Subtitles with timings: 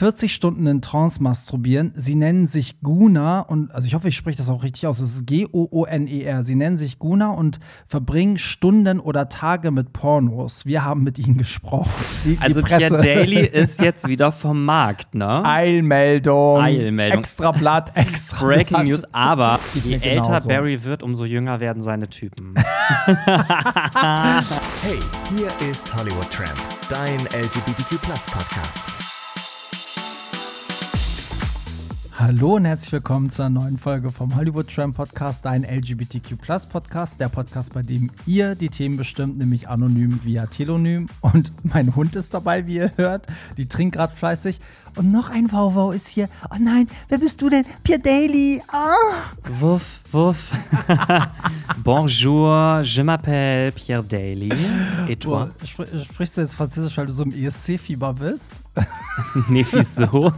[0.00, 1.92] 40 Stunden in Trance masturbieren.
[1.94, 4.98] Sie nennen sich Guna und, also ich hoffe, ich spreche das auch richtig aus.
[4.98, 6.42] Es ist G-O-O-N-E-R.
[6.42, 10.64] Sie nennen sich Guna und verbringen Stunden oder Tage mit Pornos.
[10.64, 11.92] Wir haben mit ihnen gesprochen.
[12.24, 15.44] Die, also die Pierre Daly ist jetzt wieder vom Markt, ne?
[15.44, 16.62] Eilmeldung.
[16.62, 17.18] Eilmeldung.
[17.18, 18.86] Extra Blatt, extra Breaking Blatt.
[18.86, 20.48] News, aber je älter genauso.
[20.48, 22.54] Barry wird, umso jünger werden seine Typen.
[24.82, 24.98] Hey,
[25.36, 26.58] hier ist Hollywood Tramp,
[26.88, 29.19] dein LGBTQ Podcast.
[32.20, 36.36] Hallo und herzlich willkommen zur neuen Folge vom Hollywood Tram Podcast, dein LGBTQ
[36.68, 41.06] Podcast, der Podcast, bei dem ihr die Themen bestimmt, nämlich anonym via Telonym.
[41.22, 43.26] Und mein Hund ist dabei, wie ihr hört.
[43.56, 44.60] Die trinkt gerade fleißig.
[44.96, 46.28] Und noch ein Wauwau ist hier.
[46.50, 47.64] Oh nein, wer bist du denn?
[47.84, 48.60] Pierre Daly.
[48.68, 48.96] Ah.
[49.58, 50.52] Wuff, wuff.
[51.82, 54.52] Bonjour, je m'appelle Pierre Daly.
[55.08, 55.48] Et toi?
[55.56, 58.62] Boah, sprichst du jetzt Französisch, weil du so im ESC-Fieber bist?
[59.48, 60.32] nee, wieso?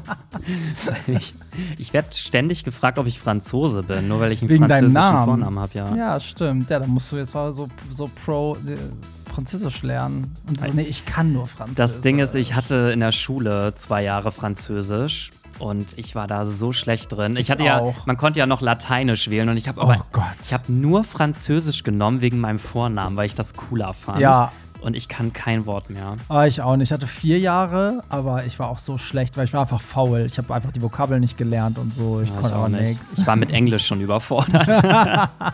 [1.06, 1.34] Ich
[1.78, 5.24] ich werde ständig gefragt, ob ich Franzose bin, nur weil ich einen Wegen französischen Namen.
[5.26, 5.94] Vornamen habe, ja.
[5.94, 6.70] Ja, stimmt.
[6.70, 8.76] Ja, dann musst du jetzt mal so, so pro äh,
[9.32, 10.34] Französisch lernen.
[10.48, 11.76] Und so, nee, ich kann nur Französisch.
[11.76, 16.44] Das Ding ist, ich hatte in der Schule zwei Jahre Französisch und ich war da
[16.46, 17.36] so schlecht drin.
[17.36, 18.06] Ich, Ich hatte ja, auch.
[18.06, 20.24] man konnte ja noch Lateinisch wählen und ich habe Oh aber, Gott.
[20.42, 24.20] ich habe nur Französisch genommen wegen meinem Vornamen, weil ich das cooler fand.
[24.20, 24.52] Ja.
[24.82, 26.16] Und ich kann kein Wort mehr.
[26.28, 26.88] Aber ich auch nicht.
[26.88, 30.26] Ich hatte vier Jahre, aber ich war auch so schlecht, weil ich war einfach faul.
[30.26, 32.20] Ich habe einfach die Vokabeln nicht gelernt und so.
[32.20, 32.80] Ich Ja, konnte auch nicht.
[32.82, 33.18] nichts.
[33.18, 34.68] Ich war mit Englisch schon überfordert.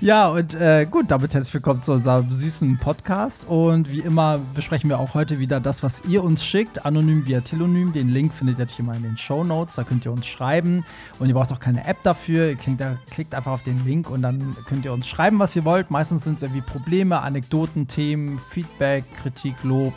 [0.00, 3.46] Ja, und äh, gut, damit herzlich willkommen zu unserem süßen Podcast.
[3.48, 7.40] Und wie immer besprechen wir auch heute wieder das, was ihr uns schickt, anonym via
[7.40, 7.92] Telonym.
[7.92, 9.76] Den Link findet ihr natürlich immer in den Show Notes.
[9.76, 10.84] Da könnt ihr uns schreiben.
[11.18, 12.48] Und ihr braucht auch keine App dafür.
[12.48, 15.64] Ihr klickt, klickt einfach auf den Link und dann könnt ihr uns schreiben, was ihr
[15.64, 15.90] wollt.
[15.90, 18.11] Meistens sind es irgendwie Probleme, Anekdoten, Themen,
[18.50, 19.94] Feedback, Kritik, Lob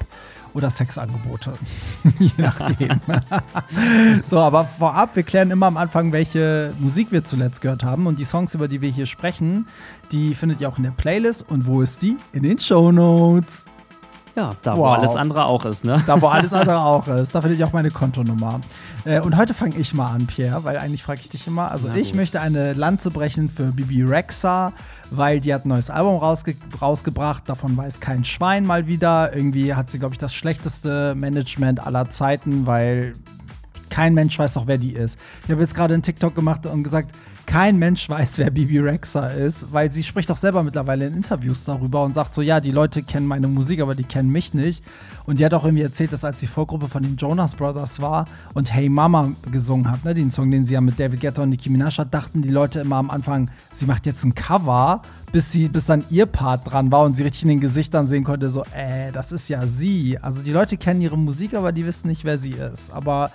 [0.54, 1.54] oder Sexangebote.
[2.20, 3.02] Je nachdem.
[4.28, 8.08] so, aber vorab, wir klären immer am Anfang, welche Musik wir zuletzt gehört haben.
[8.08, 9.68] Und die Songs, über die wir hier sprechen,
[10.12, 11.46] die findet ihr auch in der Playlist.
[11.50, 12.18] Und wo ist die?
[12.32, 13.66] In den Show Notes.
[14.36, 14.98] Ja, da wo Wow.
[14.98, 16.04] alles andere auch ist, ne?
[16.06, 17.34] Da, wo alles andere auch ist.
[17.34, 18.60] Da findet ihr auch meine Kontonummer.
[19.06, 21.72] Äh, und heute fange ich mal an, Pierre, weil eigentlich frage ich dich immer.
[21.72, 22.16] Also, Na ich gut.
[22.18, 24.74] möchte eine Lanze brechen für Bibi Rexa,
[25.12, 27.48] weil die hat ein neues Album rausge rausgebracht.
[27.48, 29.34] Davon weiß kein Schwein mal wieder.
[29.36, 33.14] Irgendwie hat sie, glaube ich, das schlechteste Management aller Zeiten, weil
[33.90, 35.18] kein Mensch weiß doch, wer die ist.
[35.46, 37.12] Ich habe jetzt gerade einen TikTok gemacht und gesagt,
[37.46, 41.64] kein Mensch weiß, wer Bibi Rexa ist, weil sie spricht doch selber mittlerweile in Interviews
[41.64, 44.84] darüber und sagt so, ja, die Leute kennen meine Musik, aber die kennen mich nicht.
[45.26, 48.26] Und die hat auch irgendwie erzählt, dass als die Vorgruppe von den Jonas Brothers war
[48.54, 51.50] und Hey Mama gesungen hat, ne, den Song, den sie ja mit David Guetta und
[51.50, 55.02] Nicki Minaj hat, dachten die Leute immer am Anfang, sie macht jetzt ein Cover,
[55.32, 58.24] bis sie, bis dann ihr Part dran war und sie richtig in den Gesichtern sehen
[58.24, 60.18] konnte, so, äh, das ist ja sie.
[60.22, 62.94] Also die Leute kennen ihre Musik, aber die wissen nicht, wer sie ist.
[62.94, 63.32] Aber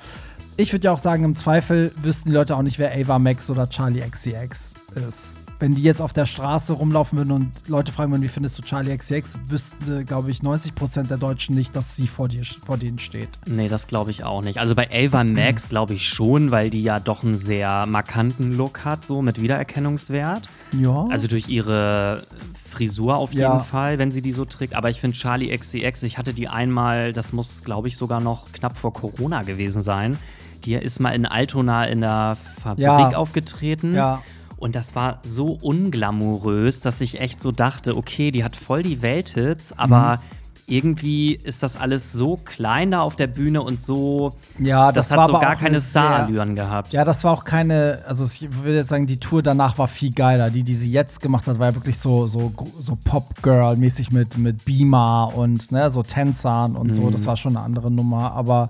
[0.61, 3.51] ich würde ja auch sagen, im Zweifel wüssten die Leute auch nicht, wer Ava Max
[3.51, 4.75] oder Charlie XCX
[5.09, 5.35] ist.
[5.59, 8.63] Wenn die jetzt auf der Straße rumlaufen würden und Leute fragen würden, wie findest du
[8.63, 12.99] Charlie XCX, wüssten, glaube ich, 90% der Deutschen nicht, dass sie vor, dir, vor denen
[12.99, 13.29] steht.
[13.47, 14.57] Nee, das glaube ich auch nicht.
[14.59, 18.87] Also bei Ava Max glaube ich schon, weil die ja doch einen sehr markanten Look
[18.87, 20.49] hat, so mit Wiedererkennungswert.
[20.73, 21.07] Ja.
[21.11, 22.27] Also durch ihre
[22.71, 23.61] Frisur auf jeden Ja.
[23.61, 24.75] Fall, wenn sie die so trägt.
[24.75, 28.51] Aber ich finde Charlie XCX, ich hatte die einmal, das muss glaube ich sogar noch
[28.53, 30.17] knapp vor Corona gewesen sein.
[30.65, 33.17] Die ist mal in Altona in der Fabrik Ja.
[33.17, 33.95] aufgetreten.
[33.95, 34.23] Ja.
[34.57, 39.01] Und das war so unglamourös, dass ich echt so dachte, okay, die hat voll die
[39.03, 40.73] Welthits, aber Mhm.
[40.75, 44.35] irgendwie ist das alles so klein da auf der Bühne und so.
[44.59, 46.93] Ja, das, das hat war so gar keine Starallüren gehabt.
[46.93, 50.13] Ja, das war auch keine, also ich würde jetzt sagen, die Tour danach war viel
[50.13, 50.51] geiler.
[50.51, 52.53] Die, die sie jetzt gemacht hat, war ja wirklich so, so,
[52.85, 57.11] so Pop-Girl-mäßig mit, mit Beamer und ne, so Tänzern und so.
[57.11, 58.33] Das war schon eine andere Nummer.
[58.33, 58.69] Aber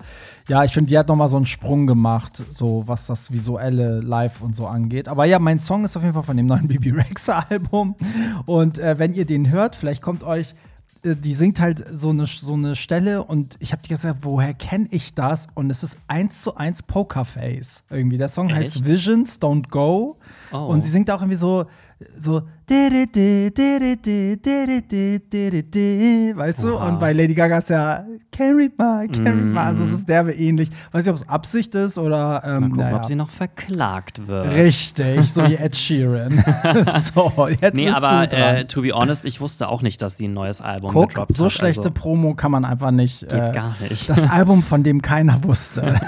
[0.50, 4.00] ja, ich finde, die hat noch mal so einen Sprung gemacht, so was das visuelle
[4.00, 5.06] Live und so angeht.
[5.06, 7.94] Aber ja, mein Song ist auf jeden Fall von dem neuen Bibi Rexa-Album.
[8.46, 10.54] Und äh, wenn ihr den hört, vielleicht kommt euch
[11.04, 14.52] äh, die singt halt so eine, so eine Stelle und ich habe die gesagt, woher
[14.52, 15.46] kenne ich das?
[15.54, 18.18] Und es ist eins zu eins Pokerface irgendwie.
[18.18, 18.86] Der Song heißt Echt?
[18.86, 20.16] Visions Don't Go
[20.52, 20.66] Oh.
[20.66, 21.66] und sie singt auch irgendwie so
[22.18, 22.42] so
[26.36, 26.74] weißt du?
[26.76, 26.88] Oha.
[26.88, 28.04] Und bei Lady Gaga ist ja
[28.38, 29.58] read my, can't read my.
[29.58, 29.88] Also Mm.
[29.88, 30.70] es ist derbe ähnlich.
[30.92, 32.96] Weiß nicht, ob es Absicht ist oder ähm, Mal gucken, naja.
[32.96, 34.52] ob sie noch verklagt wird.
[34.54, 36.42] Richtig, so wie Ed Sheeran.
[37.14, 40.32] so, jetzt Nee, aber äh, to be honest, ich wusste auch nicht, dass sie ein
[40.34, 41.52] neues Album Guck, gedroppt so hat.
[41.52, 43.24] schlechte also, Promo kann man einfach nicht.
[43.24, 44.08] äh, Geht gar nicht.
[44.08, 46.00] Das Album, von dem keiner wusste.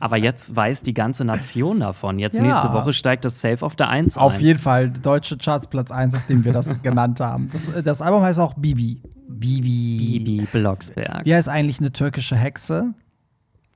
[0.00, 2.18] Aber jetzt weiß die ganze Nation davon.
[2.18, 2.42] Jetzt Ja.
[2.42, 4.40] nächste Woche steigt das Safe auf der 1 Auf ein.
[4.40, 7.48] jeden Fall deutsche Charts Platz 1, nachdem wir das genannt haben.
[7.52, 9.00] Das, äh, das Album heißt auch Bibi.
[9.28, 10.22] Bibi.
[10.24, 11.24] Bibi Blocksberg.
[11.24, 12.94] Wie heißt eigentlich eine türkische Hexe?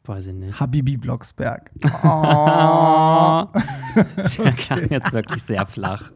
[0.05, 0.59] Weiß ich nicht.
[0.59, 1.71] Habibi Blocksberg.
[2.03, 3.45] Oh.
[4.39, 6.13] Der klang jetzt wirklich sehr flach.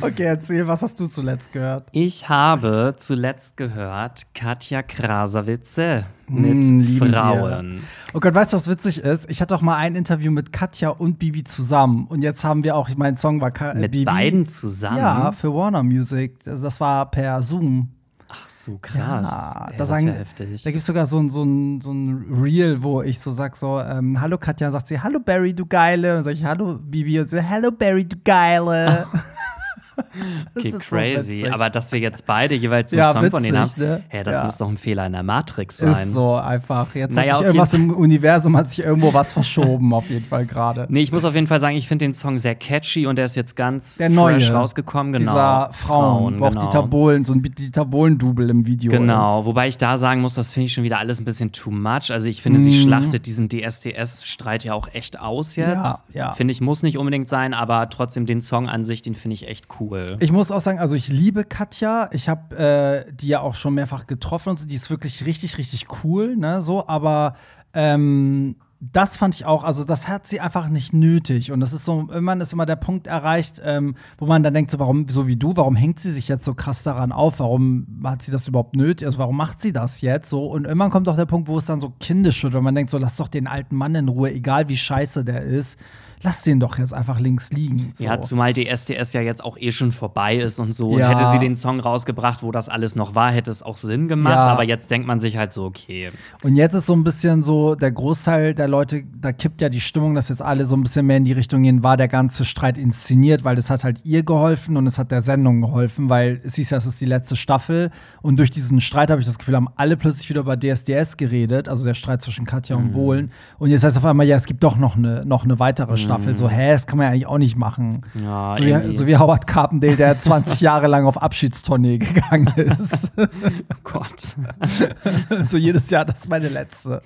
[0.00, 1.88] Okay, erzähl, was hast du zuletzt gehört?
[1.92, 7.80] Ich habe zuletzt gehört Katja Krasavice mit Mm, lieben Frauen.
[8.14, 9.28] Oh Gott, weißt du, was witzig ist?
[9.30, 12.06] Ich hatte auch mal ein Interview mit Katja und Bibi zusammen.
[12.06, 14.04] Und jetzt haben wir auch, mein Song war Ka Mit Bibi.
[14.04, 14.96] beiden zusammen?
[14.98, 16.42] Ja, für Warner Music.
[16.44, 17.90] Das, das war per Zoom.
[18.28, 19.28] Ach so, krass.
[19.30, 20.62] Ja, Ey, da das sagen, ist ja heftig.
[20.64, 23.54] Da gibt es sogar so ein, so, ein, so ein Reel, wo ich so sag
[23.54, 26.10] so, ähm, hallo Katja, sagt sie, hallo Barry, du Geile.
[26.10, 27.20] Und dann sag ich, hallo Bibi.
[27.20, 29.06] Und sie, hallo Barry, du Geile.
[29.12, 29.22] Das
[30.56, 31.38] Okay, ist so crazy.
[31.40, 31.52] witzig.
[31.52, 34.02] Aber dass wir jetzt beide jeweils einen Ja, Song von denen haben, witzig, ne?
[34.08, 34.44] hä, das Ja.
[34.44, 35.90] muss doch ein Fehler in der Matrix sein.
[36.08, 36.94] Ist so einfach.
[36.94, 40.46] Jetzt Naja, hat sich irgendwas im Universum, hat sich irgendwo was verschoben, auf jeden Fall
[40.46, 40.86] gerade.
[40.88, 43.26] Nee, ich muss auf jeden Fall sagen, ich finde den Song sehr catchy und der
[43.26, 44.34] ist jetzt ganz Der neue.
[44.36, 45.12] fresh rausgekommen.
[45.12, 45.32] Genau.
[45.32, 46.60] Dieser Frauen, wo auch genau.
[46.62, 50.50] Dieter Bohlen, so ein Dieter Bohlen-Double im Video Genau, wobei ich da sagen muss, das
[50.52, 52.10] finde ich schon wieder alles ein bisschen too much.
[52.10, 52.82] Also ich finde, sie Mhm.
[52.82, 55.74] schlachtet diesen DSDS-Streit ja auch echt aus jetzt.
[55.76, 56.32] Ja, ja.
[56.32, 59.48] Finde ich, muss nicht unbedingt sein, aber trotzdem den Song an sich, den finde ich
[59.48, 59.85] echt cool.
[60.20, 62.08] Ich muss auch sagen, also ich liebe Katja.
[62.12, 64.66] Ich habe äh, die ja auch schon mehrfach getroffen und so.
[64.66, 66.62] Die ist wirklich richtig, richtig cool, ne?
[66.62, 67.34] So, aber
[67.72, 71.50] ähm, das fand ich auch, also das hat sie einfach nicht nötig.
[71.50, 74.70] Und das ist so, irgendwann ist immer der Punkt erreicht, ähm, wo man dann denkt,
[74.70, 77.40] so, warum, so wie du, warum hängt sie sich jetzt so krass daran auf?
[77.40, 79.06] Warum hat sie das überhaupt nötig?
[79.06, 80.46] Also warum macht sie das jetzt so?
[80.46, 82.90] Und irgendwann kommt auch der Punkt, wo es dann so kindisch wird, weil man denkt,
[82.90, 85.78] so, lass doch den alten Mann in Ruhe, egal wie scheiße der ist.
[86.22, 87.90] Lass den doch jetzt einfach links liegen.
[87.94, 88.04] So.
[88.04, 90.98] Ja, zumal DSDS ja jetzt auch eh schon vorbei ist und so.
[90.98, 91.10] Ja.
[91.10, 94.08] Und hätte sie den Song rausgebracht, wo das alles noch war, hätte es auch Sinn
[94.08, 94.34] gemacht.
[94.34, 94.44] Ja.
[94.44, 96.10] Aber jetzt denkt man sich halt so, okay.
[96.42, 99.80] Und jetzt ist so ein bisschen so, der Großteil der Leute, da kippt ja die
[99.80, 102.44] Stimmung, dass jetzt alle so ein bisschen mehr in die Richtung gehen, war der ganze
[102.44, 106.40] Streit inszeniert, weil das hat halt ihr geholfen und es hat der Sendung geholfen, weil
[106.44, 107.90] es hieß ja, es ist die letzte Staffel.
[108.22, 111.68] Und durch diesen Streit habe ich das Gefühl, haben alle plötzlich wieder über DSDS geredet,
[111.68, 112.84] also der Streit zwischen Katja Mhm.
[112.86, 113.30] und Bohlen.
[113.58, 116.36] Und jetzt heißt auf einmal, ja, es gibt doch noch eine, noch eine weitere Staffel.
[116.36, 118.00] So, hä, das kann man ja eigentlich auch nicht machen.
[118.14, 118.24] Mhm.
[118.24, 123.12] Ja, so, wie, so wie Howard Carpendale, der 20 Jahre lang auf Abschiedstournee gegangen ist.
[123.16, 124.36] Oh Gott.
[125.48, 127.02] so jedes Jahr, das ist meine letzte.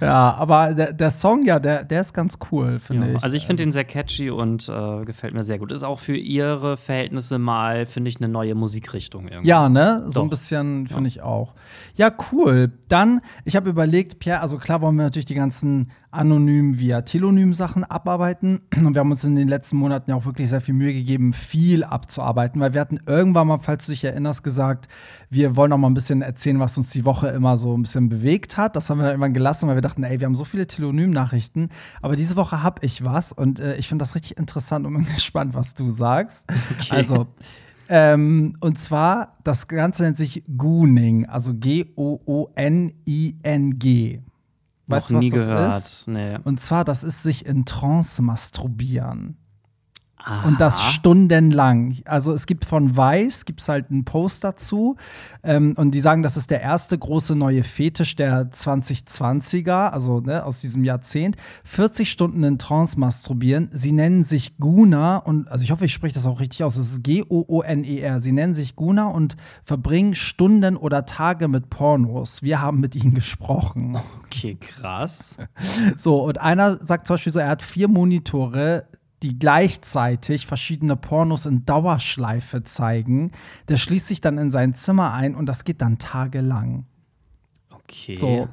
[0.00, 3.22] ja, aber der, der Song, ja, der, der ist ganz cool, finde Ja, ich.
[3.24, 5.72] also ich finde den sehr catchy und äh, gefällt mir sehr gut.
[5.72, 9.48] Ist auch für ihre Verhältnisse mal, finde ich, eine neue Musikrichtung irgendwie.
[9.48, 10.02] Ja, ne?
[10.06, 10.22] So Doch.
[10.24, 11.54] ein bisschen finde ich auch.
[11.94, 12.72] Ja, cool.
[12.88, 17.54] Dann, ich habe überlegt, Pierre, also klar wollen wir natürlich die ganzen anonym via Telonym
[17.54, 18.60] Sachen abarbeiten.
[18.76, 21.32] Und wir haben uns in den letzten Monaten ja auch wirklich sehr viel Mühe gegeben,
[21.32, 24.88] viel abzuarbeiten, weil wir hatten irgendwann mal, falls du dich erinnerst, gesagt,
[25.28, 28.08] wir wollen auch mal ein bisschen erzählen, was uns die Woche immer so ein bisschen
[28.08, 28.74] bewegt hat.
[28.76, 31.68] Das haben wir dann irgendwann gelassen, weil wir dachten, ey, wir haben so viele Telonym-Nachrichten.
[32.02, 35.04] Aber diese Woche habe ich was und äh, ich finde das richtig interessant und bin
[35.14, 36.44] gespannt, was du sagst.
[36.78, 36.96] Okay.
[36.96, 37.28] Also,
[37.88, 42.20] ähm, und zwar, das Ganze nennt sich Gooning, also G-O-O-N-I-N-G.
[44.90, 45.82] Weißt du, Noch was nie das gehört.
[45.84, 46.08] ist?
[46.08, 46.38] Nee.
[46.44, 49.36] Und zwar, das ist sich in Trance masturbieren.
[50.24, 50.46] Aha.
[50.46, 51.96] Und das stundenlang.
[52.04, 54.96] Also es gibt von Weiß, gibt es halt einen Post dazu.
[55.42, 60.44] Ähm, und die sagen, das ist der erste große neue Fetisch der 2020er, also ne,
[60.44, 61.36] aus diesem Jahrzehnt.
[61.64, 63.70] 40 Stunden in Trance masturbieren.
[63.72, 66.76] Sie nennen sich Guna und, also ich hoffe, ich spreche das auch richtig aus.
[66.76, 68.20] Es ist G-O-O-N-E-R.
[68.20, 72.42] Sie nennen sich Guna und verbringen Stunden oder Tage mit Pornos.
[72.42, 73.98] Wir haben mit ihnen gesprochen.
[74.24, 75.36] Okay, krass.
[75.96, 78.84] So, und einer sagt zum Beispiel so, er hat vier Monitore,
[79.22, 83.32] die gleichzeitig verschiedene Pornos in Dauerschleife zeigen.
[83.68, 86.86] Der schließt sich dann in sein Zimmer ein und das geht dann tagelang.
[87.90, 88.16] Okay.
[88.16, 88.48] So.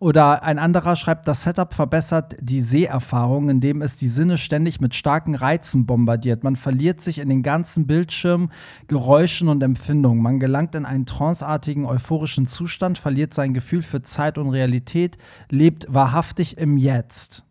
[0.00, 4.94] Oder ein anderer schreibt, das Setup verbessert die Seherfahrung, indem es die Sinne ständig mit
[4.94, 6.44] starken Reizen bombardiert.
[6.44, 8.50] Man verliert sich in den ganzen Bildschirm,
[8.86, 10.22] Geräuschen und Empfindungen.
[10.22, 15.18] Man gelangt in einen tranceartigen, euphorischen Zustand, verliert sein Gefühl für Zeit und Realität,
[15.50, 17.44] lebt wahrhaftig im Jetzt.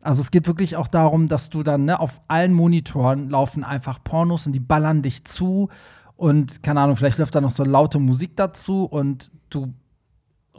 [0.00, 4.02] Also es geht wirklich auch darum, dass du dann ne, auf allen Monitoren laufen einfach
[4.02, 5.68] Pornos und die ballern dich zu
[6.16, 9.72] und keine Ahnung, vielleicht läuft da noch so laute Musik dazu und du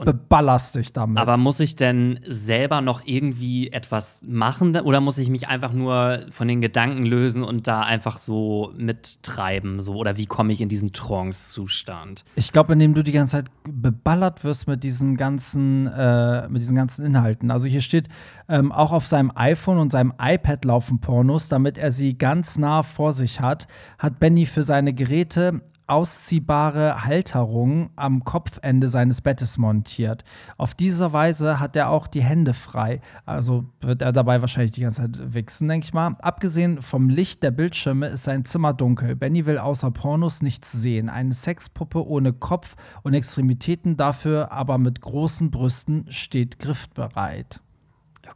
[0.06, 1.18] beballerst dich damit.
[1.18, 6.26] Aber muss ich denn selber noch irgendwie etwas machen oder muss ich mich einfach nur
[6.30, 9.80] von den Gedanken lösen und da einfach so mittreiben?
[9.80, 9.96] So?
[9.96, 12.24] Oder wie komme ich in diesen Trance-Zustand?
[12.36, 16.76] Ich glaube, indem du die ganze Zeit beballert wirst mit diesen ganzen, äh, mit diesen
[16.76, 17.52] ganzen Inhalten.
[17.52, 18.10] Also hier steht,
[18.50, 22.84] ähm, auch auf seinem iPhone und seinem iPad laufen Pornos, damit er sie ganz nah
[22.84, 23.68] vor sich hat,
[23.98, 30.24] hat Benny für seine Geräte ausziehbare Halterung am Kopfende seines Bettes montiert.
[30.58, 33.02] Auf diese Weise hat er auch die Hände frei.
[33.26, 36.16] Also wird er dabei wahrscheinlich die ganze Zeit wichsen, denke ich mal.
[36.22, 39.16] Abgesehen vom Licht der Bildschirme ist sein Zimmer dunkel.
[39.16, 41.10] Benny will außer Pornos nichts sehen.
[41.10, 47.62] Eine Sexpuppe ohne Kopf und Extremitäten, dafür aber mit großen Brüsten steht griffbereit.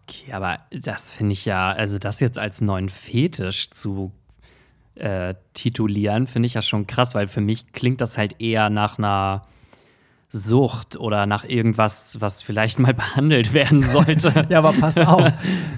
[0.04, 4.12] Okay, aber das finde ich ja, also das jetzt als neuen Fetisch zu
[4.96, 8.98] äh, titulieren, finde ich ja schon krass, weil für mich klingt das halt eher nach
[8.98, 9.44] einer
[10.36, 14.46] Sucht oder nach irgendwas, was vielleicht mal behandelt werden sollte.
[14.50, 15.32] ja, aber pass auf.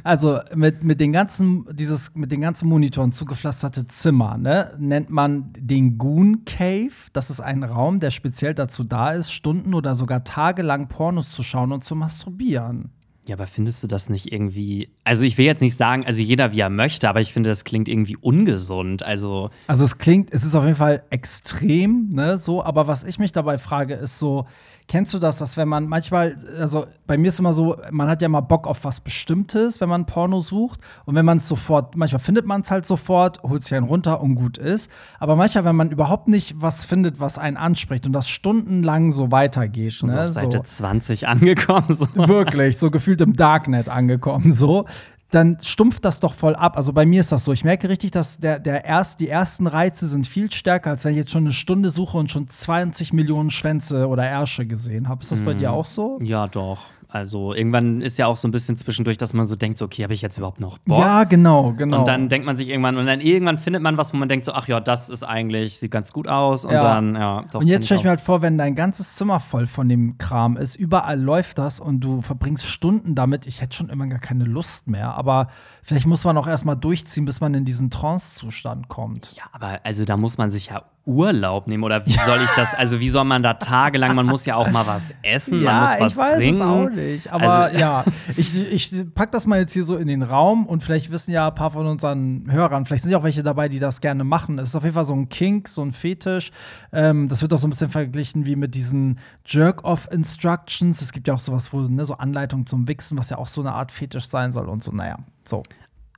[0.04, 5.54] Also mit, mit den ganzen, dieses, mit den ganzen Monitoren zugepflasterte Zimmer, ne, nennt man
[5.58, 6.92] den Goon Cave.
[7.14, 11.44] Das ist ein Raum, der speziell dazu da ist, Stunden oder sogar tagelang Pornos zu
[11.44, 12.92] schauen und zu masturbieren.
[13.28, 14.90] Ja, aber findest du das nicht irgendwie.
[15.04, 17.66] Also, ich will jetzt nicht sagen, also jeder wie er möchte, aber ich finde, das
[17.66, 19.04] klingt irgendwie ungesund.
[19.04, 19.50] Also.
[19.68, 23.34] Also, es klingt, es ist auf jeden Fall extrem, ne, so, aber was ich mich
[23.34, 24.46] dabei frage, ist so,
[24.88, 28.22] Kennst du das, dass wenn man manchmal, also bei mir ist immer so, man hat
[28.22, 30.80] ja mal Bock auf was Bestimmtes, wenn man Porno sucht.
[31.06, 34.22] Und wenn man es sofort, manchmal findet man es halt sofort, holt sich einen runter
[34.22, 34.90] und gut ist.
[35.20, 39.30] Aber manchmal, wenn man überhaupt nicht was findet, was einen anspricht und das stundenlang so
[39.30, 39.92] weitergeht.
[39.92, 40.16] Schon ne?
[40.16, 40.64] so auf Seite so.
[40.64, 41.88] 20 angekommen.
[41.90, 42.08] So.
[42.30, 44.52] Wirklich, so gefühlt im Darknet angekommen.
[44.52, 44.86] So
[45.30, 46.78] dann stumpft das doch voll ab.
[46.78, 47.52] Also bei mir ist das so.
[47.52, 51.12] Ich merke richtig, dass der, der erst, die ersten Reize sind viel stärker, als wenn
[51.12, 55.22] ich jetzt schon eine Stunde suche und schon 20 Millionen Schwänze oder Ärsche gesehen habe.
[55.22, 55.46] Ist das mhm.
[55.46, 56.18] bei dir auch so?
[56.22, 56.86] Ja, doch.
[57.10, 60.04] Also irgendwann ist ja auch so ein bisschen zwischendurch, dass man so denkt, so, okay,
[60.04, 61.00] habe ich jetzt überhaupt noch Bock?
[61.00, 62.00] Ja, genau, genau.
[62.00, 64.46] Und dann denkt man sich irgendwann, und dann irgendwann findet man was, wo man denkt,
[64.46, 66.66] so, ach ja, das ist eigentlich, sieht ganz gut aus.
[66.66, 66.82] Und ja.
[66.82, 67.62] dann, ja, doch.
[67.62, 70.58] Und jetzt stelle ich mir halt vor, wenn dein ganzes Zimmer voll von dem Kram
[70.58, 74.44] ist, überall läuft das und du verbringst Stunden damit, ich hätte schon immer gar keine
[74.44, 75.16] Lust mehr.
[75.16, 75.48] Aber
[75.84, 79.34] vielleicht muss man auch erstmal durchziehen, bis man in diesen Trance-Zustand kommt.
[79.38, 82.74] Ja, aber also da muss man sich ja Urlaub nehmen oder wie soll ich das,
[82.78, 85.82] also wie soll man da tagelang, man muss ja auch mal was essen, ja, man
[85.82, 86.62] muss was ich weiß trinken.
[86.62, 88.04] Es auch nicht, aber also, ja,
[88.36, 91.48] ich, ich pack das mal jetzt hier so in den Raum und vielleicht wissen ja
[91.48, 94.60] ein paar von unseren Hörern, vielleicht sind ja auch welche dabei, die das gerne machen.
[94.60, 96.52] Es ist auf jeden Fall so ein Kink, so ein Fetisch.
[96.92, 101.02] Ähm, das wird auch so ein bisschen verglichen wie mit diesen Jerk-Off-Instructions.
[101.02, 103.62] Es gibt ja auch sowas, wo, ne, so Anleitungen zum Wichsen, was ja auch so
[103.62, 105.64] eine Art Fetisch sein soll und so, naja, so.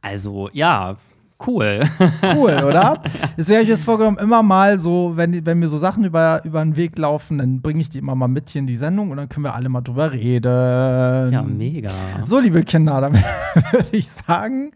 [0.01, 0.95] Also, ja,
[1.45, 1.81] Cool.
[2.35, 3.01] Cool, oder?
[3.37, 6.61] Jetzt wäre ich jetzt vorgenommen, immer mal so, wenn, wenn mir so Sachen über, über
[6.61, 9.17] den Weg laufen, dann bringe ich die immer mal mit hier in die Sendung und
[9.17, 11.31] dann können wir alle mal drüber reden.
[11.31, 11.91] Ja, mega.
[12.25, 13.13] So, liebe Kinder, dann
[13.71, 14.71] würde ich sagen,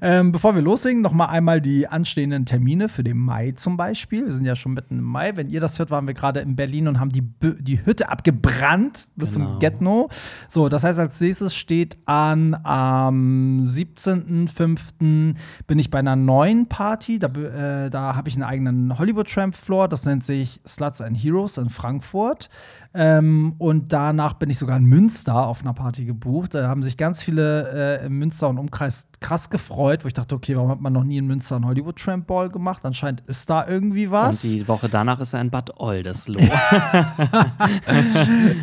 [0.00, 4.24] ähm, bevor wir loslegen, noch mal einmal die anstehenden Termine für den Mai zum Beispiel.
[4.24, 5.36] Wir sind ja schon mitten im Mai.
[5.36, 9.08] Wenn ihr das hört, waren wir gerade in Berlin und haben die, die Hütte abgebrannt
[9.16, 9.52] bis genau.
[9.52, 10.08] zum Getno.
[10.48, 15.34] So, das heißt, als nächstes steht an am 17.05.
[15.66, 17.18] bin ich bei einer einer neuen Party.
[17.18, 19.88] Da, äh, da habe ich einen eigenen Hollywood Tramp Floor.
[19.88, 22.48] Das nennt sich Sluts and Heroes in Frankfurt.
[22.94, 26.54] Ähm, und danach bin ich sogar in Münster auf einer Party gebucht.
[26.54, 30.34] Da haben sich ganz viele äh, im Münster und Umkreis krass gefreut, wo ich dachte,
[30.34, 32.84] okay, warum hat man noch nie in Münster einen Hollywood Tramp Ball gemacht?
[32.84, 34.44] Anscheinend ist da irgendwie was.
[34.44, 36.42] Und die Woche danach ist er in Bad Oldesloe.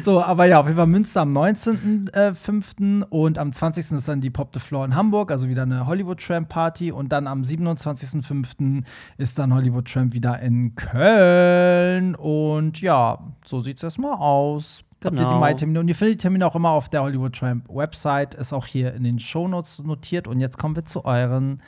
[0.04, 3.02] so, aber ja, auf jeden Fall Münster am 19.05.
[3.02, 3.92] Äh, und am 20.
[3.92, 6.92] ist dann die Pop the Floor in Hamburg, also wieder eine Hollywood Tramp Party.
[6.92, 8.84] Und dann am 27.05.
[9.18, 12.16] ist dann Hollywood Tramp wieder in Köln.
[12.16, 14.84] Und ja, so sieht es erstmal aus.
[15.10, 15.22] Genau.
[15.22, 15.40] Habt ihr die genau.
[15.40, 15.80] Mai-Termine?
[15.80, 18.94] Und ihr findet die Termine auch immer auf der Hollywood Tramp Website, ist auch hier
[18.94, 20.28] in den Shownotes notiert.
[20.28, 21.62] Und jetzt kommen wir zu euren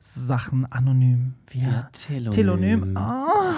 [0.00, 1.34] Sachen anonym.
[1.48, 2.30] Via ja, Telonym.
[2.30, 2.96] Telonym.
[2.96, 3.54] Ah.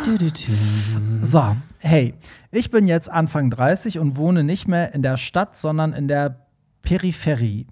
[1.20, 2.14] So, hey,
[2.50, 6.46] ich bin jetzt Anfang 30 und wohne nicht mehr in der Stadt, sondern in der
[6.82, 7.66] Peripherie.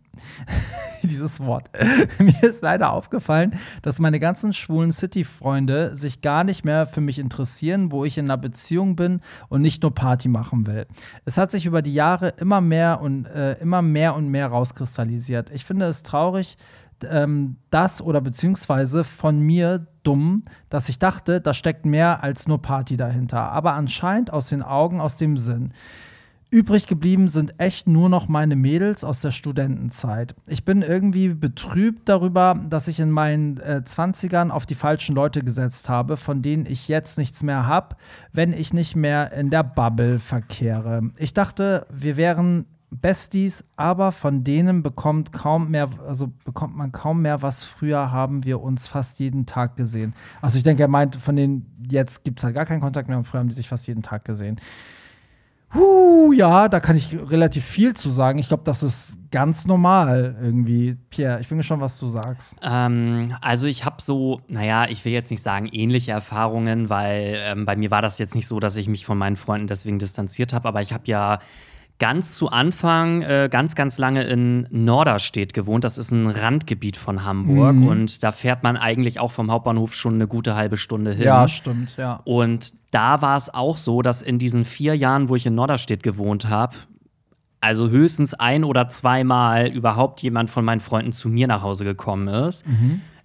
[1.02, 1.68] dieses Wort.
[2.18, 7.18] Mir ist leider aufgefallen, dass meine ganzen schwulen City-Freunde sich gar nicht mehr für mich
[7.18, 10.86] interessieren, wo ich in einer Beziehung bin und nicht nur Party machen will.
[11.24, 15.50] Es hat sich über die Jahre immer mehr und äh, immer mehr und mehr rauskristallisiert.
[15.50, 16.56] Ich finde es traurig,
[17.08, 22.60] ähm, das oder beziehungsweise von mir dumm, dass ich dachte, da steckt mehr als nur
[22.62, 23.50] Party dahinter.
[23.52, 25.72] Aber anscheinend aus den Augen, aus dem Sinn.
[26.54, 30.36] Übrig geblieben sind echt nur noch meine Mädels aus der Studentenzeit.
[30.46, 35.42] Ich bin irgendwie betrübt darüber, dass ich in meinen äh, 20ern auf die falschen Leute
[35.42, 37.96] gesetzt habe, von denen ich jetzt nichts mehr habe,
[38.32, 41.10] wenn ich nicht mehr in der Bubble verkehre.
[41.16, 42.66] Ich dachte, wir wären
[43.00, 48.44] Besties, aber von denen bekommt kaum mehr, also bekommt man kaum mehr, was früher haben
[48.44, 50.14] wir uns fast jeden Tag gesehen.
[50.40, 53.18] Also ich denke, er meint, von denen jetzt gibt es halt gar keinen Kontakt mehr
[53.18, 54.60] und früher haben die sich fast jeden Tag gesehen.
[55.74, 58.38] Huh, ja, da kann ich relativ viel zu sagen.
[58.38, 60.96] Ich glaube, das ist ganz normal irgendwie.
[61.10, 62.54] Pierre, ich bin gespannt, was du sagst.
[62.62, 67.66] Ähm, also ich habe so, naja, ich will jetzt nicht sagen ähnliche Erfahrungen, weil ähm,
[67.66, 70.52] bei mir war das jetzt nicht so, dass ich mich von meinen Freunden deswegen distanziert
[70.52, 71.40] habe, aber ich habe ja
[72.00, 75.84] ganz zu Anfang äh, ganz, ganz lange in Norderstedt gewohnt.
[75.84, 77.86] Das ist ein Randgebiet von Hamburg Mhm.
[77.86, 81.24] und da fährt man eigentlich auch vom Hauptbahnhof schon eine gute halbe Stunde hin.
[81.26, 82.20] Ja, stimmt, ja.
[82.24, 86.02] Und da war es auch so, dass in diesen vier Jahren, wo ich in Norderstedt
[86.02, 86.74] gewohnt habe,
[87.60, 92.28] also höchstens ein oder zweimal überhaupt jemand von meinen Freunden zu mir nach Hause gekommen
[92.28, 92.64] ist.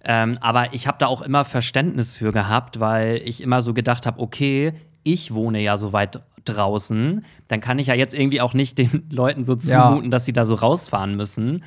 [0.02, 4.06] Ähm, aber ich habe da auch immer Verständnis für gehabt, weil ich immer so gedacht
[4.06, 4.72] habe, okay,
[5.02, 9.06] ich wohne ja so weit draußen, dann kann ich ja jetzt irgendwie auch nicht den
[9.10, 9.88] Leuten so Ja.
[9.88, 11.62] zumuten, dass sie da so rausfahren müssen.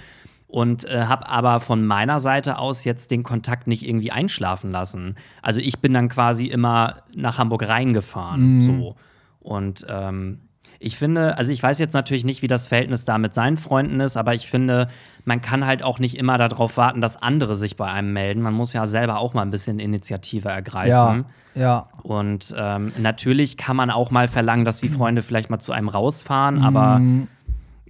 [0.47, 5.15] Und äh, habe aber von meiner Seite aus jetzt den Kontakt nicht irgendwie einschlafen lassen.
[5.41, 8.61] Also ich bin dann quasi immer nach Hamburg reingefahren.
[8.61, 8.95] So.
[9.39, 10.41] Und ähm,
[10.83, 13.99] ich finde, also ich weiß jetzt natürlich nicht, wie das Verhältnis da mit seinen Freunden
[13.99, 14.89] ist, aber ich finde,
[15.25, 18.41] man kann halt auch nicht immer darauf warten, dass andere sich bei einem melden.
[18.41, 21.25] Man muss ja selber auch mal ein bisschen Initiative ergreifen.
[21.55, 21.87] Ja, ja.
[22.01, 25.89] Und ähm, natürlich kann man auch mal verlangen, dass die Freunde vielleicht mal zu einem
[25.89, 27.27] rausfahren, aber Mhm.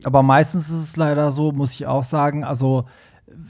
[0.03, 2.85] Aber meistens ist es leider so, muss ich auch sagen, also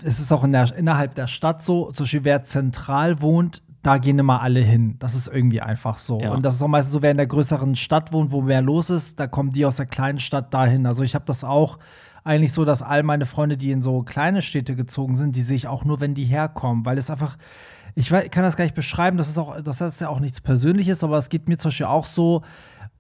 [0.04, 3.98] es ist auch in der, innerhalb der Stadt so, zum Beispiel wer zentral wohnt, da
[3.98, 4.96] gehen immer alle hin.
[5.00, 6.20] Das ist irgendwie einfach so.
[6.20, 6.32] Ja.
[6.32, 8.90] Und das ist auch meistens so, wer in der größeren Stadt wohnt, wo mehr los
[8.90, 10.86] ist, da kommen die aus der kleinen Stadt dahin.
[10.86, 11.80] Also ich habe das auch
[12.24, 15.58] eigentlich so, dass all meine Freunde, die in so kleine Städte gezogen sind, die sehe
[15.58, 17.38] ich auch nur, wenn die herkommen, weil es einfach
[17.96, 21.04] ich kann das gar nicht beschreiben, das ist auch, das ist ja auch nichts Persönliches,
[21.04, 22.42] aber es geht mir zum Beispiel auch so,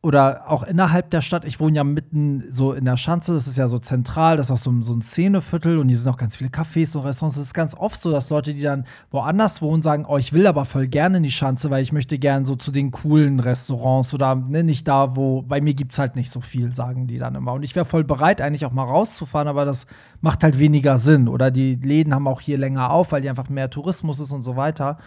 [0.03, 3.57] oder auch innerhalb der Stadt, ich wohne ja mitten so in der Schanze, das ist
[3.57, 6.17] ja so zentral, das ist auch so, ein- so ein Szeneviertel und hier sind auch
[6.17, 7.37] ganz viele Cafés und Restaurants.
[7.37, 10.45] Es ist ganz oft so, dass Leute, die dann woanders wohnen, sagen, oh, ich will
[10.45, 14.13] aber voll gerne in die Schanze, weil ich möchte gern so zu den coolen Restaurants
[14.13, 17.17] oder ne, nicht da, wo, bei mir gibt es halt nicht so viel, sagen die
[17.17, 17.53] dann immer.
[17.53, 19.85] Und ich wäre voll bereit, eigentlich auch mal rauszufahren, aber das
[20.19, 21.29] macht halt weniger Sinn.
[21.29, 24.43] Oder die Läden haben auch hier länger auf, weil die einfach mehr Tourismus ist und
[24.43, 24.97] so weiter.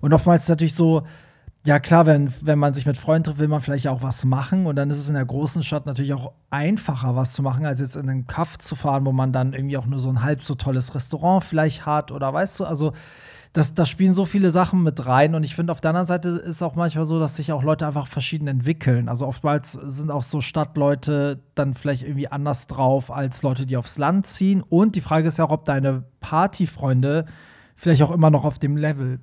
[0.00, 1.02] Und oftmals natürlich so,
[1.66, 4.66] ja, klar, wenn, wenn man sich mit Freunden trifft, will man vielleicht auch was machen.
[4.66, 7.80] Und dann ist es in der großen Stadt natürlich auch einfacher, was zu machen, als
[7.80, 10.44] jetzt in einen Kaff zu fahren, wo man dann irgendwie auch nur so ein halb
[10.44, 12.12] so tolles Restaurant vielleicht hat.
[12.12, 12.92] Oder weißt du, also
[13.52, 15.34] das, da spielen so viele Sachen mit rein.
[15.34, 17.64] Und ich finde, auf der anderen Seite ist es auch manchmal so, dass sich auch
[17.64, 19.08] Leute einfach verschieden entwickeln.
[19.08, 23.98] Also oftmals sind auch so Stadtleute dann vielleicht irgendwie anders drauf als Leute, die aufs
[23.98, 24.62] Land ziehen.
[24.62, 27.26] Und die Frage ist ja auch, ob deine Partyfreunde
[27.74, 29.18] vielleicht auch immer noch auf dem Level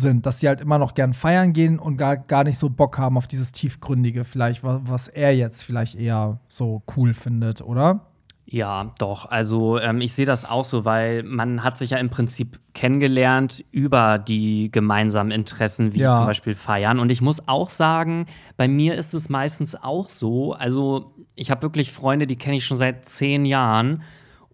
[0.00, 2.98] sind, dass sie halt immer noch gern feiern gehen und gar, gar nicht so Bock
[2.98, 8.00] haben auf dieses Tiefgründige, vielleicht, was, was er jetzt vielleicht eher so cool findet, oder?
[8.48, 9.26] Ja, doch.
[9.26, 13.64] Also ähm, ich sehe das auch so, weil man hat sich ja im Prinzip kennengelernt
[13.72, 16.14] über die gemeinsamen Interessen, wie Ja.
[16.14, 17.00] zum Beispiel Feiern.
[17.00, 20.52] Und ich muss auch sagen, bei mir ist es meistens auch so.
[20.52, 24.02] Also ich habe wirklich Freunde, die kenne ich schon seit zehn Jahren.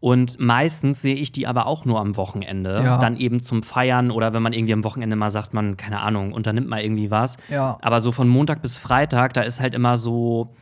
[0.02, 2.82] Und meistens sehe ich die aber auch nur am Wochenende.
[2.84, 2.98] Ja.
[2.98, 6.32] Dann eben zum Feiern oder wenn man irgendwie am Wochenende mal sagt, man, keine Ahnung,
[6.32, 7.36] unternimmt mal irgendwie was.
[7.48, 7.78] Ja.
[7.80, 10.56] Aber so von Montag bis Freitag, da ist halt immer so,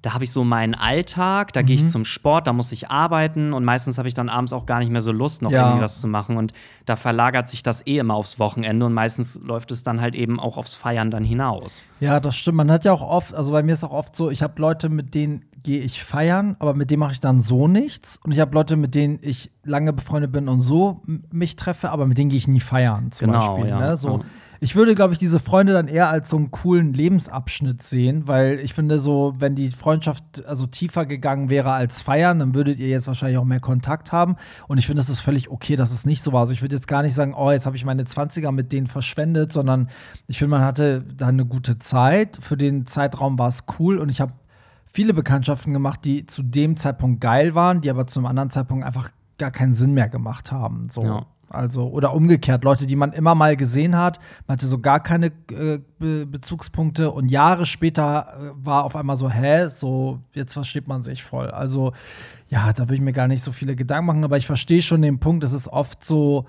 [0.00, 1.66] da habe ich so meinen Alltag, da Mhm.
[1.66, 4.64] gehe ich zum Sport, da muss ich arbeiten und meistens habe ich dann abends auch
[4.64, 5.64] gar nicht mehr so Lust, noch Ja.
[5.66, 6.38] irgendwie was zu machen.
[6.38, 6.54] Und
[6.86, 10.40] da verlagert sich das eh immer aufs Wochenende und meistens läuft es dann halt eben
[10.40, 11.82] auch aufs Feiern dann hinaus.
[12.00, 12.56] Ja, das stimmt.
[12.56, 14.88] Man hat ja auch oft, also bei mir ist auch oft so, ich habe Leute,
[14.88, 18.20] mit denen gehe ich feiern, aber mit denen mache ich dann so nichts.
[18.24, 21.02] Und ich habe Leute, mit denen ich lange befreundet bin und so
[21.32, 23.68] mich treffe, aber mit denen gehe ich nie feiern, zum Genau, Beispiel.
[23.68, 23.96] ja, Ne?
[23.96, 24.18] So.
[24.18, 24.24] ja.
[24.60, 28.58] Ich würde, glaube ich, diese Freunde dann eher als so einen coolen Lebensabschnitt sehen, weil
[28.60, 32.88] ich finde, so, wenn die Freundschaft also tiefer gegangen wäre als feiern, dann würdet ihr
[32.88, 34.36] jetzt wahrscheinlich auch mehr Kontakt haben.
[34.66, 36.40] Und ich finde, es ist völlig okay, dass es nicht so war.
[36.40, 38.86] Also ich würde jetzt gar nicht sagen, oh, jetzt habe ich meine 20er mit denen
[38.86, 39.88] verschwendet, sondern
[40.26, 42.38] ich finde, man hatte da eine gute Zeit.
[42.40, 44.32] Für den Zeitraum war es cool und ich habe
[44.96, 48.82] viele Bekanntschaften gemacht, die zu dem Zeitpunkt geil waren, die aber zu einem anderen Zeitpunkt
[48.82, 50.88] einfach gar keinen Sinn mehr gemacht haben.
[50.90, 51.02] So.
[51.02, 51.26] Ja.
[51.50, 55.26] Also, oder umgekehrt, Leute, die man immer mal gesehen hat, man hatte so gar keine
[55.50, 60.88] äh, Be Bezugspunkte und Jahre später äh, war auf einmal so, hä, so, jetzt versteht
[60.88, 61.50] man sich voll.
[61.50, 61.92] Also,
[62.48, 65.02] ja, da würde ich mir gar nicht so viele Gedanken machen, aber ich verstehe schon
[65.02, 66.46] den Punkt, es ist oft so,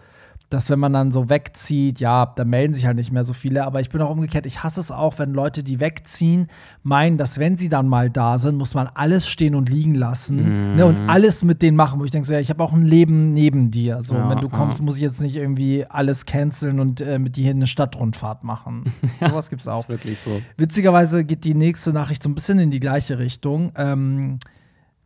[0.49, 3.65] dass wenn man dann so wegzieht, ja, da melden sich halt nicht mehr so viele.
[3.65, 6.47] Aber ich bin auch umgekehrt, ich hasse es auch, wenn Leute, die wegziehen,
[6.83, 10.75] meinen, dass wenn sie dann mal da sind, muss man alles stehen und liegen lassen
[10.75, 11.99] ne, und alles mit denen machen.
[11.99, 14.01] Wo ich denke, so, ja, ich habe auch ein Leben neben dir.
[14.03, 14.85] So, Ja, wenn du kommst, ja.
[14.85, 18.93] muss ich jetzt nicht irgendwie alles canceln und äh, mit dir hier eine Stadtrundfahrt machen.
[19.19, 19.81] Sowas gibt's Das auch.
[19.83, 20.41] ist wirklich so.
[20.55, 23.71] Witzigerweise geht die nächste Nachricht so ein bisschen in die gleiche Richtung.
[23.75, 24.39] Ähm,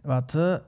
[0.03, 0.65] warte.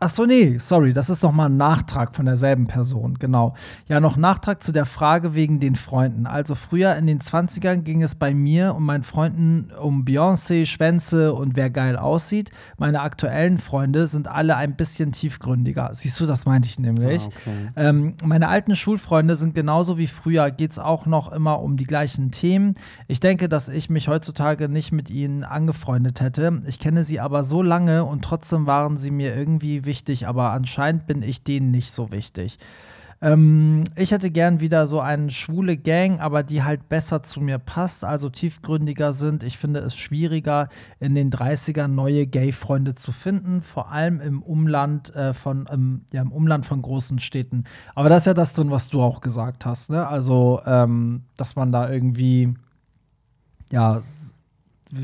[0.00, 3.54] Ach so, nee, sorry, das ist noch mal ein Nachtrag von derselben Person, genau.
[3.88, 6.26] Ja, noch Nachtrag zu der Frage wegen den Freunden.
[6.26, 11.34] Also früher in den 20ern ging es bei mir und meinen Freunden um Beyoncé, Schwänze
[11.34, 12.50] und wer geil aussieht.
[12.76, 15.90] Meine aktuellen Freunde sind alle ein bisschen tiefgründiger.
[15.92, 17.24] Siehst du, das meinte ich nämlich.
[17.24, 17.68] Ah, okay.
[17.74, 21.86] Ähm, meine alten Schulfreunde sind genauso wie früher, geht es auch noch immer um die
[21.86, 22.74] gleichen Themen.
[23.08, 26.62] Ich denke, dass ich mich heutzutage nicht mit ihnen angefreundet hätte.
[26.66, 31.08] Ich kenne sie aber so lange und trotzdem waren sie mir irgendwie wichtig, aber anscheinend
[31.08, 32.58] bin ich denen nicht so wichtig.
[33.20, 37.58] Ähm, ich hätte gern wieder so eine schwule Gang, aber die halt besser zu mir
[37.58, 39.42] passt, also tiefgründiger sind.
[39.42, 40.68] Ich finde es schwieriger,
[41.00, 46.22] in den 30ern neue Gay-Freunde zu finden, vor allem im Umland äh, von, ähm, ja,
[46.22, 47.64] im Umland von großen Städten.
[47.96, 50.06] Aber das ist ja das drin, was du auch gesagt hast, ne?
[50.06, 52.54] Also, ähm, dass man da irgendwie,
[53.72, 54.00] ja,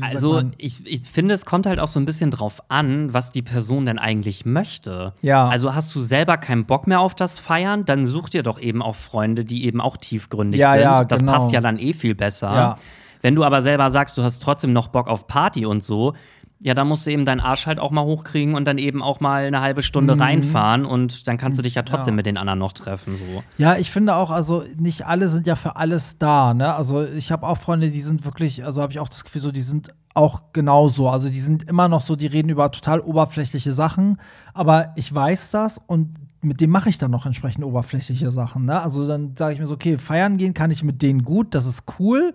[0.01, 3.41] Also, ich, ich finde, es kommt halt auch so ein bisschen drauf an, was die
[3.41, 5.13] Person denn eigentlich möchte.
[5.21, 5.47] Ja.
[5.47, 8.81] Also, hast du selber keinen Bock mehr auf das Feiern, dann such dir doch eben
[8.81, 10.81] auch Freunde, die eben auch tiefgründig Ja, sind.
[10.81, 11.33] ja, das genau.
[11.33, 12.53] passt ja dann eh viel besser.
[12.53, 12.75] Ja.
[13.21, 16.13] Wenn du aber selber sagst, du hast trotzdem noch Bock auf Party und so,
[16.59, 19.19] ja, dann musst du eben deinen Arsch halt auch mal hochkriegen und dann eben auch
[19.19, 22.17] mal eine halbe Stunde reinfahren und dann kannst du dich ja trotzdem Mhm.
[22.17, 22.19] Ja.
[22.19, 23.17] mit den anderen noch treffen.
[23.17, 23.43] So.
[23.57, 26.73] Ja, ich finde auch, also nicht alle sind ja für alles da, ne?
[26.73, 29.51] Also ich habe auch Freunde, die sind wirklich, also habe ich auch das Gefühl, so,
[29.51, 31.09] die sind auch genauso.
[31.09, 34.17] Also die sind immer noch so, die reden über total oberflächliche Sachen,
[34.53, 38.81] aber ich weiß das und mit dem mache ich dann noch entsprechend oberflächliche Sachen, ne?
[38.81, 41.65] Also dann sage ich mir so, okay, feiern gehen kann ich mit denen gut, das
[41.65, 42.33] ist cool.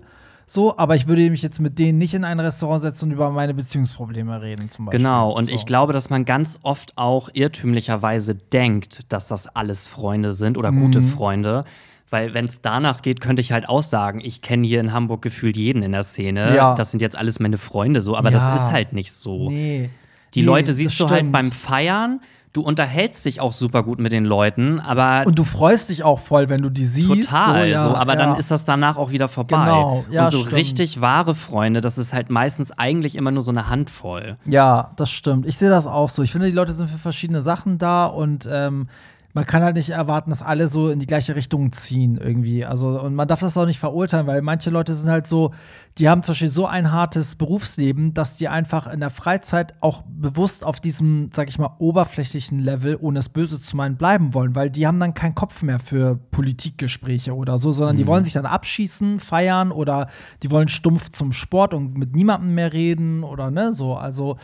[0.52, 3.30] So, aber ich würde mich jetzt mit denen nicht in ein Restaurant setzen und über
[3.30, 4.98] meine Beziehungsprobleme reden, zum Beispiel.
[4.98, 5.54] Genau, und so.
[5.54, 10.72] ich glaube, dass man ganz oft auch irrtümlicherweise denkt, dass das alles Freunde sind oder
[10.72, 10.80] Mhm.
[10.80, 11.64] gute Freunde.
[12.10, 15.22] Weil, wenn es danach geht, könnte ich halt auch sagen, ich kenne hier in Hamburg
[15.22, 16.56] gefühlt jeden in der Szene.
[16.56, 16.74] Ja.
[16.74, 18.38] Das sind jetzt alles meine Freunde so, aber Ja.
[18.50, 19.50] das ist halt nicht so.
[19.50, 19.88] Nee.
[20.34, 22.20] Die Nee, Leute siehst du halt beim Feiern,
[22.52, 26.18] du unterhältst dich auch super gut mit den Leuten, aber Und du freust dich auch
[26.18, 27.30] voll, wenn du die siehst.
[27.30, 28.18] Total, so, ja, so, aber ja.
[28.18, 29.56] dann ist das danach auch wieder vorbei.
[29.56, 30.54] Genau, ja, und so stimmt.
[30.54, 34.36] richtig wahre Freunde, das ist halt meistens eigentlich immer nur so eine Handvoll.
[34.46, 35.46] Ja, das stimmt.
[35.46, 36.22] Ich sehe das auch so.
[36.22, 38.88] Ich finde, die Leute sind für verschiedene Sachen da und ähm,
[39.32, 42.64] man kann halt nicht erwarten, dass alle so in die gleiche Richtung ziehen irgendwie.
[42.64, 45.52] Also, und man darf das auch nicht verurteilen, weil manche Leute sind halt so,
[45.98, 50.02] die haben zum Beispiel so ein hartes Berufsleben, dass die einfach in der Freizeit auch
[50.08, 54.56] bewusst auf diesem, sag ich mal, oberflächlichen Level, ohne es böse zu meinen, bleiben wollen,
[54.56, 58.32] weil die haben dann keinen Kopf mehr für Politikgespräche oder so, sondern die wollen sich
[58.32, 60.08] dann abschießen, feiern oder
[60.42, 63.94] die wollen stumpf zum Sport und mit niemandem mehr reden oder ne, so.
[63.94, 64.38] Also,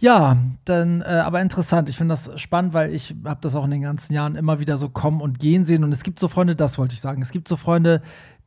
[0.00, 1.90] ja, dann, äh, aber interessant.
[1.90, 4.78] Ich finde das spannend, weil ich habe das auch in den ganzen Jahren immer wieder
[4.78, 5.84] so kommen und gehen sehen.
[5.84, 7.20] Und es gibt so Freunde, das wollte ich sagen.
[7.20, 8.00] Es gibt so Freunde,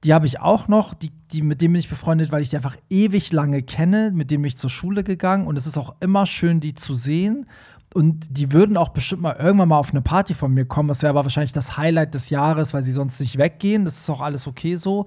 [0.03, 2.55] die habe ich auch noch, die, die, mit denen bin ich befreundet, weil ich die
[2.55, 5.45] einfach ewig lange kenne, mit denen bin ich zur Schule gegangen.
[5.45, 7.45] Und es ist auch immer schön, die zu sehen.
[7.93, 10.89] Und die würden auch bestimmt mal irgendwann mal auf eine Party von mir kommen.
[10.89, 13.85] Das wäre aber wahrscheinlich das Highlight des Jahres, weil sie sonst nicht weggehen.
[13.85, 15.05] Das ist auch alles okay so.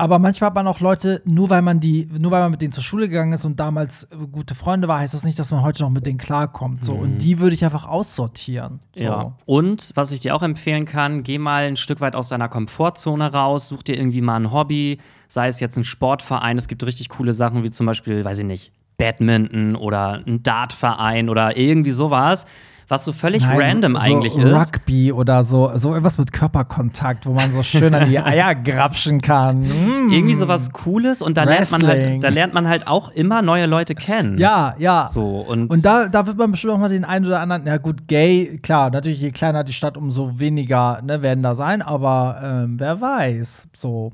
[0.00, 2.72] Aber manchmal hat man auch Leute, nur weil man die, nur weil man mit denen
[2.72, 5.62] zur Schule gegangen ist und damals äh, gute Freunde war, heißt das nicht, dass man
[5.62, 6.86] heute noch mit denen klarkommt.
[6.86, 6.94] So.
[6.94, 8.80] Und die würde ich einfach aussortieren.
[8.96, 9.04] So.
[9.04, 9.32] Ja.
[9.44, 13.30] Und was ich dir auch empfehlen kann, geh mal ein Stück weit aus deiner Komfortzone
[13.30, 16.56] raus, such dir irgendwie mal ein Hobby, sei es jetzt ein Sportverein.
[16.56, 21.28] Es gibt richtig coole Sachen wie zum Beispiel, weiß ich nicht, Badminton oder ein Dartverein
[21.28, 22.46] oder irgendwie sowas,
[22.90, 24.44] was so völlig Nein, random so eigentlich ist.
[24.44, 29.20] Rugby oder so, so irgendwas mit Körperkontakt, wo man so schön an die Eier grapschen
[29.20, 29.62] kann.
[29.62, 30.10] Mm.
[30.10, 33.66] Irgendwie sowas Cooles und da lernt, man halt, da lernt man halt auch immer neue
[33.66, 34.38] Leute kennen.
[34.38, 35.10] Ja, ja.
[35.14, 37.76] So, und, Und da, da wird man bestimmt auch mal den einen oder anderen, ja
[37.76, 42.40] gut, gay, klar, natürlich, je kleiner die Stadt, umso weniger ne, werden da sein, aber
[42.42, 43.68] ähm, wer weiß.
[43.74, 44.12] So.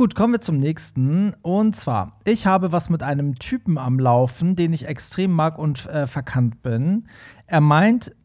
[0.00, 1.34] Gut, kommen wir zum nächsten.
[1.42, 5.84] Und zwar, ich habe was mit einem Typen am Laufen, den ich extrem mag und
[5.88, 7.06] äh, verkannt bin.
[7.46, 8.16] Er meint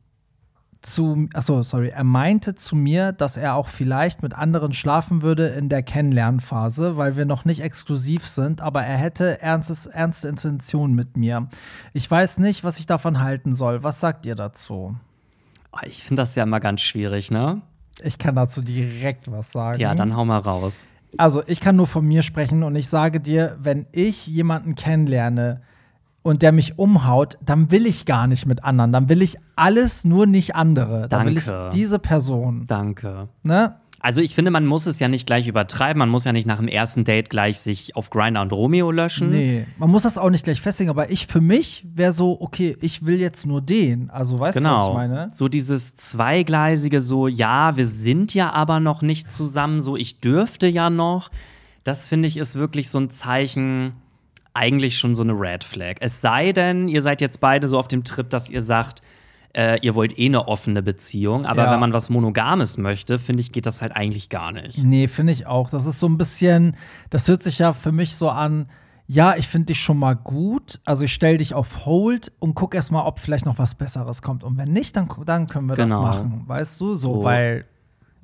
[0.82, 5.48] zu, achso, sorry, er meinte zu mir, dass er auch vielleicht mit anderen schlafen würde
[5.48, 10.96] in der Kennenlernphase, weil wir noch nicht exklusiv sind, aber er hätte ernstes, ernste Intentionen
[10.96, 11.50] mit mir.
[11.92, 13.84] Ich weiß nicht, was ich davon halten soll.
[13.84, 14.96] Was sagt ihr dazu?
[15.74, 17.62] Oh, ich finde das ja immer ganz schwierig, ne?
[18.02, 19.82] Ich kann dazu direkt was sagen.
[19.82, 20.86] Ja, dann hau mal raus.
[21.18, 25.62] Also, ich kann nur von mir sprechen und ich sage dir, wenn ich jemanden kennenlerne
[26.22, 28.92] und der mich umhaut, dann will ich gar nicht mit anderen.
[28.92, 31.08] Dann will ich alles, nur nicht andere.
[31.08, 32.66] Dann will ich diese Person.
[32.68, 33.30] Danke.
[33.44, 33.76] Ne?
[34.06, 35.98] Also ich finde, man muss es ja nicht gleich übertreiben.
[35.98, 39.32] Man muss ja nicht nach dem ersten Date gleich sich auf Grinder und Romeo löschen.
[39.32, 42.78] Nee, man muss das auch nicht gleich festlegen, aber ich für mich wäre so, okay,
[42.82, 44.12] ich will jetzt nur den.
[44.12, 44.88] Also, weißt du, was Genau.
[44.90, 45.32] ich meine?
[45.34, 50.68] So dieses zweigleisige, so, ja, wir sind ja aber noch nicht zusammen, so, ich dürfte
[50.68, 51.32] ja noch.
[51.84, 53.94] Das finde ich ist wirklich so ein Zeichen,
[54.54, 55.96] eigentlich schon so eine Red Flag.
[56.02, 59.02] Es sei denn, ihr seid jetzt beide so auf dem Trip, dass ihr sagt,
[59.56, 61.72] äh, ihr wollt eh eine offene Beziehung, aber Ja.
[61.72, 64.78] wenn man was Monogames möchte, finde ich, geht das halt eigentlich gar nicht.
[64.84, 65.70] Nee, finde ich auch.
[65.70, 66.76] Das ist so ein bisschen,
[67.10, 68.68] das hört sich ja für mich so an,
[69.08, 72.74] ja, ich finde dich schon mal gut, also ich stelle dich auf Hold und guck
[72.74, 74.44] erst mal, ob vielleicht noch was Besseres kommt.
[74.44, 76.02] Und wenn nicht, dann, dann können wir das Genau.
[76.02, 76.96] machen, weißt du?
[76.96, 77.24] So, So.
[77.24, 77.66] weil,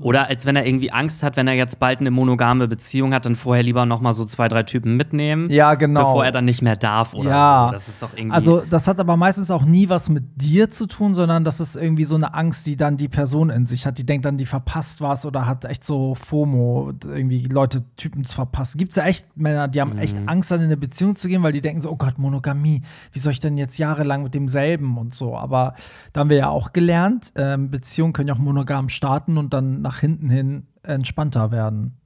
[0.02, 3.26] Oder als wenn er irgendwie Angst hat, wenn er jetzt bald eine monogame Beziehung hat,
[3.26, 6.06] dann vorher lieber noch mal so zwei, drei Typen mitnehmen, ja, genau.
[6.06, 7.66] bevor er dann nicht mehr darf oder Ja.
[7.68, 7.72] so.
[7.74, 8.36] Das ist doch irgendwie.
[8.36, 11.76] Also, das hat aber meistens auch nie was mit dir zu tun, sondern das ist
[11.76, 13.98] irgendwie so eine Angst, die dann die Person in sich hat.
[13.98, 18.36] Die denkt dann, die verpasst was oder hat echt so FOMO, irgendwie Leute, Typen zu
[18.36, 18.78] verpassen.
[18.78, 21.44] Gibt es ja echt Männer, die haben echt Angst, dann in eine Beziehung zu gehen,
[21.44, 24.98] weil die denken so, oh Gott, Monogamie, wie soll ich denn jetzt jahrelang mit demselben
[24.98, 25.38] und so.
[25.38, 25.74] Aber
[26.14, 29.82] da haben wir ja auch gelernt, ähm, Beziehungen können ja auch monogam starten und dann
[29.82, 31.98] nach hinten hin entspannter werden.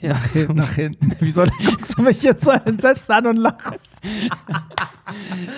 [0.00, 0.52] ja, so.
[0.52, 1.12] Nach hinten.
[1.20, 4.00] Wieso guckst du mich jetzt so entsetzt an und lachst?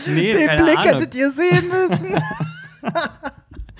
[0.06, 0.92] nee, Den Blick Ahnung.
[0.94, 2.14] hättet ihr sehen müssen.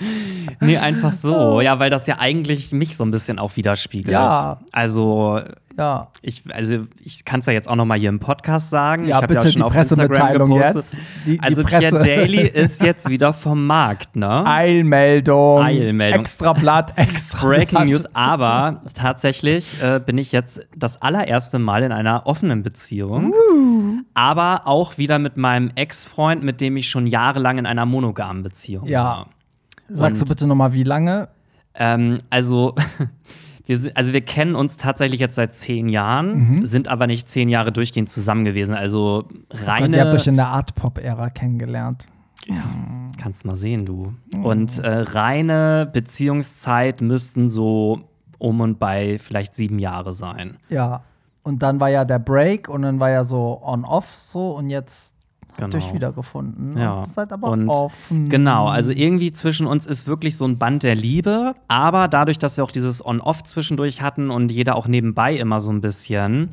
[0.59, 1.59] Nee, einfach so.
[1.61, 4.13] Ja, weil das ja eigentlich mich so ein bisschen auch widerspiegelt.
[4.13, 4.59] Ja.
[4.71, 5.41] Also,
[5.77, 6.07] Ja.
[6.21, 9.05] ich, also ich kann es ja jetzt auch noch mal hier im Podcast sagen.
[9.05, 10.75] Ja, ich bitte schon die auf Instagram Pressemitteilung gepostet.
[10.75, 10.97] jetzt.
[11.25, 11.99] Die- die also Presse.
[11.99, 14.45] Pierre Daly ist jetzt wieder vom Markt, ne?
[14.45, 15.61] Eilmeldung.
[15.63, 16.21] Eilmeldung.
[16.21, 17.45] Extrablatt, extra.
[17.47, 23.33] Breaking News, aber tatsächlich äh, bin ich jetzt das allererste Mal in einer offenen Beziehung.
[24.13, 28.87] Aber auch wieder mit meinem Ex-Freund, mit dem ich schon jahrelang in einer monogamen Beziehung
[28.87, 29.03] Ja.
[29.03, 29.27] war.
[29.87, 31.29] Sagst du Und- bitte noch mal, wie lange?
[31.75, 32.75] Ähm, also,
[33.65, 37.71] wir, also wir kennen uns tatsächlich jetzt seit zehn Jahren, sind aber nicht zehn Jahre
[37.71, 38.75] durchgehend zusammen gewesen.
[38.75, 39.97] Also reine.
[39.97, 42.07] ihr habt euch in der Art-Pop-Ära kennengelernt.
[43.21, 44.13] Kannst mal sehen, du.
[44.41, 48.01] Und äh, reine Beziehungszeit müssten so
[48.37, 50.57] um und bei vielleicht sieben Jahre sein.
[50.69, 51.03] Ja.
[51.43, 55.12] Und dann war ja der Break und dann war ja so on-off so und jetzt
[55.61, 55.93] habt ihr euch Genau.
[55.95, 56.77] wiedergefunden.
[56.77, 56.93] Ja.
[56.99, 58.29] Und seid aber Und offen.
[58.29, 62.57] Genau, also irgendwie zwischen uns ist wirklich so ein Band der Liebe, aber dadurch, dass
[62.57, 66.49] wir auch dieses On-Off zwischendurch hatten und jeder auch nebenbei immer so ein bisschen,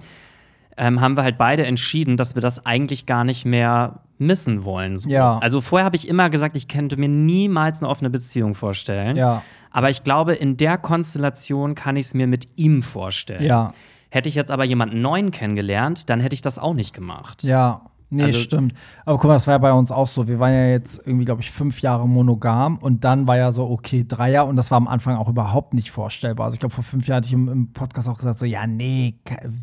[0.77, 4.97] ähm, haben wir halt beide entschieden, dass wir das eigentlich gar nicht mehr missen wollen.
[4.99, 5.09] So.
[5.09, 5.39] Ja.
[5.39, 9.17] Also vorher habe ich immer gesagt, ich könnte mir niemals eine offene Beziehung vorstellen.
[9.17, 9.43] Ja.
[9.71, 13.45] Aber ich glaube, in der Konstellation kann ich es mir mit ihm vorstellen.
[13.45, 13.73] Ja.
[14.11, 17.45] Hätte ich jetzt aber jemanden neuen kennengelernt, dann hätte ich das auch nicht gemacht.
[17.45, 18.75] Ja, nee, Also- stimmt.
[19.05, 20.29] Aber guck mal, das war ja bei uns auch so.
[20.29, 23.69] Wir waren ja jetzt irgendwie, glaube ich, fünf Jahre monogam und dann war ja so,
[23.69, 26.45] okay, drei Jahre und das war am Anfang auch überhaupt nicht vorstellbar.
[26.47, 28.67] Also ich glaube, vor fünf Jahren hatte ich im, im Podcast auch gesagt, so, ja,
[28.67, 29.15] nee,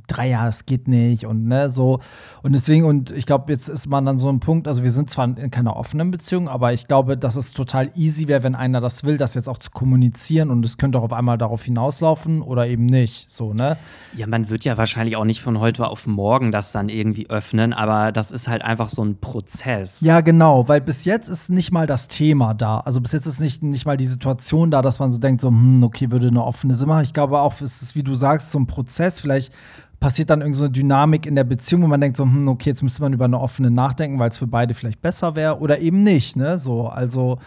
[0.08, 2.00] drei Jahre, das geht nicht und ne, so.
[2.44, 5.10] Und deswegen, und ich glaube, jetzt ist man dann so ein Punkt, also wir sind
[5.10, 8.82] zwar in keiner offenen Beziehung, aber ich glaube, dass es total easy wäre, wenn einer
[8.82, 12.42] das will, das jetzt auch zu kommunizieren und es könnte auch auf einmal darauf hinauslaufen
[12.42, 13.78] oder eben nicht, so, ne?
[14.16, 17.74] Ja, man wird ja wahrscheinlich auch nicht von heute auf morgen das dann irgendwie öffnen,
[17.74, 20.02] aber das ist halt einfach so ein Prozess.
[20.02, 22.80] Ja, genau, weil bis jetzt ist nicht mal das Thema da.
[22.82, 25.48] Also bis jetzt ist nicht, nicht mal die Situation da, dass man so denkt, so,
[25.48, 27.02] hm, okay, würde eine offene Simmer.
[27.02, 29.22] Ich glaube auch, es ist, wie du sagst, so ein Prozess.
[29.22, 29.54] Vielleicht
[30.00, 32.70] passiert dann irgendeine so eine Dynamik in der Beziehung, wo man denkt, so, hm, okay,
[32.70, 35.80] jetzt müsste man über eine offene nachdenken, weil es für beide vielleicht besser wäre oder
[35.80, 36.60] eben nicht, ne?
[36.60, 37.40] So, also.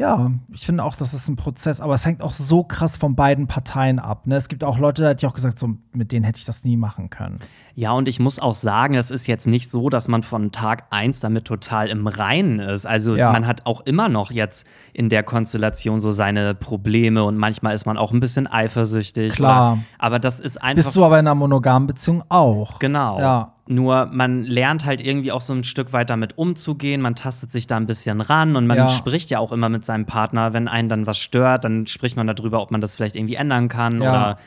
[0.00, 3.14] Ja, ich finde auch, das ist ein Prozess, aber es hängt auch so krass von
[3.16, 4.26] beiden Parteien ab.
[4.26, 4.36] Ne?
[4.36, 6.64] Es gibt auch Leute, da hätte ich auch gesagt, so, mit denen hätte ich das
[6.64, 7.38] nie machen können.
[7.74, 10.84] Ja, und ich muss auch sagen, es ist jetzt nicht so, dass man von Tag
[10.90, 12.86] eins damit total im Reinen ist.
[12.86, 13.30] Also Ja.
[13.30, 17.84] man hat auch immer noch jetzt in der Konstellation so seine Probleme und manchmal ist
[17.84, 19.34] man auch ein bisschen eifersüchtig.
[19.34, 19.72] Klar.
[19.74, 20.82] Oder, aber das ist einfach.
[20.82, 22.78] Bist du aber in einer monogamen Beziehung auch?
[22.78, 23.18] Genau.
[23.20, 23.52] Ja.
[23.72, 27.68] Nur man lernt halt irgendwie auch so ein Stück weit damit umzugehen, man tastet sich
[27.68, 28.88] da ein bisschen ran und man Ja.
[28.88, 32.26] spricht ja auch immer mit seinem Partner, wenn einen dann was stört, dann spricht man
[32.26, 34.10] darüber, ob man das vielleicht irgendwie ändern kann Ja.
[34.10, 34.38] oder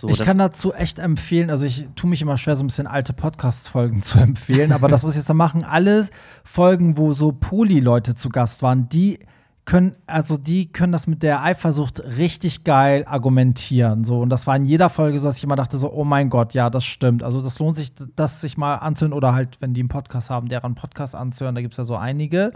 [0.00, 0.08] so.
[0.08, 3.12] ich kann dazu echt empfehlen, also ich tue mich immer schwer, so ein bisschen alte
[3.12, 6.08] Podcast-Folgen zu empfehlen, aber das, was ich jetzt da machen, alle
[6.42, 9.18] Folgen, wo so Poly-Leute zu Gast waren, die
[9.64, 14.04] können, also die können das mit der Eifersucht richtig geil argumentieren.
[14.04, 16.28] So, und das war in jeder Folge so, dass ich immer dachte, so, oh mein
[16.28, 17.22] Gott, ja, das stimmt.
[17.22, 20.48] Also das lohnt sich, das sich mal anzuhören oder halt, wenn die einen Podcast haben,
[20.48, 22.52] deren Podcast anzuhören, da gibt es ja so einige.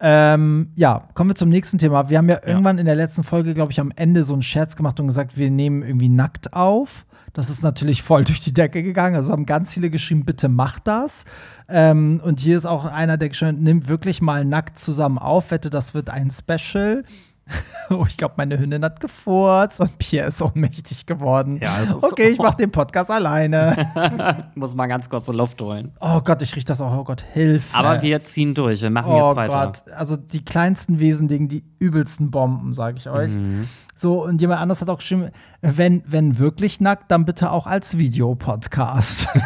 [0.00, 2.08] Ähm, ja, kommen wir zum nächsten Thema.
[2.08, 4.76] Wir haben ja, irgendwann in der letzten Folge, glaube ich, am Ende so einen Scherz
[4.76, 7.04] gemacht und gesagt, wir nehmen irgendwie nackt auf.
[7.32, 9.16] Das ist natürlich voll durch die Decke gegangen.
[9.16, 11.24] Also haben ganz viele geschrieben, bitte macht das.
[11.68, 15.50] Ähm, und hier ist auch einer, der geschrieben hat, nimmt wirklich mal nackt zusammen auf.
[15.50, 17.04] Wette, das wird ein Special.
[17.92, 21.58] Oh, ich glaube, meine Hündin hat gefurzt und Pierre ist ohnmächtig geworden.
[21.60, 24.48] Ja, es ist okay, ich mache den Podcast alleine.
[24.54, 25.90] Muss mal ganz kurz Luft holen.
[26.00, 26.96] Oh Gott, ich riech das auch.
[26.96, 27.76] Oh Gott, Hilfe.
[27.76, 28.80] Aber wir ziehen durch.
[28.80, 29.66] Wir machen oh jetzt weiter.
[29.66, 33.34] Gott, also die kleinsten Wesen legen die übelsten Bomben, sage ich euch.
[33.34, 33.68] Mhm.
[33.96, 35.30] So, und jemand anders hat auch geschrieben,
[35.62, 39.28] wenn, wenn wirklich nackt, dann bitte auch als Videopodcast.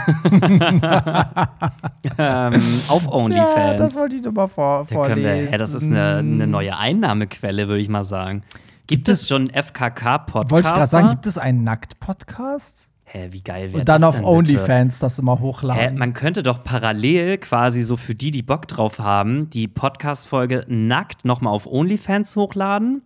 [2.18, 3.78] Ähm, auf ja, OnlyFans.
[3.78, 6.76] das wollte ich nur mal vor, Da können wir, hä, das ist eine, eine neue
[6.76, 8.42] Einnahmequelle, würde ich mal sagen.
[8.86, 10.50] Gibt es schon FKK-Podcaster?
[10.50, 12.90] Wollte ich gerade sagen, gibt es einen Nackt-Podcast?
[13.04, 14.36] Hä, wie geil wäre Und dann das auf denn bitte?
[14.58, 15.98] OnlyFans das immer Hä, hochladen.
[15.98, 21.24] man könnte doch parallel quasi so für die, die Bock drauf haben, die Podcast-Folge nackt
[21.24, 23.02] nochmal auf OnlyFans hochladen.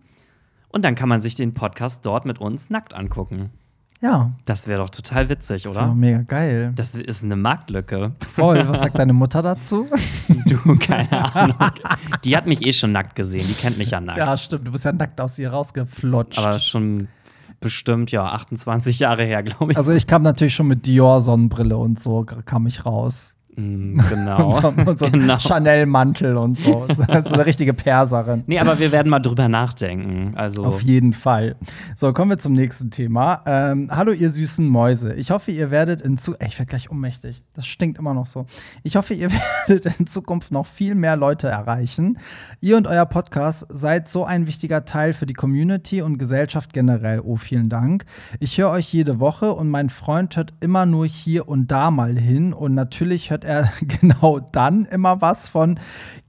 [0.71, 3.51] Und dann kann man sich den Podcast dort mit uns nackt angucken.
[4.01, 5.95] ja, Das wäre doch total witzig, das ist doch oder?
[5.95, 6.73] mega geil.
[6.75, 8.13] Das ist eine Marktlücke.
[8.35, 9.87] Voll, was sagt deine Mutter dazu?
[10.47, 11.57] Du, keine Ahnung.
[12.25, 13.47] Die hat mich eh schon nackt gesehen.
[13.49, 14.19] Die kennt mich ja nackt.
[14.19, 16.39] ja, stimmt, du bist ja nackt aus ihr rausgeflutscht.
[16.39, 17.09] Aber schon
[17.61, 19.79] bestimmt, ja, 28 Jahre her, glaube ich.
[19.79, 23.35] also ich kam natürlich schon mit Dior-Sonnenbrille und so, kam ich raus.
[23.59, 24.47] Mm, genau.
[24.47, 25.37] Und so, und so genau.
[25.37, 26.87] Chanel-Mantel und so.
[27.25, 28.44] so eine richtige Perserin.
[28.47, 30.35] Nee, aber wir werden mal drüber nachdenken.
[30.37, 31.57] Also, Auf jeden Fall.
[31.97, 33.42] So, kommen wir zum nächsten Thema.
[33.47, 35.14] Ähm, hallo, ihr süßen Mäuse.
[35.14, 36.47] Ich hoffe, ihr werdet in Zukunft.
[36.47, 37.42] Ich werde gleich ohnmächtig.
[37.55, 38.47] Das stinkt immer noch so.
[38.85, 39.31] Ich hoffe, ihr
[39.66, 42.18] werdet in Zukunft noch viel mehr Leute erreichen.
[42.61, 47.21] Ihr und euer Podcast seid so ein wichtiger Teil für die Community und Gesellschaft generell.
[47.25, 48.05] Oh, vielen Dank.
[48.38, 52.16] Ich höre euch jede Woche und mein Freund hört immer nur hier und da mal
[52.16, 52.53] hin.
[52.53, 53.48] Und natürlich hört er
[53.81, 55.79] genau dann immer was von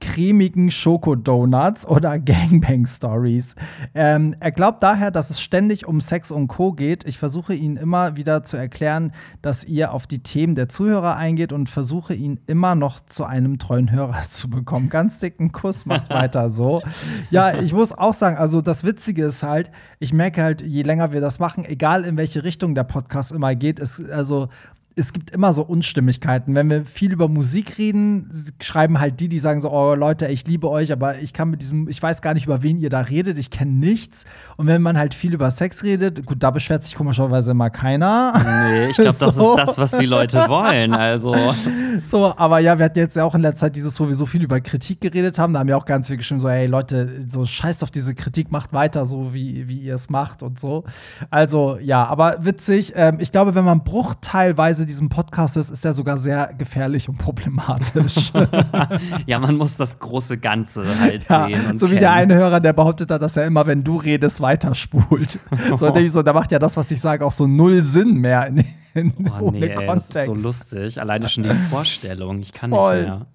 [0.00, 3.54] cremigen Schokodonuts oder Gangbang-Stories.
[3.94, 6.72] Ähm, er glaubt daher, dass es ständig um Sex und Co.
[6.72, 7.04] geht.
[7.04, 11.52] Ich versuche ihn immer wieder zu erklären, dass ihr auf die Themen der Zuhörer eingeht
[11.52, 14.88] und versuche ihn immer noch zu einem treuen Hörer zu bekommen.
[14.88, 16.82] Ganz dicken Kuss, macht weiter so.
[17.30, 21.12] Ja, ich muss auch sagen, also das Witzige ist halt, ich merke halt, je länger
[21.12, 24.48] wir das machen, egal in welche Richtung der Podcast immer geht, ist also
[24.96, 26.54] es gibt immer so Unstimmigkeiten.
[26.54, 30.46] Wenn wir viel über Musik reden, schreiben halt die, die sagen so, oh Leute, ich
[30.46, 33.00] liebe euch, aber ich kann mit diesem, ich weiß gar nicht, über wen ihr da
[33.00, 34.24] redet, ich kenne nichts.
[34.56, 38.32] Und wenn man halt viel über Sex redet, gut, da beschwert sich komischerweise immer keiner.
[38.68, 39.56] nee, ich glaube, das So.
[39.56, 40.92] ist das, was die Leute wollen.
[40.94, 41.34] Also,
[42.10, 44.26] So, aber ja, wir hatten jetzt ja auch in letzter Zeit dieses, wo wir so
[44.26, 47.08] viel über Kritik geredet haben, da haben ja auch ganz viel geschrieben, so, ey Leute,
[47.28, 50.84] so scheißt auf diese Kritik, macht weiter so, wie, wie ihr es macht und so.
[51.30, 52.92] Also, ja, aber witzig.
[52.96, 57.18] Ähm, ich glaube, wenn man bruchteilweise diesen Podcast hört, ist der sogar sehr gefährlich und
[57.18, 58.32] problematisch.
[59.26, 61.78] ja, man muss das große Ganze halt ja, sehen.
[61.78, 62.00] So wie kennen.
[62.00, 65.38] der eine Hörer, der behauptet hat, dass er immer, wenn du redest, weiterspult.
[65.76, 68.64] so, so, da macht ja das, was ich sage, auch so null Sinn mehr in,
[68.94, 70.16] in, Oh, ohne nee, ey, das Kontext.
[70.16, 71.00] ist so lustig.
[71.00, 72.40] Alleine schon die Vorstellung.
[72.40, 72.98] Ich kann Voll.
[73.00, 73.26] nicht mehr.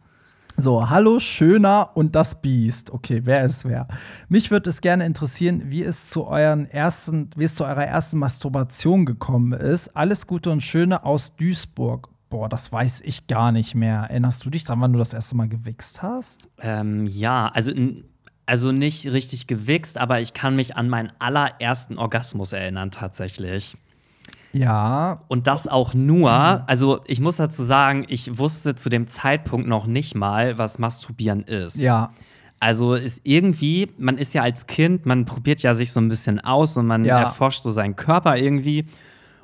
[0.57, 2.89] So, hallo Schöner und das Biest.
[2.89, 3.89] Okay, wer ist wer?
[4.29, 8.19] Mich würde es gerne interessieren, wie es zu euren ersten, wie es zu eurer ersten
[8.19, 9.89] Masturbation gekommen ist.
[9.97, 12.07] Alles Gute und Schöne aus Duisburg.
[12.29, 14.07] Boah, das weiß ich gar nicht mehr.
[14.09, 16.47] Erinnerst du dich dran, wann du das erste Mal gewichst hast?
[16.61, 17.73] Ähm, ja, also,
[18.45, 23.75] also nicht richtig gewichst, aber ich kann mich an meinen allerersten Orgasmus erinnern, tatsächlich.
[24.57, 25.21] Ja.
[25.27, 29.85] Und das auch nur, also ich muss dazu sagen, ich wusste zu dem Zeitpunkt noch
[29.85, 31.75] nicht mal, was Masturbieren ist.
[31.77, 32.11] Ja.
[32.59, 36.39] Also ist irgendwie, man ist ja als Kind, man probiert ja sich so ein bisschen
[36.39, 37.19] aus und man Ja.
[37.21, 38.85] erforscht so seinen Körper irgendwie.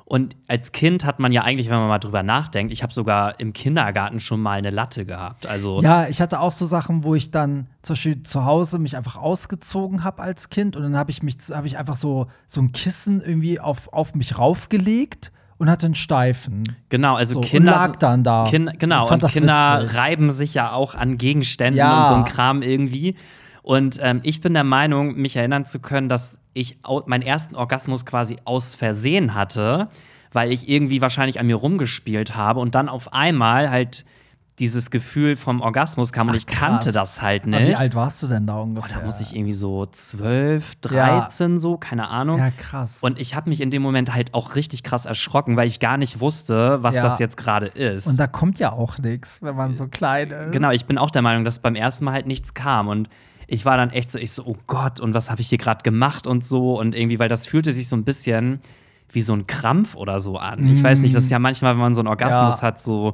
[0.04, 3.40] Und als Kind hat man ja eigentlich, wenn man mal drüber nachdenkt, ich habe sogar
[3.40, 5.46] im Kindergarten schon mal eine Latte gehabt.
[5.46, 8.96] Also Ja, ich hatte auch so Sachen, wo ich dann zum Beispiel zu Hause mich
[8.96, 12.60] einfach ausgezogen habe als Kind und dann habe ich mich, habe ich einfach so, so
[12.60, 16.64] ein Kissen irgendwie auf, auf mich raufgelegt und hatte einen Steifen.
[16.88, 18.44] genau, also So, und Kinder lag dann da.
[18.44, 19.96] Kind, genau, und das Kinder witzig.
[19.96, 22.02] reiben sich ja auch an Gegenständen Ja.
[22.02, 23.16] und so ein Kram irgendwie.
[23.62, 28.04] Und ähm, ich bin der Meinung, mich erinnern zu können, dass ich meinen ersten Orgasmus
[28.06, 29.88] quasi aus Versehen hatte,
[30.32, 34.04] weil ich irgendwie wahrscheinlich an mir rumgespielt habe und dann auf einmal halt
[34.58, 37.70] dieses Gefühl vom Orgasmus kam und Ach, ich kannte das halt Aber nicht.
[37.70, 38.98] Wie alt warst du denn da Oh, ungefähr?
[38.98, 41.20] da muss ich irgendwie so 12, Ja.
[41.22, 42.38] 13 so, keine Ahnung.
[42.38, 42.98] Ja, krass.
[43.00, 45.96] Und ich habe mich in dem Moment halt auch richtig krass erschrocken, weil ich gar
[45.96, 47.02] nicht wusste, was Ja.
[47.02, 48.06] das jetzt gerade ist.
[48.06, 50.52] Und da kommt ja auch nichts, wenn man so klein ist.
[50.52, 52.88] Genau, ich bin auch der Meinung, dass beim ersten Mal halt nichts kam.
[52.88, 53.08] Und
[53.52, 55.82] ich war dann echt so, ich so, oh Gott, und was habe ich hier gerade
[55.82, 56.78] gemacht und so.
[56.80, 58.60] Und irgendwie, weil das fühlte sich so ein bisschen
[59.10, 60.72] wie so ein Krampf oder so an.
[60.72, 62.62] Ich weiß nicht, das ist ja manchmal, wenn man so einen Orgasmus Ja.
[62.62, 63.12] hat, so,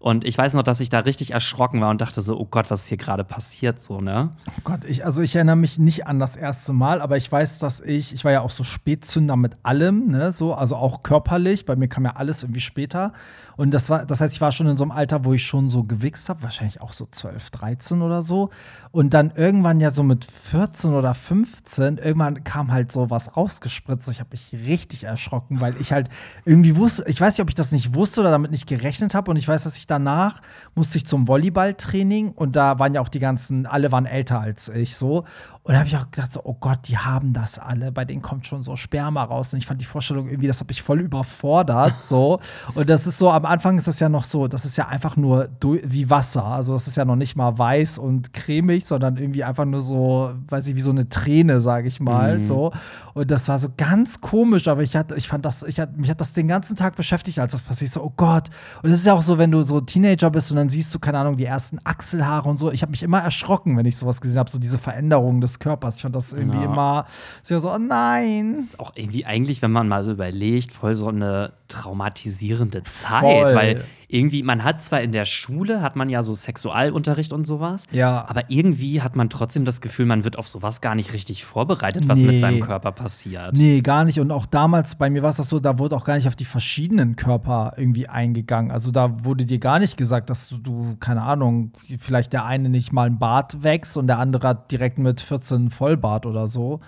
[0.00, 2.70] Und ich weiß noch, dass ich da richtig erschrocken war und dachte so, oh Gott,
[2.70, 4.30] was ist hier gerade passiert, so, ne?
[4.48, 7.58] Oh Gott, ich, also ich erinnere mich nicht an das erste Mal, aber ich weiß,
[7.58, 11.66] dass ich, ich war ja auch so Spätzünder mit allem, ne, so, also auch körperlich,
[11.66, 13.12] bei mir kam ja alles irgendwie später.
[13.58, 15.68] Und das war, das heißt, ich war schon in so einem Alter, wo ich schon
[15.68, 18.50] so gewichst habe, wahrscheinlich auch so 12, 13 oder so.
[18.92, 24.08] Und dann irgendwann ja so mit 14 oder 15, irgendwann kam halt so was rausgespritzt.
[24.10, 26.08] Ich habe mich richtig erschrocken, weil ich halt
[26.44, 29.32] irgendwie wusste, ich weiß nicht, ob ich das nicht wusste oder damit nicht gerechnet habe.
[29.32, 30.40] Und ich weiß, dass ich danach
[30.76, 34.68] musste ich zum Volleyballtraining und da waren ja auch die ganzen, alle waren älter als
[34.68, 35.24] ich so.
[35.68, 38.22] Und da habe ich auch gedacht, so, oh Gott, die haben das alle, bei denen
[38.22, 39.52] kommt schon so Sperma raus.
[39.52, 41.92] Und ich fand die Vorstellung irgendwie, das habe ich voll überfordert.
[42.02, 42.40] so.
[42.74, 45.18] Und das ist so, am Anfang ist das ja noch so, das ist ja einfach
[45.18, 46.42] nur wie Wasser.
[46.42, 50.32] Also das ist ja noch nicht mal weiß und cremig, sondern irgendwie einfach nur so,
[50.48, 52.38] weiß ich, wie so eine Träne, sage ich mal.
[52.38, 52.42] Mhm.
[52.44, 52.72] So.
[53.12, 56.08] Und das war so ganz komisch, aber ich hatte, ich fand das, ich hatte, mich
[56.08, 57.90] hat das den ganzen Tag beschäftigt, als das passiert.
[57.90, 58.48] So, oh Gott.
[58.82, 60.98] Und es ist ja auch so, wenn du so Teenager bist und dann siehst du,
[60.98, 62.72] keine Ahnung, die ersten Achselhaare und so.
[62.72, 65.96] Ich habe mich immer erschrocken, wenn ich sowas gesehen habe, so diese Veränderung des Körpers.
[65.96, 66.64] Ich fand das irgendwie ja.
[66.64, 67.06] immer
[67.42, 68.60] so, oh nein.
[68.60, 73.54] Ist auch irgendwie eigentlich, wenn man mal so überlegt, voll so eine traumatisierende Zeit, voll.
[73.54, 77.84] weil irgendwie, man hat zwar in der Schule, hat man ja so Sexualunterricht und sowas,
[77.92, 78.26] ja.
[78.26, 82.08] aber irgendwie hat man trotzdem das Gefühl, man wird auf sowas gar nicht richtig vorbereitet,
[82.08, 82.26] was nee.
[82.26, 83.56] mit seinem Körper passiert.
[83.56, 84.18] Nee, gar nicht.
[84.18, 86.36] Und auch damals, bei mir war es das so, da wurde auch gar nicht auf
[86.36, 88.70] die verschiedenen Körper irgendwie eingegangen.
[88.70, 92.92] Also da wurde dir gar nicht gesagt, dass du, keine Ahnung, vielleicht der eine nicht
[92.92, 96.80] mal ein Bart wächst und der andere hat direkt mit 14 Vollbart oder so.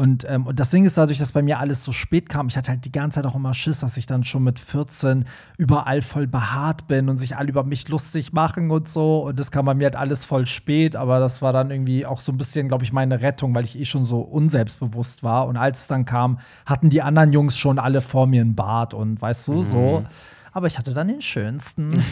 [0.00, 2.56] Und, ähm, und das Ding ist dadurch, dass bei mir alles so spät kam, ich
[2.56, 5.26] hatte halt die ganze Zeit auch immer Schiss, dass ich dann schon mit 14
[5.58, 9.26] überall voll behaart bin und sich alle über mich lustig machen und so.
[9.26, 12.22] Und das kam bei mir halt alles voll spät, aber das war dann irgendwie auch
[12.22, 15.46] so ein bisschen, glaube ich, meine Rettung, weil ich eh schon so unselbstbewusst war.
[15.46, 18.94] Und als es dann kam, hatten die anderen Jungs schon alle vor mir einen Bart
[18.94, 19.62] und weißt du, mhm.
[19.62, 20.04] so
[20.52, 22.02] aber ich hatte dann den schönsten.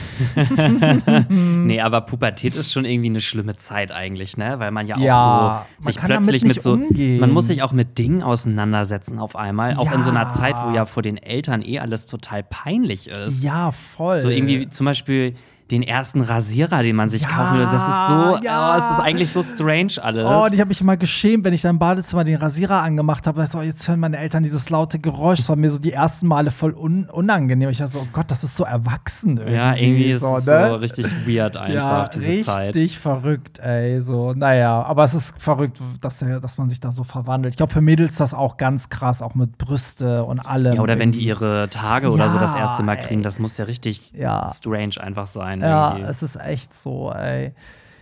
[1.67, 4.59] nee, aber Pubertät ist schon irgendwie eine schlimme Zeit eigentlich, ne?
[4.59, 7.21] Weil man ja auch ja, so sich plötzlich mit so umgehen.
[7.21, 9.95] man muss sich auch mit Dingen auseinandersetzen auf einmal, auch ja.
[9.95, 13.43] in so einer Zeit, wo ja vor den Eltern eh alles total peinlich ist.
[13.43, 14.19] Ja, voll.
[14.19, 15.35] So irgendwie zum Beispiel
[15.71, 17.65] den ersten Rasierer, den man sich ja, kaufen will.
[17.65, 18.75] Das ist so, ja.
[18.75, 20.25] oh, es ist eigentlich so strange alles.
[20.25, 23.27] Oh, und ich habe mich immer geschämt, wenn ich dann im Badezimmer den Rasierer angemacht
[23.27, 23.45] habe.
[23.47, 25.39] So, jetzt hören meine Eltern dieses laute Geräusch.
[25.39, 27.69] Das war mir so die ersten Male voll un unangenehm.
[27.69, 29.55] Ich dachte so, oh Gott, das ist so erwachsen irgendwie.
[29.55, 30.69] Ja, irgendwie ist so, ne?
[30.71, 32.75] so richtig weird einfach, ja, diese richtig Zeit.
[32.75, 34.01] Richtig verrückt, ey.
[34.01, 37.55] So, naja, aber es ist verrückt, dass, dass man sich da so verwandelt.
[37.55, 40.77] Ich glaube, für Mädels das auch ganz krass, auch mit Brüste und allem.
[40.77, 41.01] Ja, oder irgendwie.
[41.01, 44.13] wenn die ihre Tage oder so das erste Mal kriegen, das muss ja richtig
[44.55, 45.58] strange einfach sein.
[45.61, 46.11] Ja, irgendwie.
[46.11, 47.53] es ist echt so, ey.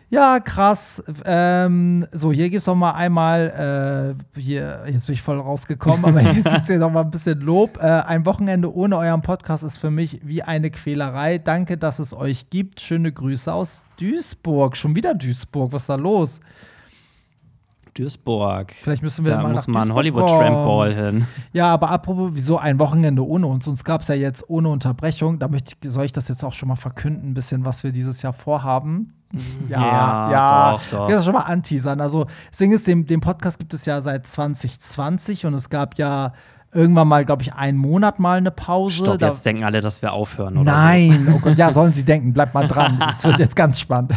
[0.09, 1.03] Ja, krass.
[1.25, 6.05] Ähm, so, hier gibt es noch mal einmal, äh, hier, jetzt bin ich voll rausgekommen,
[6.05, 7.79] aber jetzt gibt es hier noch mal ein bisschen Lob.
[7.79, 11.39] Äh, ein Wochenende ohne euren Podcast ist für mich wie eine Quälerei.
[11.39, 12.81] Danke, dass es euch gibt.
[12.81, 14.77] Schöne Grüße aus Duisburg.
[14.77, 16.41] Schon wieder Duisburg, was ist da los?
[17.99, 18.75] Duisburg.
[18.83, 21.27] Vielleicht müssen wir da mal muss man Hollywood Tramp Ball hin.
[21.53, 23.67] Ja, aber apropos, wieso ein Wochenende ohne uns?
[23.67, 25.39] Uns gab es ja jetzt ohne Unterbrechung.
[25.39, 27.93] Da möchte ich, soll ich das jetzt auch schon mal verkünden, ein bisschen, was wir
[27.93, 29.15] dieses Jahr vorhaben?
[29.69, 30.73] Ja, ja, ja.
[30.73, 31.09] Doch, doch.
[31.09, 32.01] Das schon mal anteasern.
[32.01, 35.99] Also, das Ding ist, den, den Podcast gibt es ja seit 2020 und es gab
[35.99, 36.33] ja
[36.73, 38.97] irgendwann mal, glaube ich, einen Monat mal eine Pause.
[38.97, 40.73] Stopp, da jetzt denken alle, dass wir aufhören, oder?
[40.73, 41.37] Nein, so.
[41.37, 43.03] oh Gott, ja, sollen sie denken, bleibt mal dran.
[43.09, 44.13] Es wird jetzt ganz spannend.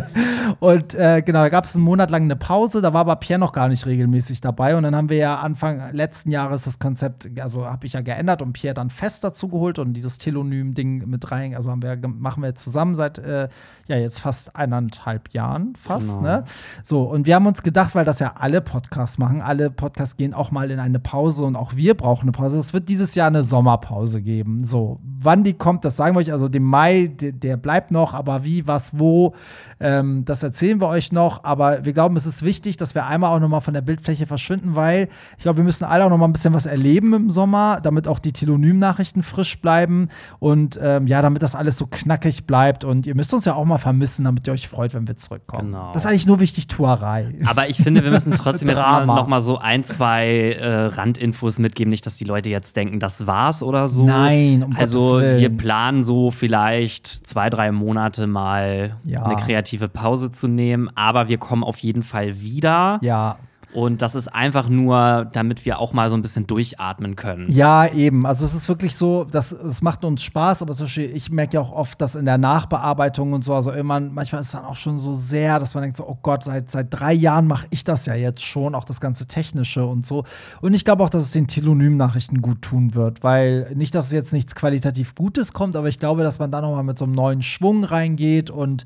[0.60, 3.38] und äh, genau, da gab es einen Monat lang eine Pause, da war aber Pierre
[3.40, 4.76] noch gar nicht regelmäßig dabei.
[4.76, 8.40] Und dann haben wir ja Anfang letzten Jahres das Konzept, also habe ich ja geändert
[8.42, 12.42] und Pierre dann fest dazu geholt und dieses Telonym-Ding mit rein, also haben wir, machen
[12.42, 13.48] wir zusammen seit äh,
[13.90, 16.22] ja jetzt fast eineinhalb Jahren fast, genau.
[16.22, 16.44] ne?
[16.82, 20.32] So, und wir haben uns gedacht, weil das ja alle Podcasts machen, alle Podcasts gehen
[20.32, 22.58] auch mal in eine Pause und auch wir brauchen eine Pause.
[22.58, 24.64] Es wird dieses Jahr eine Sommerpause geben.
[24.64, 26.32] So, wann die kommt, das sagen wir euch.
[26.32, 29.34] Also den Mai, der, der bleibt noch, aber wie, was, wo,
[29.80, 31.44] ähm, das erzählen wir euch noch.
[31.44, 34.26] Aber wir glauben, es ist wichtig, dass wir einmal auch noch mal von der Bildfläche
[34.26, 37.30] verschwinden, weil ich glaube, wir müssen alle auch noch mal ein bisschen was erleben im
[37.30, 42.46] Sommer, damit auch die Telonym-Nachrichten frisch bleiben und ähm, ja, damit das alles so knackig
[42.46, 42.84] bleibt.
[42.84, 45.72] Und ihr müsst uns ja auch mal vermissen, damit ihr euch freut, wenn wir zurückkommen.
[45.72, 45.92] Genau.
[45.92, 47.34] Das ist eigentlich nur wichtig, Tuerei.
[47.46, 51.90] Aber ich finde, wir müssen trotzdem jetzt noch mal so ein, zwei äh, Randinfos mitgeben,
[51.90, 54.04] nicht, dass die Leute jetzt denken, das war's oder so.
[54.04, 59.22] Nein, um Also wir planen so vielleicht zwei, drei Monate mal ja.
[59.22, 62.98] eine kreative Pause zu nehmen, aber wir kommen auf jeden Fall wieder.
[63.02, 63.38] Ja.
[63.72, 67.50] Und das ist einfach nur, damit wir auch mal so ein bisschen durchatmen können.
[67.50, 68.26] Ja, eben.
[68.26, 71.54] Also es ist wirklich so, das, es macht uns Spaß, aber zum Beispiel, ich merke
[71.54, 74.64] ja auch oft, dass in der Nachbearbeitung und so, also irgendwann, manchmal ist es dann
[74.64, 77.66] auch schon so sehr, dass man denkt so, oh Gott, seit, seit drei Jahren mache
[77.70, 80.24] ich das ja jetzt schon, auch das ganze Technische und so.
[80.60, 84.32] Und ich glaube auch, dass es den Telonym-Nachrichten gut tun wird, weil nicht, dass jetzt
[84.32, 87.42] nichts qualitativ Gutes kommt, aber ich glaube, dass man da nochmal mit so einem neuen
[87.42, 88.84] Schwung reingeht und,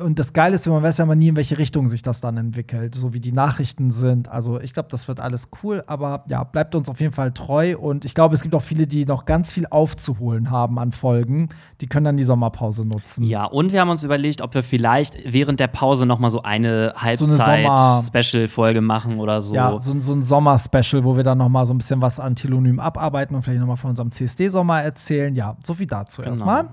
[0.00, 2.38] und das Geile ist, man weiß ja mal nie, in welche Richtung sich das dann
[2.38, 4.13] entwickelt, so wie die Nachrichten sind.
[4.30, 7.76] Also ich glaube, das wird alles cool, aber ja, bleibt uns auf jeden Fall treu
[7.76, 11.48] und ich glaube, es gibt auch viele, die noch ganz viel aufzuholen haben an Folgen.
[11.80, 13.24] Die können dann die Sommerpause nutzen.
[13.24, 16.42] Ja, und wir haben uns überlegt, ob wir vielleicht während der Pause noch mal so
[16.42, 19.54] eine So Halbzeit-Special-Folge machen oder so.
[19.54, 22.34] Ja, so, so ein Sommer-Special, wo wir dann noch mal so ein bisschen was an
[22.36, 25.34] Telonym abarbeiten und vielleicht noch mal von unserem CSD-Sommer erzählen.
[25.34, 26.32] Ja, so viel dazu Genau.
[26.32, 26.68] erstmal.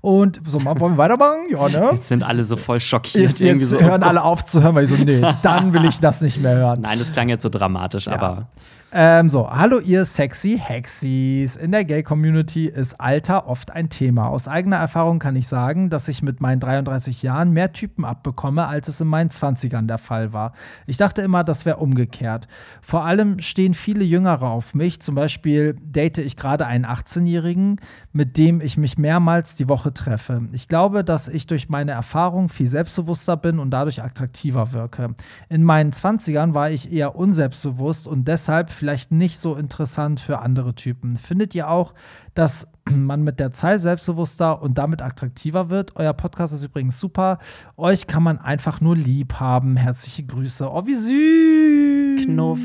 [0.00, 1.46] Und Sommer, wollen wir weitermachen?
[1.50, 1.90] Ja, ne?
[1.92, 3.38] Jetzt sind alle so voll schockiert.
[3.38, 6.00] Jetzt, jetzt so, hören alle auf zu hören, weil ich so, nee, dann will ich
[6.00, 6.84] das nicht mehr hören.
[6.86, 8.46] Nein, das klang jetzt so dramatisch, aber
[8.92, 11.56] Ähm, so, hallo ihr sexy Hexies.
[11.56, 14.28] In der Gay-Community ist Alter oft ein Thema.
[14.28, 18.68] Aus eigener Erfahrung kann ich sagen, dass ich mit meinen 33 Jahren mehr Typen abbekomme,
[18.68, 20.52] als es in meinen 20ern der Fall war.
[20.86, 22.46] Ich dachte immer, das wäre umgekehrt.
[22.80, 25.00] Vor allem stehen viele Jüngere auf mich.
[25.00, 27.80] Zum Beispiel date ich gerade einen 18-Jährigen,
[28.12, 30.42] mit dem ich mich mehrmals die Woche treffe.
[30.52, 35.16] Ich glaube, dass ich durch meine Erfahrung viel selbstbewusster bin und dadurch attraktiver wirke.
[35.48, 40.74] In meinen 20ern war ich eher unselbstbewusst und deshalb vielleicht nicht so interessant für andere
[40.74, 41.16] Typen.
[41.16, 41.94] Findet ihr auch,
[42.34, 45.96] dass man mit der Zeit selbstbewusster und damit attraktiver wird?
[45.96, 47.38] Euer Podcast ist übrigens super.
[47.76, 49.76] Euch kann man einfach nur lieb haben.
[49.76, 50.70] Herzliche Grüße.
[50.70, 52.24] Oh, wie süß.
[52.26, 52.60] Knuff.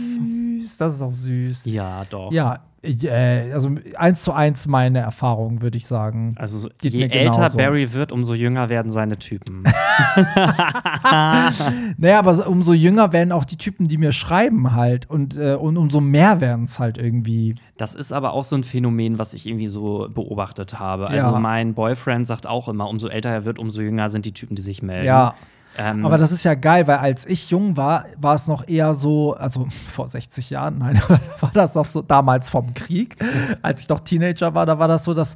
[0.78, 1.66] Das ist auch süß.
[1.66, 2.32] ja, doch.
[2.32, 6.34] Ja, äh, also eins zu eins meine Erfahrung, würde ich sagen.
[6.38, 7.58] Also so, je älter genauso.
[7.58, 9.64] Barry wird, umso jünger werden seine Typen.
[11.98, 15.10] Naja, aber so- umso jünger werden auch die Typen, die mir schreiben halt.
[15.10, 17.56] Und, äh, und umso mehr werden es halt irgendwie.
[17.78, 21.04] Das ist aber auch so ein Phänomen, was ich irgendwie so beobachtet habe.
[21.04, 21.26] Ja.
[21.26, 24.56] Also mein Boyfriend sagt auch immer, umso älter er wird, umso jünger sind die Typen,
[24.56, 25.06] die sich melden.
[25.08, 25.36] Ja.
[25.78, 28.94] Ähm, Aber das ist ja geil, weil als ich jung war, war es noch eher
[28.94, 31.02] so, also vor 60 Jahren, nein,
[31.40, 33.16] war das noch so damals vom Krieg,
[33.62, 35.36] als ich noch Teenager war, da war das so, dass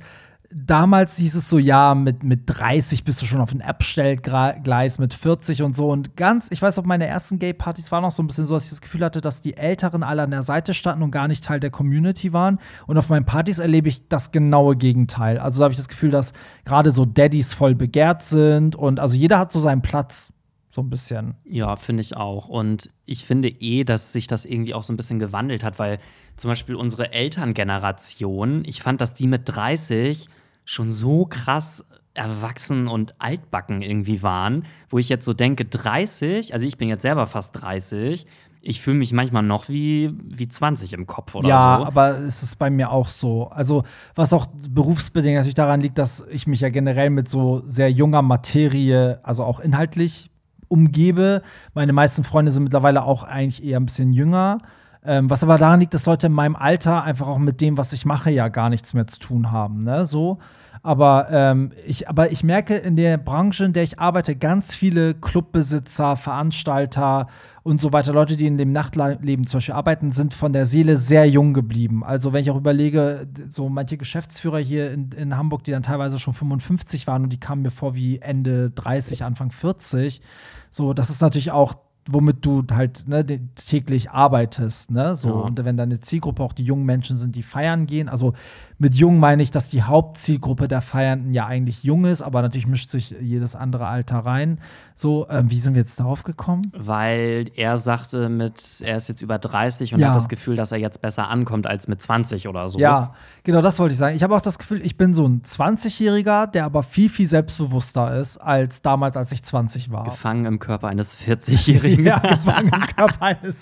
[0.52, 5.14] damals hieß es so, ja, mit, mit 30 bist du schon auf ein Abstellgleis, mit
[5.14, 5.90] 40 und so.
[5.90, 8.66] Und ganz, ich weiß, auf meine ersten Gay-Partys war noch so ein bisschen so, dass
[8.66, 11.44] ich das Gefühl hatte, dass die Älteren alle an der Seite standen und gar nicht
[11.44, 12.60] Teil der Community waren.
[12.88, 15.40] Und auf meinen Partys erlebe ich das genaue Gegenteil.
[15.40, 16.34] Also da habe ich das Gefühl, dass
[16.64, 20.32] gerade so Daddys voll begehrt sind und also jeder hat so seinen Platz.
[20.76, 21.36] So ein bisschen.
[21.46, 22.50] Ja, finde ich auch.
[22.50, 26.00] Und ich finde eh, dass sich das irgendwie auch so ein bisschen gewandelt hat, weil
[26.36, 30.28] zum Beispiel unsere Elterngeneration, ich fand, dass die mit 30
[30.66, 36.66] schon so krass erwachsen und altbacken irgendwie waren, wo ich jetzt so denke, 30, also
[36.66, 38.26] ich bin jetzt selber fast 30,
[38.68, 41.86] ich fühle mich manchmal noch wie, wie 20 im Kopf oder ja, so.
[41.86, 43.48] aber es ist bei mir auch so.
[43.50, 43.84] Also,
[44.16, 48.24] was auch berufsbedingt natürlich daran liegt, dass ich mich ja generell mit so sehr junger
[48.24, 50.32] Materie, also auch inhaltlich,
[50.68, 51.44] umgebe.
[51.76, 54.58] Meine meisten Freunde sind mittlerweile auch eigentlich eher ein bisschen jünger.
[55.06, 57.94] Ähm, was aber daran liegt, dass Leute in meinem Alter einfach auch mit dem, was
[57.94, 59.80] ich mache, ja gar nichts mehr zu tun haben.
[59.80, 60.06] Ne?
[60.06, 60.40] So.
[60.86, 65.16] Aber, ähm, ich, aber ich merke in der Branche, in der ich arbeite, ganz viele
[65.16, 67.26] Clubbesitzer, Veranstalter
[67.64, 70.96] und so weiter, Leute, die in dem Nachtleben zum Beispiel arbeiten, sind von der Seele
[70.96, 72.04] sehr jung geblieben.
[72.04, 76.20] Also wenn ich auch überlege, so manche Geschäftsführer hier in, in Hamburg, die dann teilweise
[76.20, 80.22] schon 55 waren und die kamen mir vor wie Ende 30, Anfang 40.
[80.70, 81.74] So, das ist natürlich auch
[82.08, 83.26] womit du halt ne,
[83.56, 85.16] täglich arbeitest, ne?
[85.16, 85.34] So Ja.
[85.36, 88.34] und wenn deine Zielgruppe auch die jungen Menschen sind, die feiern gehen, also
[88.78, 92.68] mit jung meine ich, dass die Hauptzielgruppe der Feiernden ja eigentlich jung ist, aber natürlich
[92.68, 94.60] mischt sich jedes andere Alter rein.
[94.94, 96.62] So, ähm, wie sind wir jetzt darauf gekommen?
[96.76, 100.10] Weil er sagte, mit, er ist jetzt über 30 und Ja.
[100.10, 102.80] hat das Gefühl, dass er jetzt besser ankommt als mit 20 oder so.
[102.80, 103.14] Ja,
[103.44, 104.16] genau, das wollte ich sagen.
[104.16, 108.18] Ich habe auch das Gefühl, ich bin so ein 20-Jähriger, der aber viel, viel selbstbewusster
[108.18, 110.04] ist als damals, als ich 20 war.
[110.04, 112.06] Gefangen im Körper eines 40-Jährigen.
[112.06, 113.62] Ja, gefangen im Körper eines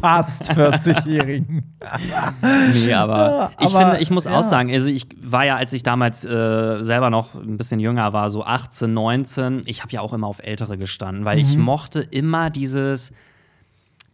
[0.00, 1.64] fast 40-Jährigen.
[2.74, 4.36] Nee, aber, Ja, ich aber, finde, ich muss ja.
[4.38, 8.12] auch sagen, also ich war ja, als ich damals äh, selber noch ein bisschen jünger
[8.12, 11.42] war, so 18, 19, ich habe ja auch immer auf Ältere gestanden, weil Mhm.
[11.42, 13.12] ich mochte immer dieses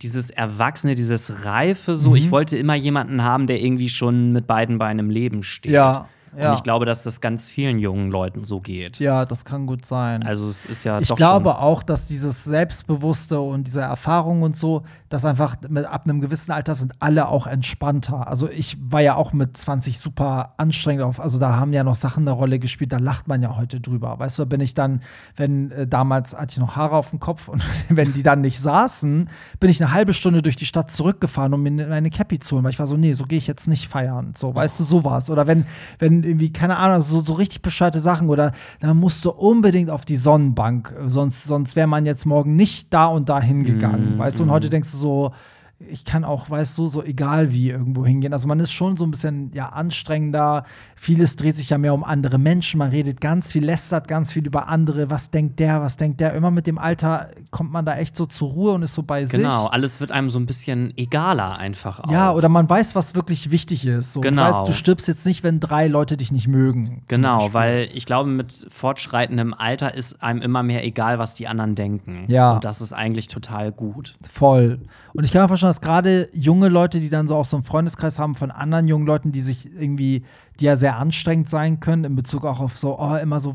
[0.02, 2.10] dieses Erwachsene, dieses Reife so.
[2.10, 2.16] Mhm.
[2.16, 5.72] Ich wollte immer jemanden haben, der irgendwie schon mit beiden Beinen im Leben steht.
[5.72, 6.50] Ja, Ja.
[6.50, 8.98] Und ich glaube, dass das ganz vielen jungen Leuten so geht.
[8.98, 10.22] Ja, das kann gut sein.
[10.22, 14.82] Also es ist ja ich glaube auch, dass dieses Selbstbewusste und diese Erfahrung und so,
[15.08, 18.26] dass einfach mit, ab einem gewissen Alter sind alle auch entspannter.
[18.28, 21.94] Also ich war ja auch mit 20 super anstrengend auf, also da haben ja noch
[21.94, 24.18] Sachen eine Rolle gespielt, da lacht man ja heute drüber.
[24.18, 25.00] Weißt du, da bin ich dann,
[25.36, 28.60] wenn äh, damals hatte ich noch Haare auf dem Kopf und wenn die dann nicht
[28.60, 29.28] saßen,
[29.60, 32.64] bin ich eine halbe Stunde durch die Stadt zurückgefahren, um mir meine Cappy zu holen,
[32.64, 34.32] weil ich war so, nee, so gehe ich jetzt nicht feiern.
[34.36, 35.30] So, weißt du, sowas.
[35.30, 35.66] Oder wenn,
[35.98, 40.04] wenn irgendwie, keine Ahnung, so, so richtig bescheuerte Sachen oder dann musst du unbedingt auf
[40.04, 44.38] die Sonnenbank, sonst, sonst wäre man jetzt morgen nicht da und da hingegangen, Mm, weißt
[44.40, 44.44] du?
[44.44, 45.32] Und heute denkst du so,
[45.78, 48.32] ich kann auch, weißt du, so egal wie irgendwo hingehen.
[48.32, 50.64] Also man ist schon so ein bisschen ja anstrengender.
[50.94, 52.78] Vieles dreht sich ja mehr um andere Menschen.
[52.78, 55.10] Man redet ganz viel, lästert ganz viel über andere.
[55.10, 56.32] Was denkt der, was denkt der?
[56.32, 59.26] Immer mit dem Alter kommt man da echt so zur Ruhe und ist so bei
[59.26, 59.38] sich.
[59.38, 62.10] Genau, alles wird einem so ein bisschen egaler einfach auch.
[62.10, 64.14] Ja, oder man weiß, was wirklich wichtig ist.
[64.14, 64.46] So, Genau.
[64.46, 67.02] Du weißt, du stirbst jetzt nicht, wenn drei Leute dich nicht mögen.
[67.08, 71.74] Genau, weil ich glaube, mit fortschreitendem Alter ist einem immer mehr egal, was die anderen
[71.74, 72.24] denken.
[72.28, 72.54] Ja.
[72.54, 74.16] Und das ist eigentlich total gut.
[74.32, 74.80] Voll.
[75.12, 77.64] Und ich kann mir vorstellen, dass gerade junge Leute, die dann so auch so einen
[77.64, 80.24] Freundeskreis haben von anderen jungen Leuten, die sich irgendwie,
[80.60, 83.54] die ja sehr anstrengend sein können, in Bezug auch auf so, oh, immer so,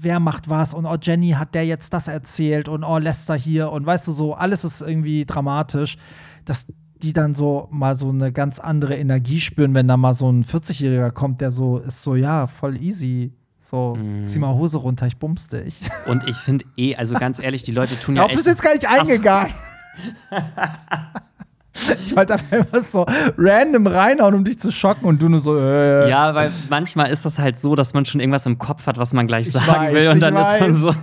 [0.00, 3.70] wer macht was und oh, Jenny hat der jetzt das erzählt und oh, Lester hier
[3.72, 5.96] und weißt du so, alles ist irgendwie dramatisch,
[6.44, 6.66] dass
[7.02, 10.44] die dann so mal so eine ganz andere Energie spüren, wenn da mal so ein
[10.44, 13.32] 40-Jähriger kommt, der so ist so, ja, voll easy.
[13.62, 14.26] So, Mhm.
[14.26, 15.80] zieh mal Hose runter, ich bums dich.
[16.06, 18.50] Und ich finde eh, also ganz ehrlich, die Leute tun ja Darauf echt bist du
[18.50, 19.52] jetzt gar nicht eingegangen.
[21.74, 23.06] ich wollte einfach immer so
[23.38, 26.08] random reinhauen, um dich zu schocken und du nur so, äh.
[26.08, 29.12] Ja, weil manchmal ist das halt so, dass man schon irgendwas im Kopf hat, was
[29.12, 30.08] man gleich Ich sagen weiß, will.
[30.08, 30.76] Und dann ist man weiß.
[30.76, 30.94] so.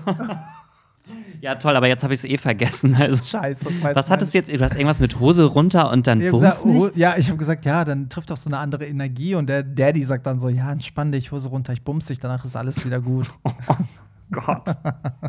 [1.42, 2.96] ja, toll, aber jetzt habe ich es eh vergessen.
[2.96, 4.54] Also, Scheiße, das war was hattest du jetzt?
[4.54, 6.34] Du hast irgendwas mit Hose runter und dann nicht?
[6.34, 9.64] oh, ja, ich habe gesagt, ja, dann trifft doch so eine andere Energie und der
[9.64, 12.86] Daddy sagt dann so, ja, entspann dich, Hose runter, ich bums dich, danach ist alles
[12.86, 13.28] wieder gut.
[14.32, 14.76] Gott.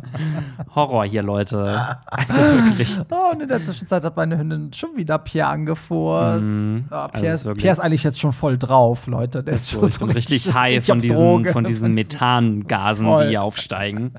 [0.75, 1.81] Horror hier, Leute.
[2.07, 3.01] Also wirklich.
[3.11, 6.83] oh, und in der Zwischenzeit hat meine Hündin schon wieder Pierre angefurzt.
[6.91, 9.43] Ah, Also Pierre, es ist, wirklich- Pierre ist eigentlich jetzt schon voll drauf, Leute.
[9.43, 13.23] Der ist So, schon ich bin richtig high richtig von diesen, von diesen Methangasen, Voll.
[13.25, 14.13] die hier aufsteigen.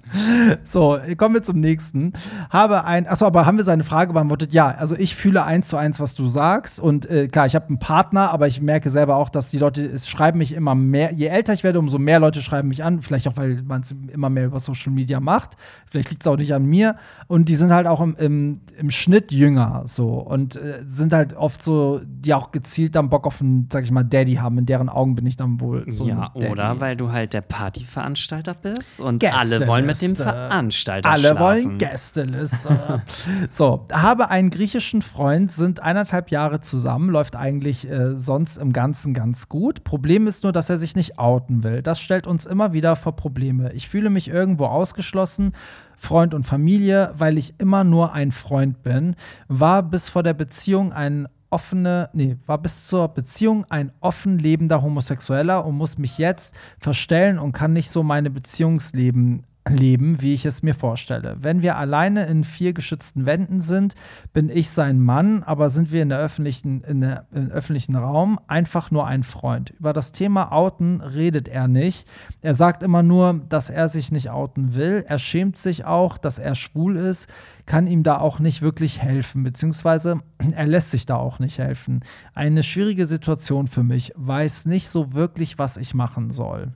[0.64, 2.14] So, kommen wir zum nächsten.
[2.50, 4.54] Habe ein, achso, aber haben wir seine Frage beantwortet?
[4.54, 6.80] Ja, also ich fühle eins zu eins, was du sagst.
[6.80, 9.86] Und äh, klar, ich habe einen Partner, aber ich merke selber auch, dass die Leute,
[9.86, 13.02] es schreiben mich immer mehr, je älter ich werde, umso mehr Leute schreiben mich an.
[13.02, 15.58] Vielleicht auch, weil man es immer mehr über Social Media macht.
[15.90, 16.96] Vielleicht liegt es auch nicht an mir.
[17.28, 20.14] Und die sind halt auch im, im, im Schnitt jünger so.
[20.20, 23.92] Und äh, sind halt oft so, die auch gezielt dann Bock auf einen, sag ich
[23.92, 24.58] mal, Daddy haben.
[24.60, 26.52] In deren Augen bin ich dann wohl so ja, ein Daddy.
[26.52, 30.16] oder weil du halt der Partyveranstalter bist und alle wollen mit dem.
[30.16, 31.40] Veranstalter Alle schlafen.
[31.40, 33.02] wollen Gästeliste.
[33.50, 39.14] so, habe einen griechischen Freund, sind eineinhalb Jahre zusammen, läuft eigentlich äh, sonst im Ganzen
[39.14, 39.84] ganz gut.
[39.84, 41.82] Problem ist nur, dass er sich nicht outen will.
[41.82, 43.72] Das stellt uns immer wieder vor Probleme.
[43.74, 44.28] Ich fühle mich
[44.60, 45.54] irgendwo ausgeschlossen.
[45.98, 49.16] Freund und Familie, weil ich immer nur ein Freund bin,
[49.50, 54.82] war bis vor der Beziehung ein offene, nee, war bis zur Beziehung ein offen lebender
[54.82, 60.46] Homosexueller und muss mich jetzt verstellen und kann nicht so meine Beziehungsleben leben, wie ich
[60.46, 61.38] es mir vorstelle.
[61.42, 63.94] Wenn wir alleine in vier geschützten Wänden sind,
[64.34, 68.40] bin ich sein Mann, aber sind wir in der öffentlichen, in der, im öffentlichen Raum
[68.48, 69.72] einfach nur ein Freund.
[69.72, 72.08] Über das Thema Outen redet er nicht.
[72.42, 75.04] Er sagt immer nur, dass er sich nicht outen will.
[75.08, 77.28] Er schämt sich auch, dass er schwul ist,
[77.66, 80.22] kann ihm da auch nicht wirklich helfen, beziehungsweise
[80.56, 82.02] er lässt sich da auch nicht helfen.
[82.34, 86.74] Eine schwierige Situation für mich, weiß nicht so wirklich, was ich machen soll.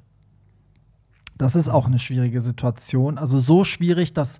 [1.37, 3.17] Das ist auch eine schwierige Situation.
[3.17, 4.39] Also so schwierig, dass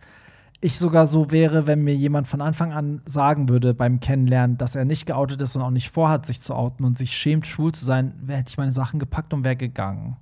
[0.62, 4.76] ich sogar so wäre, wenn mir jemand von Anfang an sagen würde beim Kennenlernen, dass
[4.76, 7.74] er nicht geoutet ist und auch nicht vorhat, sich zu outen und sich schämt, schwul
[7.74, 10.16] zu sein, hätte ich meine Sachen gepackt und wäre gegangen.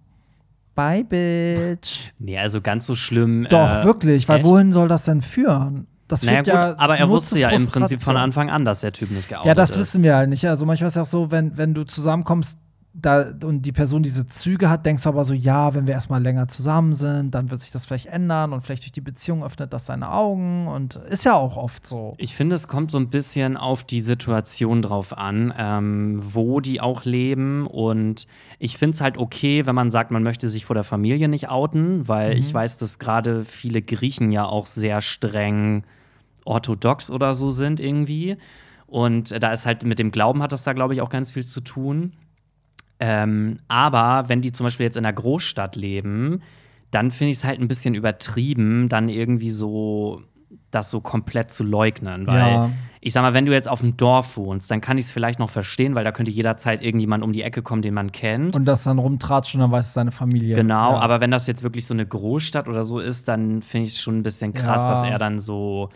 [0.74, 2.12] Bye, Bitch.
[2.18, 3.46] Nee, also ganz so schlimm.
[3.50, 4.46] Doch, äh, wirklich, weil echt?
[4.46, 5.86] wohin soll das denn führen?
[6.08, 8.18] Das Naja, führt gut, ja aber er wusste ja im Prinzip von.
[8.18, 9.78] Anfang an, dass der Typ nicht geoutet Ja, das ist.
[9.78, 10.46] wissen wir halt nicht.
[10.48, 12.58] Also manchmal ist es auch so, wenn, wenn du zusammenkommst
[12.94, 16.22] da, und die Person diese Züge hat, denkst du aber so, ja, wenn wir erstmal
[16.22, 19.72] länger zusammen sind, dann wird sich das vielleicht ändern und vielleicht durch die Beziehung öffnet
[19.72, 22.16] das seine Augen und ist ja auch oft so.
[22.18, 26.82] Ich finde, es kommt so ein bisschen auf die Situation drauf an, ähm, wo die
[26.82, 27.66] auch leben.
[27.66, 28.26] Und
[28.60, 31.50] ich finde es halt okay, wenn man sagt, man möchte sich vor der Familie nicht
[31.50, 32.40] outen, weil Mhm.
[32.40, 35.84] ich weiß, dass gerade viele Griechen ja auch sehr streng
[36.44, 38.38] orthodox oder so sind irgendwie.
[38.88, 41.46] Und da ist halt mit dem Glauben hat das da, glaube ich, auch ganz viel
[41.46, 42.12] zu tun.
[43.04, 46.42] Ähm, aber wenn die zum Beispiel jetzt in einer Großstadt leben,
[46.92, 50.22] dann finde ich es halt ein bisschen übertrieben, dann irgendwie so
[50.70, 52.28] das so komplett zu leugnen.
[52.28, 52.70] Weil Ja.
[53.02, 55.40] ich sag mal, wenn du jetzt auf dem Dorf wohnst, dann kann ich es vielleicht
[55.40, 58.56] noch verstehen, weil da könnte jederzeit irgendjemand um die Ecke kommen, den man kennt.
[58.56, 60.56] Und das dann rumtratscht und dann weiß es seine Familie.
[60.56, 61.00] Genau, ja.
[61.00, 64.02] aber wenn das jetzt wirklich so eine Großstadt oder so ist, dann finde ich es
[64.02, 64.90] schon ein bisschen krass, Ja.
[64.90, 65.90] dass er dann so.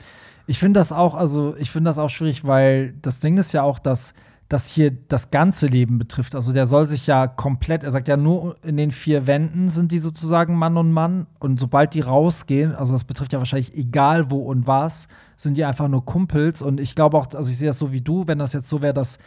[0.47, 3.63] Ich finde das auch, also ich finde das auch schwierig, weil das Ding ist ja
[3.63, 4.13] auch, dass
[4.47, 6.35] das hier das ganze Leben betrifft.
[6.35, 9.91] Also der soll sich ja komplett, er sagt ja nur in den vier Wänden sind
[9.91, 14.29] die sozusagen Mann und Mann und sobald die rausgehen, also das betrifft ja wahrscheinlich egal
[14.29, 17.67] wo und was, sind die einfach nur Kumpels und ich glaube auch, also ich sehe
[17.67, 19.17] das so wie du, wenn das jetzt so wäre, dass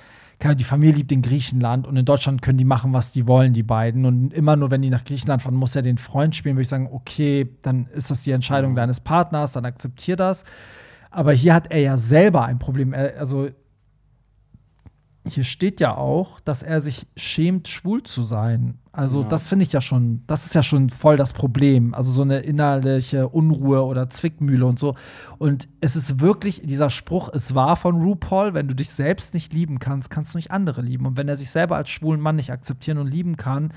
[0.40, 3.64] die Familie liebt in Griechenland und in Deutschland können die machen, was die wollen, die
[3.64, 4.04] beiden.
[4.04, 6.68] Und immer nur, wenn die nach Griechenland fahren, muss er den Freund spielen, würde ich
[6.68, 10.44] sagen, okay, dann ist das die Entscheidung deines Partners, dann akzeptier das.
[11.10, 12.92] Aber hier hat er ja selber ein Problem.
[12.92, 13.48] Er, also
[15.30, 18.78] hier steht ja auch, dass er sich schämt, schwul zu sein.
[18.92, 19.28] Also Ja.
[19.28, 21.94] das finde ich ja schon, das ist ja schon voll das Problem.
[21.94, 24.96] Also so eine innerliche Unruhe oder Zwickmühle und so.
[25.38, 29.52] Und es ist wirklich, dieser Spruch ist wahr von RuPaul, wenn du dich selbst nicht
[29.52, 31.06] lieben kannst, kannst du nicht andere lieben.
[31.06, 33.72] Und wenn er sich selber als schwulen Mann nicht akzeptieren und lieben kann,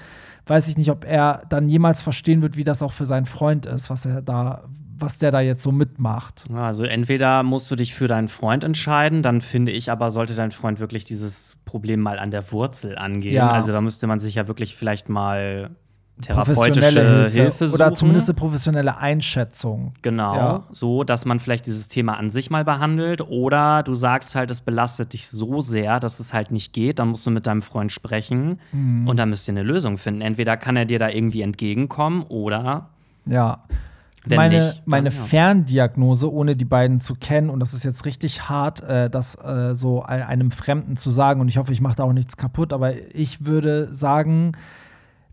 [0.48, 3.68] weiß ich nicht, ob er dann jemals verstehen wird, wie das auch für seinen Freund
[3.68, 4.64] ist, was er da,
[5.02, 6.46] was der da jetzt so mitmacht.
[6.54, 10.52] Also entweder musst du dich für deinen Freund entscheiden, dann finde ich aber, sollte dein
[10.52, 13.34] Freund wirklich dieses Problem mal an der Wurzel angehen.
[13.36, 13.52] Ja.
[13.52, 15.72] Also da müsste man sich ja wirklich vielleicht mal
[16.22, 17.74] therapeutische Hilfe, suchen.
[17.82, 19.94] Oder zumindest eine professionelle Einschätzung.
[20.04, 20.64] Genau, Ja.
[20.72, 23.22] so, dass man vielleicht dieses Thema an sich mal behandelt.
[23.22, 27.00] Oder du sagst halt, es belastet dich so sehr, dass es halt nicht geht.
[27.00, 29.08] Dann musst du mit deinem Freund sprechen Mhm.
[29.08, 30.22] und dann müsst ihr eine Lösung finden.
[30.22, 32.90] Entweder kann er dir da irgendwie entgegenkommen oder
[33.26, 33.64] Ja.
[34.26, 35.16] Wenn meine nicht, dann meine ja.
[35.16, 39.74] Ferndiagnose, ohne die beiden zu kennen, und das ist jetzt richtig hart, äh, das äh,
[39.74, 42.72] so ein- einem Fremden zu sagen, und ich hoffe, ich mache da auch nichts kaputt,
[42.74, 44.52] aber ich würde sagen,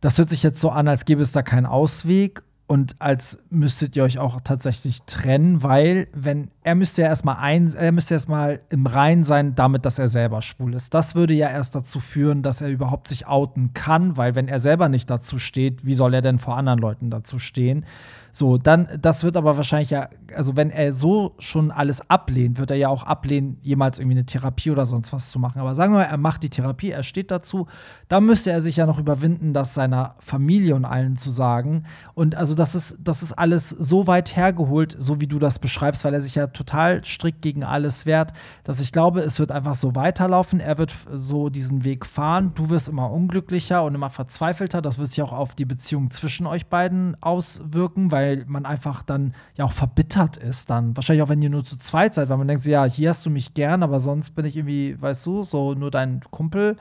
[0.00, 3.96] das hört sich jetzt so an, als gäbe es da keinen Ausweg und als müsstet
[3.96, 8.60] ihr euch auch tatsächlich trennen, weil wenn er müsste ja erstmal ein, er müsste erstmal
[8.68, 10.92] im Rein sein damit, dass er selber schwul ist.
[10.92, 14.58] Das würde ja erst dazu führen, dass er überhaupt sich outen kann, weil wenn er
[14.58, 17.86] selber nicht dazu steht, wie soll er denn vor anderen Leuten dazu stehen?
[18.32, 22.70] So, dann, das wird aber wahrscheinlich ja, also wenn er so schon alles ablehnt, wird
[22.70, 25.60] er ja auch ablehnen, jemals irgendwie eine Therapie oder sonst was zu machen.
[25.60, 27.66] Aber sagen wir mal, er macht die Therapie, er steht dazu,
[28.08, 31.84] dann müsste er sich ja noch überwinden, das seiner Familie und allen zu sagen.
[32.14, 36.04] Und also das ist, das ist alles so weit hergeholt, so wie du das beschreibst,
[36.04, 38.32] weil er sich ja total strikt gegen alles wehrt,
[38.64, 40.60] dass ich glaube, es wird einfach so weiterlaufen.
[40.60, 42.52] Er wird so diesen Weg fahren.
[42.54, 44.82] Du wirst immer unglücklicher und immer verzweifelter.
[44.82, 49.34] Das wird sich auch auf die Beziehung zwischen euch beiden auswirken, weil man einfach dann
[49.56, 50.70] ja auch verbittert ist.
[50.70, 53.26] Dann wahrscheinlich auch, wenn ihr nur zu zweit seid, weil man denkt ja, hier hast
[53.26, 56.76] du mich gern, aber sonst bin ich irgendwie, weißt du, so nur dein Kumpel.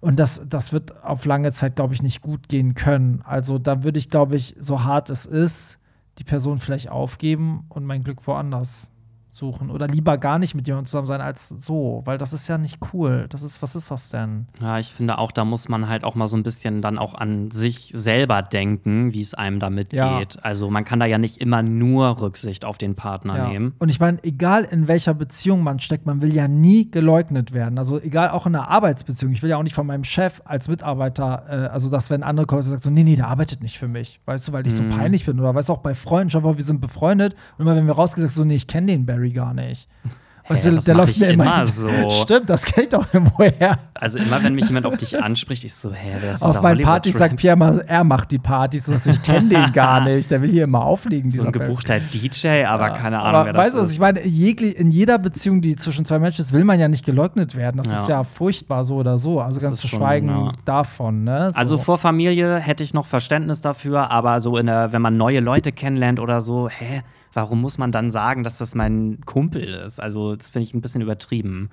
[0.00, 3.22] Und das, das wird auf lange Zeit, glaube ich, nicht gut gehen können.
[3.24, 5.78] Also da würde ich, glaube ich, so hart es ist,
[6.18, 8.90] die Person vielleicht aufgeben und mein Glück woanders
[9.32, 9.70] suchen.
[9.70, 12.78] Oder lieber gar nicht mit jemandem zusammen sein als so, weil das ist ja nicht
[12.92, 13.26] cool.
[13.30, 14.46] Das ist, was ist das denn?
[14.60, 17.14] Ja, ich finde auch, da muss man halt auch mal so ein bisschen dann auch
[17.14, 20.18] an sich selber denken, wie es einem damit Ja.
[20.18, 20.44] geht.
[20.44, 23.74] Also man kann da ja nicht immer nur Rücksicht auf den Partner nehmen.
[23.78, 27.78] Und ich meine, egal in welcher Beziehung man steckt, man will ja nie geleugnet werden.
[27.78, 29.32] Also egal auch in einer Arbeitsbeziehung.
[29.32, 32.46] Ich will ja auch nicht von meinem Chef als Mitarbeiter, äh, also dass wenn andere
[32.46, 34.82] kommen sagen so, nee, nee, der arbeitet nicht für mich, weißt du, weil ich so
[34.90, 35.40] peinlich bin.
[35.40, 37.34] Oder weißt du, auch bei Freunden, schau mal, wir sind befreundet.
[37.56, 39.88] Und immer wenn wir rausgesagt so, nee, ich kenne den Barry gar nicht.
[40.48, 41.88] Weißt Hä, du, das der läuft ich mir immer, immer so.
[42.10, 43.78] Stimmt, das kenne ich doch irgendwo her.
[43.94, 46.80] Also immer, wenn mich jemand auf dich anspricht, ich so, hä, wer ist Auf meinen
[46.82, 50.32] Partys sagt Pierre mal, er macht die Partys, so dass ich kenne den gar nicht.
[50.32, 53.66] Der will hier immer auflegen, so ein gebuchter DJ, aber keine Ahnung, Aber wer das
[53.66, 53.92] weißt du, was ist.
[53.92, 54.18] ich meine?
[54.18, 57.76] In jeder Beziehung, die zwischen zwei Menschen ist, will man ja nicht geleugnet werden.
[57.76, 58.00] Das Ja.
[58.02, 59.40] ist ja furchtbar so oder so.
[59.40, 60.52] Also Das ganz ist zu schon, schweigen ja.
[60.64, 61.22] davon.
[61.22, 61.50] Ne?
[61.52, 61.56] So.
[61.56, 65.38] Also vor Familie hätte ich noch Verständnis dafür, aber so in der, wenn man neue
[65.38, 67.02] Leute kennenlernt oder so, hä,
[67.32, 70.00] warum muss man dann sagen, dass das mein Kumpel ist?
[70.00, 71.70] Also, das finde ich ein bisschen übertrieben.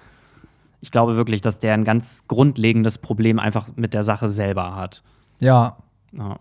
[0.82, 5.03] Ich glaube wirklich, dass der ein ganz grundlegendes Problem einfach mit der Sache selber hat.
[5.41, 5.78] ja,
[6.14, 6.38] Ja.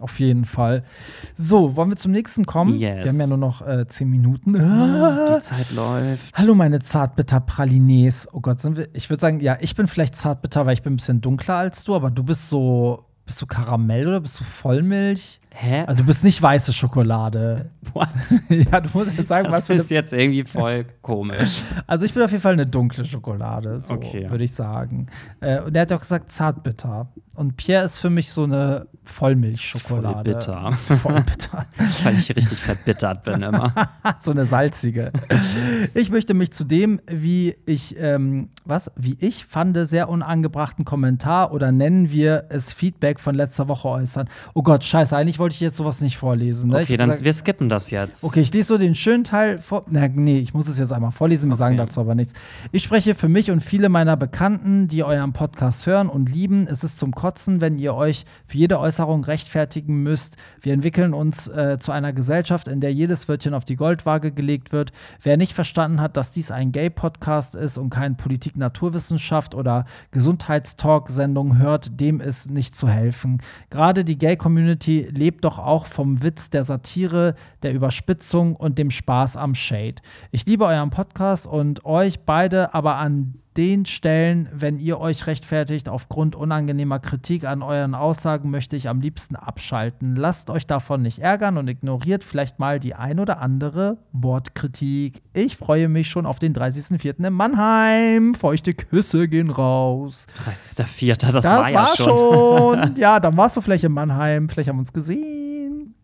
[0.00, 0.84] auf jeden Fall.
[1.36, 2.74] So, wollen wir zum nächsten kommen?
[2.78, 3.04] Yes.
[3.04, 4.54] Wir haben ja nur noch äh, zehn Minuten.
[4.60, 5.36] Ah.
[5.36, 6.34] Die Zeit läuft.
[6.34, 8.28] Hallo, meine Zartbitter-Pralines.
[8.32, 8.88] Oh Gott, sind wir.
[8.92, 11.84] Ich würde sagen, ja, ich bin vielleicht Zartbitter, weil ich bin ein bisschen dunkler als
[11.84, 13.04] du, aber du bist so.
[13.24, 15.38] Bist du Karamell oder bist du Vollmilch?
[15.50, 15.84] Hä?
[15.86, 17.70] Also, du bist nicht weiße Schokolade.
[17.92, 18.08] What?
[18.48, 21.62] ja, du musst jetzt sagen, Das was für eine ist jetzt irgendwie voll komisch.
[21.86, 24.28] Also ich bin auf jeden Fall eine dunkle Schokolade, so Okay.
[24.30, 25.06] würde ich sagen.
[25.40, 27.08] Äh, und er hat ja auch gesagt zartbitter.
[27.34, 30.32] Und Pierre ist für mich so eine Vollmilchschokolade.
[30.32, 30.72] Voll bitter.
[30.96, 31.66] Voll bitter.
[32.04, 33.72] Weil ich richtig verbittert bin immer.
[34.20, 35.12] so eine salzige.
[35.94, 41.52] Ich möchte mich zu dem, wie ich, ähm, was, wie ich fand, sehr unangebrachten Kommentar
[41.52, 44.28] oder nennen wir es Feedback von letzter Woche äußern.
[44.54, 46.70] Oh Gott, scheiße, eigentlich wollte ich jetzt sowas nicht vorlesen.
[46.70, 46.78] Ne?
[46.78, 48.24] Okay, dann gesagt- wir skippen das jetzt.
[48.24, 49.84] Okay, ich lese so den schönen Teil vor.
[49.88, 52.32] Na, nee, ich muss es jetzt einmal vorlesen, wir sagen dazu aber nichts.
[52.72, 56.66] Ich spreche für mich und viele meiner Bekannten, die euren Podcast hören und lieben.
[56.70, 60.36] Es ist zum Kotzen, wenn ihr euch für jede Äußerung rechtfertigen müsst.
[60.60, 64.72] Wir entwickeln uns äh, zu einer Gesellschaft, in der jedes Wörtchen auf die Goldwaage gelegt
[64.72, 64.92] wird.
[65.22, 72.00] Wer nicht verstanden hat, dass dies ein Gay-Podcast ist und kein Politik-Naturwissenschaft oder Gesundheitstalk-Sendung hört,
[72.00, 73.40] dem ist nicht zu helfen.
[73.70, 79.36] Gerade die Gay-Community lebt doch auch vom Witz der Satire, der Überspitzung und dem Spaß
[79.36, 79.96] am Shade.
[80.30, 85.88] Ich liebe euren Podcast und euch beide, aber an den Stellen, wenn ihr euch rechtfertigt
[85.88, 90.14] aufgrund unangenehmer Kritik an euren Aussagen, möchte ich am liebsten abschalten.
[90.14, 95.22] Lasst euch davon nicht ärgern und ignoriert vielleicht mal die ein oder andere Wortkritik.
[95.34, 97.26] Ich freue mich schon auf den 30.04.
[97.26, 98.34] in Mannheim.
[98.36, 100.28] Feuchte Küsse gehen raus.
[100.46, 101.16] 30.04.
[101.32, 102.06] Das, Das war ja war schon.
[102.06, 102.94] schon.
[102.96, 104.48] ja, dann warst du vielleicht in Mannheim.
[104.48, 105.94] Vielleicht haben wir uns gesehen.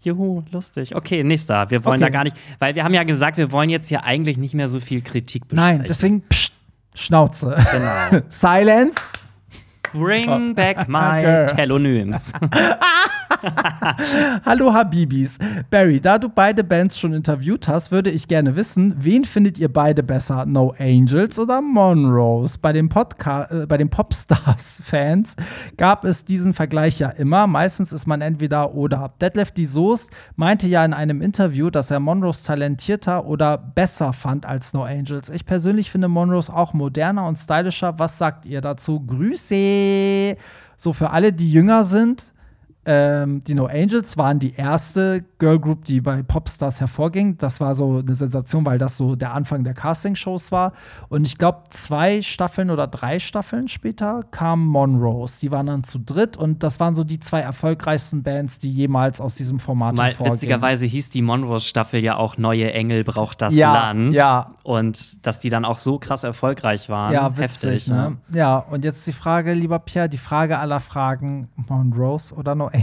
[0.00, 0.96] Juhu, lustig.
[0.96, 1.70] Okay, nächster.
[1.70, 2.10] Wir wollen Okay.
[2.10, 4.66] da gar nicht, weil wir haben ja gesagt, wir wollen jetzt hier eigentlich nicht mehr
[4.68, 5.78] so viel Kritik besprechen.
[5.78, 6.52] Nein, deswegen pst,
[6.98, 7.54] Schnauze.
[7.70, 8.22] Genau.
[8.28, 8.96] Silence.
[9.94, 11.46] Bring back my.
[11.48, 12.32] Telonyms.
[14.44, 15.38] Hallo Habibis.
[15.70, 19.72] Barry, da du beide Bands schon interviewt hast, würde ich gerne wissen, wen findet ihr
[19.72, 20.46] beide besser?
[20.46, 22.58] No Angels oder Monrose?
[22.60, 25.36] Bei den, Podca äh, bei den Popstars-Fans
[25.76, 27.46] gab es diesen Vergleich ja immer.
[27.46, 29.12] Meistens ist man entweder oder.
[29.20, 34.46] Detlef die Soest meinte ja in einem Interview, dass er Monrose talentierter oder besser fand
[34.46, 35.30] als No Angels.
[35.30, 37.98] Ich persönlich finde Monrose auch moderner und stylischer.
[37.98, 39.00] Was sagt ihr dazu?
[39.00, 40.36] Grüße!
[40.76, 42.32] So für alle, die jünger sind,
[42.90, 47.36] ähm, die No Angels waren die erste Girl Group, die bei Popstars hervorging.
[47.36, 50.72] Das war so eine Sensation, weil das so der Anfang der Castingshows war.
[51.10, 55.38] Und ich glaube, zwei Staffeln oder drei Staffeln später kam Monrose.
[55.40, 59.20] Die waren dann zu dritt und das waren so die zwei erfolgreichsten Bands, die jemals
[59.20, 60.36] aus diesem Format Zumal hervorgingen.
[60.36, 64.14] witzigerweise hieß die Monrose-Staffel ja auch Neue Engel braucht das Ja, Land.
[64.14, 64.54] ja.
[64.64, 67.12] Und dass die dann auch so krass erfolgreich waren.
[67.12, 68.16] Ja, witzig, Heftig, ne?
[68.32, 72.77] Ja, und jetzt die Frage, lieber Pierre, die Frage aller Fragen: Monrose oder No Angels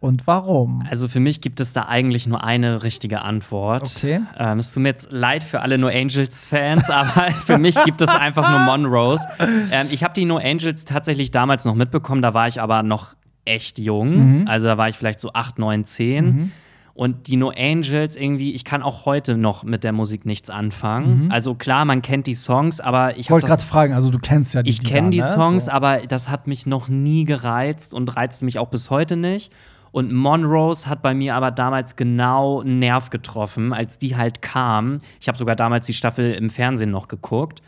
[0.00, 0.84] und warum?
[0.88, 3.82] Also für mich gibt es da eigentlich nur eine richtige Antwort.
[3.96, 4.20] Okay.
[4.38, 8.08] Ähm, es tut mir jetzt leid für alle No Angels-Fans, aber für mich gibt es
[8.08, 9.26] einfach nur Monrose.
[9.70, 13.14] Ähm, ich habe die No Angels tatsächlich damals noch mitbekommen, da war ich aber noch
[13.44, 14.40] echt jung.
[14.40, 14.48] Mhm.
[14.48, 16.52] Also da war ich vielleicht so 8, 9, 10.
[16.94, 21.28] Und die No Angels irgendwie, ich kann auch heute noch mit der Musik nichts anfangen.
[21.32, 24.62] Also klar, man kennt die Songs, aber ich wollte gerade fragen, also du kennst ja
[24.62, 25.32] die ich kenne die ne?
[25.34, 25.72] Songs, So.
[25.72, 29.52] aber das hat mich noch nie gereizt und reizt mich auch bis heute nicht.
[29.90, 35.00] Und Monrose hat bei mir aber damals genau einen Nerv getroffen, als die halt kam.
[35.20, 37.60] Ich habe sogar damals die Staffel im Fernsehen noch geguckt.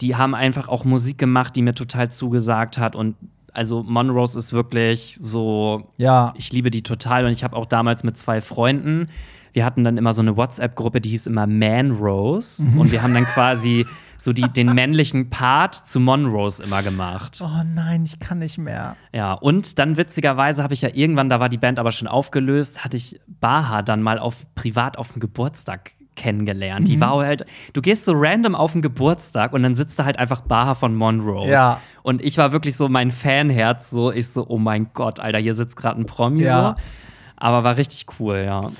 [0.00, 2.94] Die haben einfach auch Musik gemacht, die mir total zugesagt hat.
[2.94, 3.16] Und
[3.54, 6.32] also Monrose ist wirklich so, Ja.
[6.36, 7.24] ich liebe die total.
[7.24, 9.08] Und ich habe auch damals mit zwei Freunden,
[9.52, 12.64] wir hatten dann immer so eine WhatsApp-Gruppe, die hieß immer Man Rose.
[12.64, 12.78] Mhm.
[12.80, 13.86] Und wir haben dann quasi
[14.20, 17.40] so die, den männlichen Part zu Monrose immer gemacht.
[17.42, 18.96] Oh nein, ich kann nicht mehr.
[19.14, 22.84] Ja, und dann witzigerweise habe ich ja irgendwann, da war die Band aber schon aufgelöst,
[22.84, 26.86] hatte ich Baha dann mal auf privat auf dem Geburtstag kennengelernt.
[26.86, 26.90] Mhm.
[26.90, 30.18] Die war halt, du gehst so random auf den Geburtstag und dann sitzt da halt
[30.18, 31.50] einfach Baha von Monrose.
[31.50, 31.80] Ja.
[32.02, 35.54] Und ich war wirklich so mein Fanherz, so ich so, oh mein Gott, Alter, hier
[35.54, 36.76] sitzt gerade ein Promi Ja.
[36.76, 36.82] so.
[37.36, 38.70] Aber war richtig cool, ja.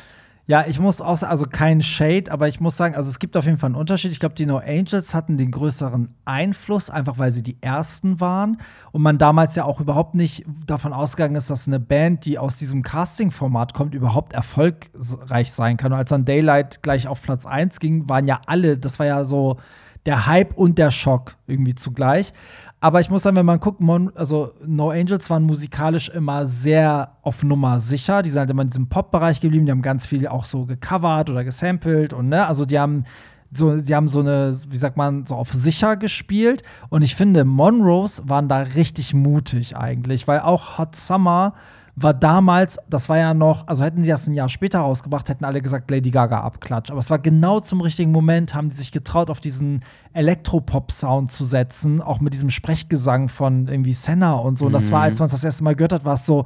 [0.51, 3.44] Ja, ich muss auch also kein Shade, aber ich muss sagen, also es gibt auf
[3.44, 4.12] jeden Fall einen Unterschied.
[4.12, 8.57] Ich glaube, die No Angels hatten den größeren Einfluss, einfach weil sie die ersten waren
[8.90, 12.57] und man damals ja auch überhaupt nicht davon ausgegangen ist, dass eine Band, die aus
[12.57, 15.92] diesem Casting-Format kommt, überhaupt erfolgreich sein kann.
[15.92, 19.24] Und als dann Daylight gleich auf Platz 1 ging, waren ja alle, das war ja
[19.24, 19.59] so
[20.07, 22.32] der Hype und der Schock irgendwie zugleich.
[22.81, 27.16] Aber ich muss sagen, wenn man guckt, Mon also No Angels waren musikalisch immer sehr
[27.22, 28.22] auf Nummer sicher.
[28.22, 29.66] Die sind halt immer in diesem Pop-Bereich geblieben.
[29.66, 33.05] Die haben ganz viel auch so gecovert oder gesampelt und ne, also die haben
[33.51, 36.62] so, die haben so eine, wie sagt man, so auf sicher gespielt.
[36.91, 41.55] Und ich finde, Monrose waren da richtig mutig eigentlich, weil auch Hot Summer
[42.03, 45.44] war damals, das war ja noch, also hätten sie das ein Jahr später rausgebracht, hätten
[45.44, 46.90] alle gesagt, Lady Gaga abklatsch.
[46.90, 51.44] Aber es war genau zum richtigen Moment, haben die sich getraut, auf diesen Elektropop-Sound zu
[51.44, 54.66] setzen, auch mit diesem Sprechgesang von irgendwie Senna und so.
[54.66, 56.44] Und das war, als man es das erste Mal gehört hat, war es so,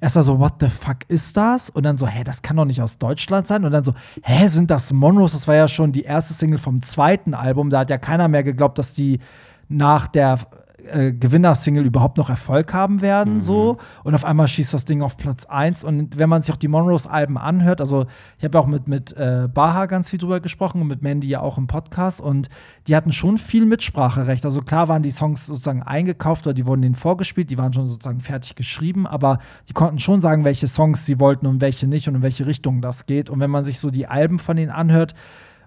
[0.00, 1.70] erst mal so, what the fuck ist das?
[1.70, 3.64] Und dann so, hä, das kann doch nicht aus Deutschland sein.
[3.64, 5.36] Und dann so, hä, sind das Monrose?
[5.36, 7.70] Das war ja schon die erste Single vom zweiten Album.
[7.70, 9.20] Da hat ja keiner mehr geglaubt, dass die
[9.68, 10.38] nach der
[10.84, 13.78] äh, Gewinnersingle überhaupt noch Erfolg haben werden, so.
[14.02, 15.84] Und auf einmal schießt das Ding auf Platz 1.
[15.84, 18.06] Und wenn man sich auch die Monrose-Alben anhört, also
[18.38, 21.40] ich habe auch mit, mit äh, Baha ganz viel drüber gesprochen und mit Mandy ja
[21.40, 22.48] auch im Podcast und
[22.86, 24.44] die hatten schon viel Mitspracherecht.
[24.44, 27.88] Also klar waren die Songs sozusagen eingekauft oder die wurden denen vorgespielt, die waren schon
[27.88, 32.08] sozusagen fertig geschrieben, aber die konnten schon sagen, welche Songs sie wollten und welche nicht
[32.08, 33.30] und in welche Richtung das geht.
[33.30, 35.14] Und wenn man sich so die Alben von denen anhört,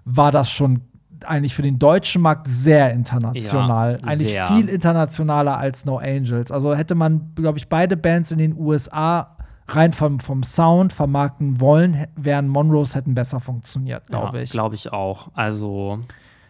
[0.04, 0.80] war das schon
[1.24, 3.98] eigentlich für den deutschen Markt sehr international.
[4.00, 4.46] Ja, eigentlich sehr.
[4.46, 6.50] viel internationaler als No Angels.
[6.52, 9.36] Also hätte man, glaube ich, beide Bands in den USA
[9.68, 14.50] rein vom, vom Sound vermarkten wollen, wären Monrose hätten besser funktioniert, glaube ja, ich.
[14.50, 15.28] Glaube ich auch.
[15.34, 16.00] Also,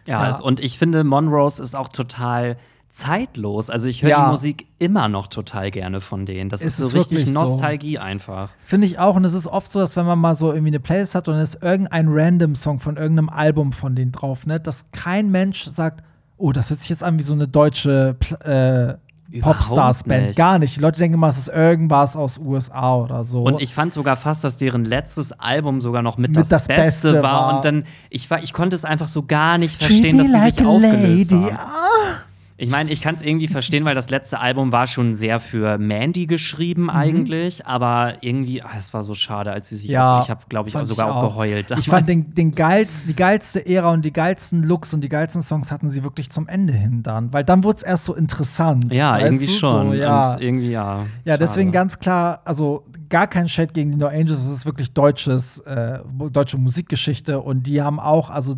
[0.05, 0.29] ja, Ja.
[0.29, 2.57] Es, und ich finde, Monrose ist auch total
[2.91, 3.69] zeitlos.
[3.69, 4.25] Also, ich höre Ja.
[4.25, 6.49] die Musik immer noch total gerne von denen.
[6.49, 7.39] Das Es ist so ist richtig wirklich so.
[7.41, 8.49] Nostalgie einfach.
[8.65, 9.15] Finde ich auch.
[9.15, 11.35] Und es ist oft so, dass wenn man mal so irgendwie eine Playlist hat und
[11.35, 15.65] es ist irgendein random Song von irgendeinem Album von denen drauf, ne, dass kein Mensch
[15.65, 16.03] sagt,
[16.37, 18.93] oh, das hört sich jetzt an wie so eine deutsche äh,
[19.41, 20.35] Popstars-Band.
[20.35, 20.75] Gar nicht.
[20.77, 23.43] Die Leute denken mal, es ist irgendwas aus USA oder so.
[23.43, 26.67] Und ich fand sogar fast, dass deren letztes Album sogar noch mit, Mit das, das
[26.67, 27.47] Beste, Beste war.
[27.47, 27.55] war.
[27.57, 30.55] Und dann, ich, war, ich konnte es einfach so gar nicht verstehen, dass die like
[30.55, 31.43] sich aufgelöst lady.
[31.51, 31.57] haben.
[31.57, 32.19] Ah.
[32.61, 35.77] Ich meine, ich kann es irgendwie verstehen, weil das letzte Album war schon sehr für
[35.77, 36.89] Mandy geschrieben Mhm.
[36.89, 40.67] eigentlich, aber irgendwie, ah, es war so schade, als sie sich Ja, ich habe, glaube
[40.67, 41.29] ich, auch sogar ich auch auch.
[41.29, 41.59] geheult.
[41.61, 41.85] Ich damals.
[41.87, 45.71] fand den, den geilsten, die geilste Ära und die geilsten Looks und die geilsten Songs
[45.71, 47.31] hatten sie wirklich zum Ende hin dann.
[47.31, 48.93] Weil dann wurde es erst so interessant.
[48.93, 49.51] ja, irgendwie du?
[49.53, 49.87] schon.
[49.91, 50.33] So, ja.
[50.33, 51.05] Und irgendwie ja.
[51.23, 54.91] Ja, deswegen ganz klar, also gar kein Shade gegen die No Angels, es ist wirklich
[54.93, 55.99] deutsches, äh,
[56.31, 58.55] deutsche Musikgeschichte und die haben auch, also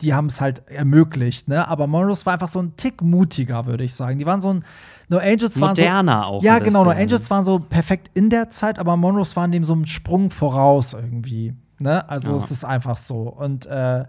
[0.00, 1.66] die haben es halt ermöglicht, ne?
[1.68, 4.18] Aber Monrose war einfach so ein Tick mutiger, würde ich sagen.
[4.18, 4.64] Die waren so ein
[5.08, 6.90] No Angels waren Moderner so, auch Ja, genau, No.
[6.90, 10.92] Angels waren so perfekt in der Zeit, aber Monrose waren dem so einen Sprung voraus
[10.92, 11.54] irgendwie.
[11.80, 12.08] Ne?
[12.10, 12.36] Also Ja.
[12.36, 13.22] es ist einfach so.
[13.22, 14.04] Und äh,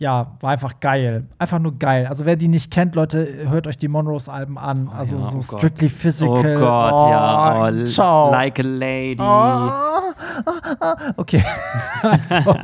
[0.00, 1.26] ja, war einfach geil.
[1.38, 2.06] Einfach nur geil.
[2.06, 4.88] Also wer die nicht kennt, Leute, hört euch die Monrose-Alben an.
[4.88, 5.58] also ja, so oh Gott.
[5.58, 6.58] Strictly Oh Physical.
[6.58, 7.68] Gott, ja.
[7.68, 8.30] Oh, ciao.
[8.30, 9.20] Like a Lady.
[9.20, 9.70] Oh.
[11.16, 11.44] Okay.
[12.02, 12.56] also,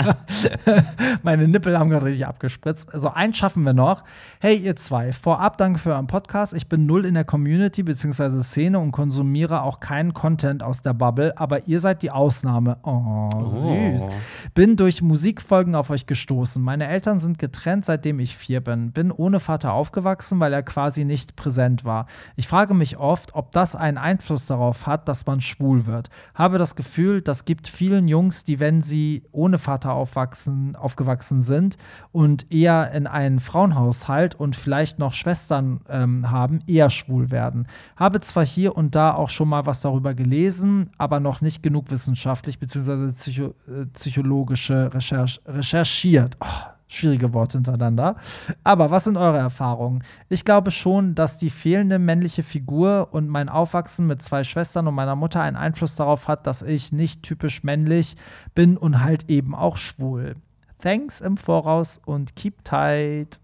[1.23, 2.93] meine Nippel haben gerade richtig abgespritzt.
[2.95, 4.03] Also, eins schaffen wir noch.
[4.41, 6.55] Hey, ihr zwei, vorab danke für euren Podcast.
[6.55, 8.43] Ich bin null in der Community bzw.
[8.43, 12.79] Szene und konsumiere auch keinen Content aus der Bubble, aber ihr seid die Ausnahme.
[12.83, 14.09] Oh, süß.
[14.55, 16.63] Bin durch Musikfolgen auf euch gestoßen.
[16.63, 18.93] Meine Eltern sind getrennt, seitdem ich vier bin.
[18.93, 22.07] Bin ohne Vater aufgewachsen, weil er quasi nicht präsent war.
[22.37, 26.11] Ich frage mich oft, ob das einen Einfluss darauf hat, dass man schwul wird.
[26.35, 31.77] Habe das Gefühl, das gibt vielen Jungs, die, wenn sie ohne Vater aufwachsen, aufgewachsen sind
[32.13, 37.67] und eher in einen Frauenhaushalt und vielleicht noch Schwestern ähm, haben, eher schwul werden.
[37.97, 41.91] Habe zwar hier und da auch schon mal was darüber gelesen, aber noch nicht genug
[41.91, 43.13] wissenschaftlich bzw.
[43.13, 46.37] Psycho äh, psychologische Recherche recherchiert.
[46.41, 48.17] Oh, schwierige Worte hintereinander.
[48.65, 50.03] Aber was sind eure Erfahrungen?
[50.29, 54.95] Ich glaube schon, dass die fehlende männliche Figur und mein Aufwachsen mit zwei Schwestern und
[54.95, 58.17] meiner Mutter einen Einfluss darauf hat, dass ich nicht typisch männlich
[58.55, 60.37] bin und halt eben auch schwul.
[60.79, 63.41] Thanks im Voraus und keep tight.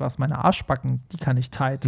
[0.00, 1.86] Was meine Arschbacken, die kann ich tight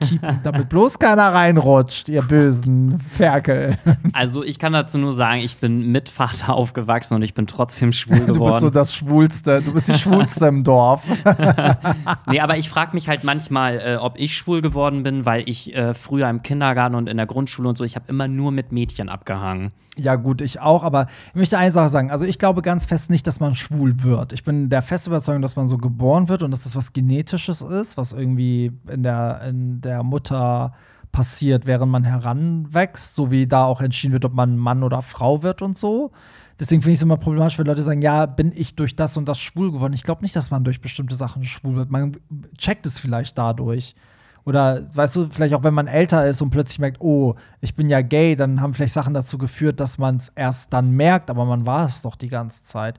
[0.00, 3.78] keepen, damit bloß keiner reinrutscht, ihr bösen Ferkel.
[4.12, 7.92] Also ich kann dazu nur sagen, ich bin mit Vater aufgewachsen und ich bin trotzdem
[7.92, 8.38] schwul geworden.
[8.38, 11.04] Du bist so das Schwulste, du bist die Schwulste im Dorf.
[12.28, 15.74] Nee, aber ich frage mich halt manchmal, äh, ob ich schwul geworden bin, weil ich
[15.74, 18.72] äh, früher im Kindergarten und in der Grundschule und so, ich habe immer nur mit
[18.72, 19.70] Mädchen abgehangen.
[19.98, 22.10] Ja, gut, ich auch, aber ich möchte eine Sache sagen.
[22.10, 24.32] Also, ich glaube ganz fest nicht, dass man schwul wird.
[24.32, 27.60] Ich bin der festen Überzeugung, dass man so geboren wird und dass das was Genetisches
[27.60, 30.72] ist, was irgendwie in der, in der Mutter
[31.12, 35.42] passiert, während man heranwächst, so wie da auch entschieden wird, ob man Mann oder Frau
[35.42, 36.10] wird und so.
[36.58, 39.28] Deswegen finde ich es immer problematisch, wenn Leute sagen, ja, bin ich durch das und
[39.28, 39.92] das schwul geworden.
[39.92, 41.90] Ich glaube nicht, dass man durch bestimmte Sachen schwul wird.
[41.90, 42.16] Man
[42.56, 43.94] checkt es vielleicht dadurch.
[44.44, 47.88] Oder weißt du, vielleicht auch wenn man älter ist und plötzlich merkt, oh, ich bin
[47.88, 51.44] ja gay, dann haben vielleicht Sachen dazu geführt, dass man es erst dann merkt, aber
[51.44, 52.98] man war es doch die ganze Zeit.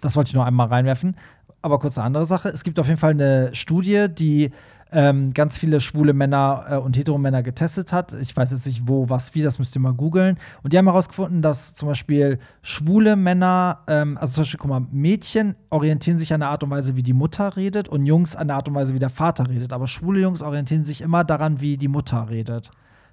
[0.00, 1.16] Das wollte ich nur einmal reinwerfen.
[1.60, 2.50] Aber kurz eine andere Sache.
[2.50, 4.52] Es gibt auf jeden Fall eine Studie, die
[4.90, 8.12] ähm, ganz viele schwule Männer äh, und hetero Männer getestet hat.
[8.14, 10.38] Ich weiß jetzt nicht, wo, was, wie, das müsst ihr mal googeln.
[10.62, 14.86] Und die haben herausgefunden, dass zum Beispiel schwule Männer, ähm, also zum Beispiel, guck mal,
[14.90, 18.48] Mädchen orientieren sich an der Art und Weise, wie die Mutter redet und Jungs an
[18.48, 19.72] der Art und Weise, wie der Vater redet.
[19.72, 22.70] Aber schwule Jungs orientieren sich immer daran, wie die Mutter redet.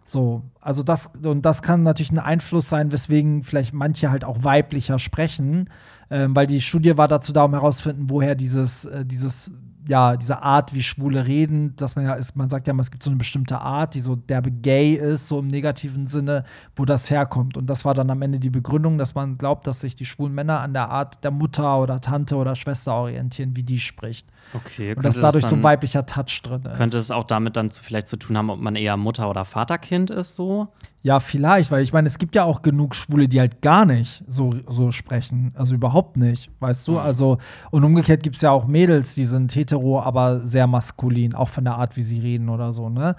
[0.07, 4.43] So, also das, und das kann natürlich ein Einfluss sein, weswegen vielleicht manche halt auch
[4.43, 5.69] weiblicher sprechen,
[6.11, 9.51] ähm, weil die Studie war dazu da, um herauszufinden, woher dieses, äh, dieses
[9.87, 13.03] ja, diese Art, wie Schwule reden, dass man ja ist, man sagt ja, es gibt
[13.03, 16.43] so eine bestimmte Art, die so derbe gay ist, so im negativen Sinne,
[16.75, 17.55] wo das herkommt.
[17.55, 20.33] Und das war dann am Ende die Begründung, dass man glaubt, dass sich die schwulen
[20.33, 24.27] Männer an der Art der Mutter oder Tante oder Schwester orientieren, wie die spricht.
[24.53, 26.77] Okay, Und dass dadurch das so ein dann- weiblicher Touch drin ist.
[26.77, 29.45] Könnte es auch damit dann zu, vielleicht zu tun haben, ob man eher Mutter- oder
[29.45, 30.67] Vaterkind ist so?
[31.05, 34.23] Ja, vielleicht, weil ich meine, es gibt ja auch genug Schwule, die halt gar nicht
[34.25, 35.51] so, so sprechen.
[35.53, 36.97] Also überhaupt nicht, weißt du?
[36.97, 37.37] Also,
[37.69, 41.63] und umgekehrt gibt es ja auch Mädels, die sind hetero, aber sehr maskulin, auch von
[41.63, 43.15] der Art, wie sie reden oder so, ne?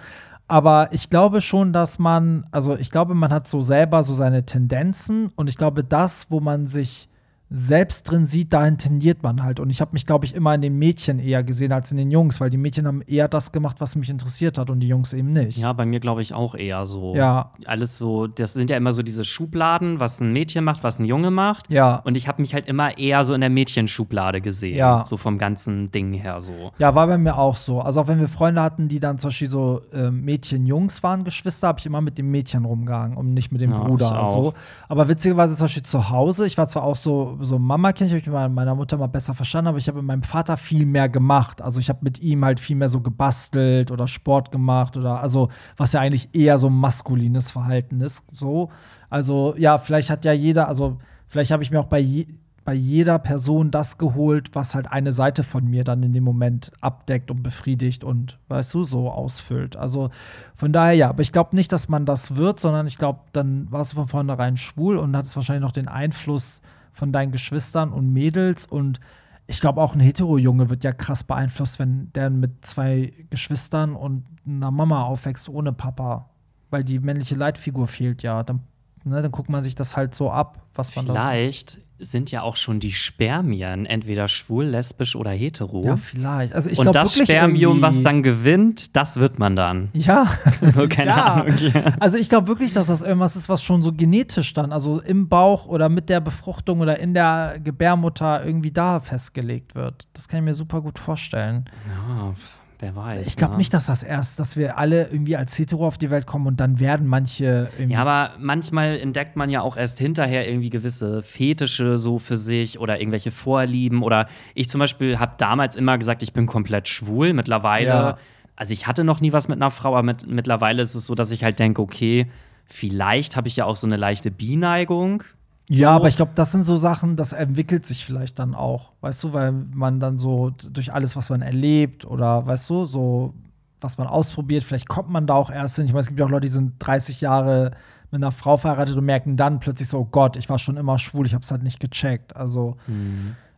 [0.49, 4.45] Aber ich glaube schon, dass man, also ich glaube, man hat so selber so seine
[4.45, 7.09] Tendenzen und ich glaube, das, wo man sich
[7.49, 9.61] selbst drin sieht, dahin tendiert man halt.
[9.61, 12.11] Und ich habe mich, glaube ich, immer in den Mädchen eher gesehen als in den
[12.11, 15.13] Jungs, weil die Mädchen haben eher das gemacht, was mich interessiert hat und die Jungs
[15.13, 15.57] eben nicht.
[15.57, 17.15] Ja, bei mir glaube ich auch eher so.
[17.15, 17.53] Ja.
[17.65, 21.05] Alles so, das sind ja immer so diese Schubladen, was ein Mädchen macht, was ein
[21.05, 21.71] Junge macht.
[21.71, 21.97] Ja.
[22.05, 24.77] Und ich habe mich halt immer eher so in der Mädchenschublade gesehen.
[24.77, 25.05] Ja.
[25.05, 26.73] So vom ganzen Ding her so.
[26.79, 27.81] Ja, war bei mir auch so.
[27.81, 31.69] Also auch wenn wir Freunde hatten, die dann zum Beispiel so äh, Mädchen-Jungs waren, Geschwister,
[31.69, 34.27] habe ich immer mit dem Mädchen rumgehangen und nicht mit dem Ja, Bruder.
[34.27, 34.53] So.
[34.89, 38.31] Aber witzigerweise zum Beispiel zu Hause, ich war zwar auch so, so Mama-Kind, ich habe
[38.31, 41.09] mich mit meiner Mutter mal besser verstanden, aber ich habe mit meinem Vater viel mehr
[41.09, 41.63] gemacht.
[41.63, 45.49] Also ich habe mit ihm halt viel mehr so gebastelt oder Sport gemacht oder also
[45.77, 48.25] was ja eigentlich eher so maskulines Verhalten ist.
[48.33, 48.71] So.
[49.11, 52.27] Also ja, vielleicht hat ja jeder, also vielleicht habe ich mir auch bei je,
[52.67, 56.73] bei jeder Person das geholt, was halt eine Seite von mir dann in dem Moment
[56.81, 59.77] abdeckt und befriedigt und, weißt du, so ausfüllt.
[59.77, 60.11] Also
[60.57, 63.69] von daher ja, aber ich glaube nicht, dass man das wird, sondern ich glaube, dann
[63.71, 66.61] warst du von vornherein schwul und hattest wahrscheinlich noch den Einfluss
[66.97, 69.01] von deinen Geschwistern und Mädels und
[69.47, 74.25] ich glaube auch ein Hetero-Junge wird ja krass beeinflusst, wenn der mit zwei Geschwistern und
[74.47, 76.31] einer Mama aufwächst ohne Papa,
[76.71, 78.43] weil die männliche Leitfigur fehlt ja.
[78.43, 78.61] Dann,
[79.05, 82.57] ne, dann guckt man sich das halt so ab, was man Vielleicht sind ja auch
[82.57, 85.85] schon die Spermien entweder schwul, lesbisch oder hetero.
[85.85, 86.53] Ja, vielleicht.
[86.55, 89.89] Also ich Und das wirklich Spermium, was dann gewinnt, das wird man dann.
[89.93, 90.27] ja,
[90.61, 91.35] So, keine ja.
[91.35, 91.57] Ahnung.
[91.99, 95.29] Also ich glaube wirklich, dass das irgendwas ist, was schon so genetisch dann, also im
[95.29, 100.07] Bauch oder mit der Befruchtung oder in der Gebärmutter irgendwie da festgelegt wird.
[100.13, 101.65] Das kann ich mir super gut vorstellen.
[101.89, 102.35] Ja,
[102.79, 103.27] wer weiß.
[103.27, 103.59] Ich glaube ne?
[103.59, 106.61] nicht, dass das erst, dass wir alle irgendwie als Hetero auf die Welt kommen und
[106.61, 107.95] dann werden manche irgendwie.
[107.95, 112.79] Ja, aber manchmal entdeckt man ja auch erst hinterher irgendwie gewisse Fetische so für sich
[112.79, 114.03] oder irgendwelche Vorlieben.
[114.03, 117.33] Oder ich zum Beispiel habe damals immer gesagt, ich bin komplett schwul.
[117.33, 118.19] Mittlerweile, Ja.
[118.57, 121.15] also ich hatte noch nie was mit einer Frau, aber mit, mittlerweile ist es so,
[121.15, 122.27] dass ich halt denke, okay,
[122.67, 125.23] vielleicht habe ich ja auch so eine leichte Bineigung.
[125.69, 125.97] Ja, So.
[125.97, 129.33] aber ich glaube, das sind so Sachen, das entwickelt sich vielleicht dann auch, weißt du,
[129.33, 133.35] weil man dann so durch alles, was man erlebt oder weißt du, so
[133.81, 135.85] was man ausprobiert, vielleicht kommt man da auch erst hin.
[135.85, 137.73] Ich meine, es gibt ja auch Leute, die sind 30 Jahre
[138.11, 140.99] mit einer Frau verheiratet und merken dann plötzlich so, oh Gott, ich war schon immer
[140.99, 142.35] schwul, ich habe es halt nicht gecheckt.
[142.37, 142.77] Also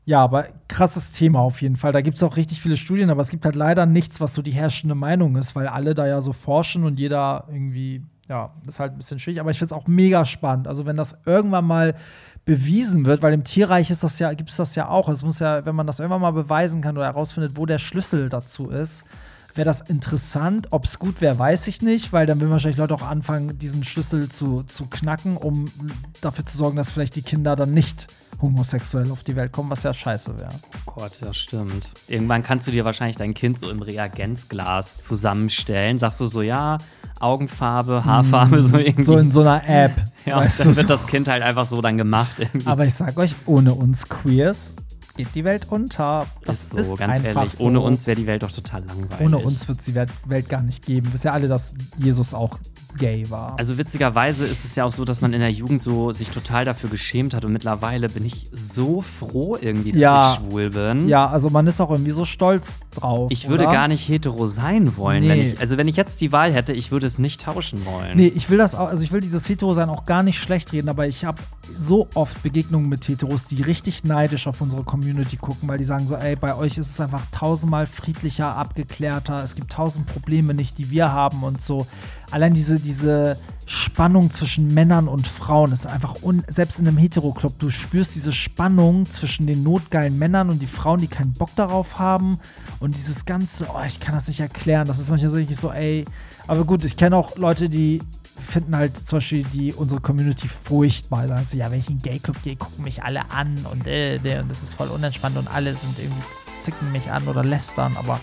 [0.07, 1.93] ja, aber krasses Thema auf jeden Fall.
[1.93, 4.41] Da gibt es auch richtig viele Studien, aber es gibt halt leider nichts, was so
[4.41, 8.75] die herrschende Meinung ist, weil alle da ja so forschen und jeder irgendwie, ja, das
[8.75, 9.41] ist halt ein bisschen schwierig.
[9.41, 10.69] Aber ich finde es auch mega spannend.
[10.69, 11.95] Also, wenn das irgendwann mal
[12.45, 15.09] bewiesen wird, weil im Tierreich ist das ja, gibt es das ja auch.
[15.09, 18.29] Es muss ja, wenn man das irgendwann mal beweisen kann oder herausfindet, wo der Schlüssel
[18.29, 19.05] dazu ist,
[19.55, 20.69] wäre das interessant.
[20.71, 23.85] Ob es gut wäre, weiß ich nicht, weil dann würden wahrscheinlich Leute auch anfangen, diesen
[23.85, 25.67] Schlüssel zu, zu knacken, um
[26.21, 28.07] dafür zu sorgen, dass vielleicht die Kinder dann nicht
[28.41, 30.51] homosexuell auf die Welt kommen, was ja scheiße wäre.
[30.87, 31.91] Oh Gott, das stimmt.
[32.07, 35.99] Irgendwann kannst du dir wahrscheinlich dein Kind so im Reagenzglas zusammenstellen.
[35.99, 36.79] Sagst du so, ja,
[37.21, 39.03] Augenfarbe, Haarfarbe, so irgendwie.
[39.03, 39.93] So in so einer App.
[40.25, 40.95] ja, weißt dann du, wird so.
[40.95, 42.39] das Kind halt einfach so dann gemacht.
[42.39, 42.67] Irgendwie.
[42.67, 44.75] Aber ich sag euch, ohne uns Queers
[45.17, 46.27] geht die Welt unter.
[46.45, 47.55] Das ist so, ganz einfach ehrlich.
[47.55, 47.65] so.
[47.65, 49.21] Ohne uns wäre die Welt doch total langweilig.
[49.21, 51.13] Ohne uns wird es die Welt, Welt gar nicht geben.
[51.13, 52.59] Wisst ihr alle, dass Jesus auch
[52.97, 53.59] gay war?
[53.59, 56.65] Also witzigerweise ist es ja auch so, dass man in der Jugend so sich total
[56.65, 60.33] dafür geschämt hat und mittlerweile bin ich so froh irgendwie, dass Ja.
[60.33, 61.09] ich schwul bin.
[61.09, 63.31] ja, also man ist auch irgendwie so stolz drauf.
[63.31, 63.73] Ich würde oder?
[63.73, 65.51] gar nicht hetero sein wollen, wenn Nee.
[65.53, 68.17] ich, also wenn ich jetzt die Wahl hätte, ich würde es nicht tauschen wollen.
[68.17, 70.89] Nee, ich will das auch, also ich will dieses Hetero-Sein auch gar nicht schlecht reden,
[70.89, 71.39] aber ich habe
[71.79, 76.07] so oft Begegnungen mit Heteros, die richtig neidisch auf unsere Community gucken, weil die sagen
[76.09, 80.79] so, ey, bei euch ist es einfach tausendmal friedlicher, abgeklärter, es gibt tausend Probleme nicht,
[80.79, 81.87] die wir haben und so.
[82.31, 87.59] Allein diese, diese Spannung zwischen Männern und Frauen ist einfach, un selbst in einem Hetero-Club,
[87.59, 91.99] du spürst diese Spannung zwischen den notgeilen Männern und die Frauen, die keinen Bock darauf
[91.99, 92.39] haben
[92.81, 96.05] und dieses ganze, oh, ich kann das nicht erklären, das ist manchmal so, so, ey,
[96.47, 98.01] aber gut, ich kenne auch Leute, die
[98.47, 101.27] finden halt zum Beispiel die, unsere Community furchtbar.
[101.29, 104.19] Sagen so, ja, wenn ich in einen Gay-Club gehe, gucken mich alle an und, äh,
[104.19, 106.23] der, und das ist voll unentspannt und alle sind irgendwie
[106.63, 107.97] zicken mich an oder lästern.
[107.97, 108.21] Aber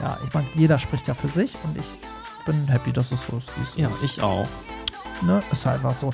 [0.00, 1.86] ja, ich meine, jeder spricht ja für sich und ich
[2.46, 4.02] bin happy, dass es so ist, Ja, ist.
[4.02, 4.46] ich auch.
[5.22, 5.42] Ne?
[5.50, 6.10] Ist halt einfach so.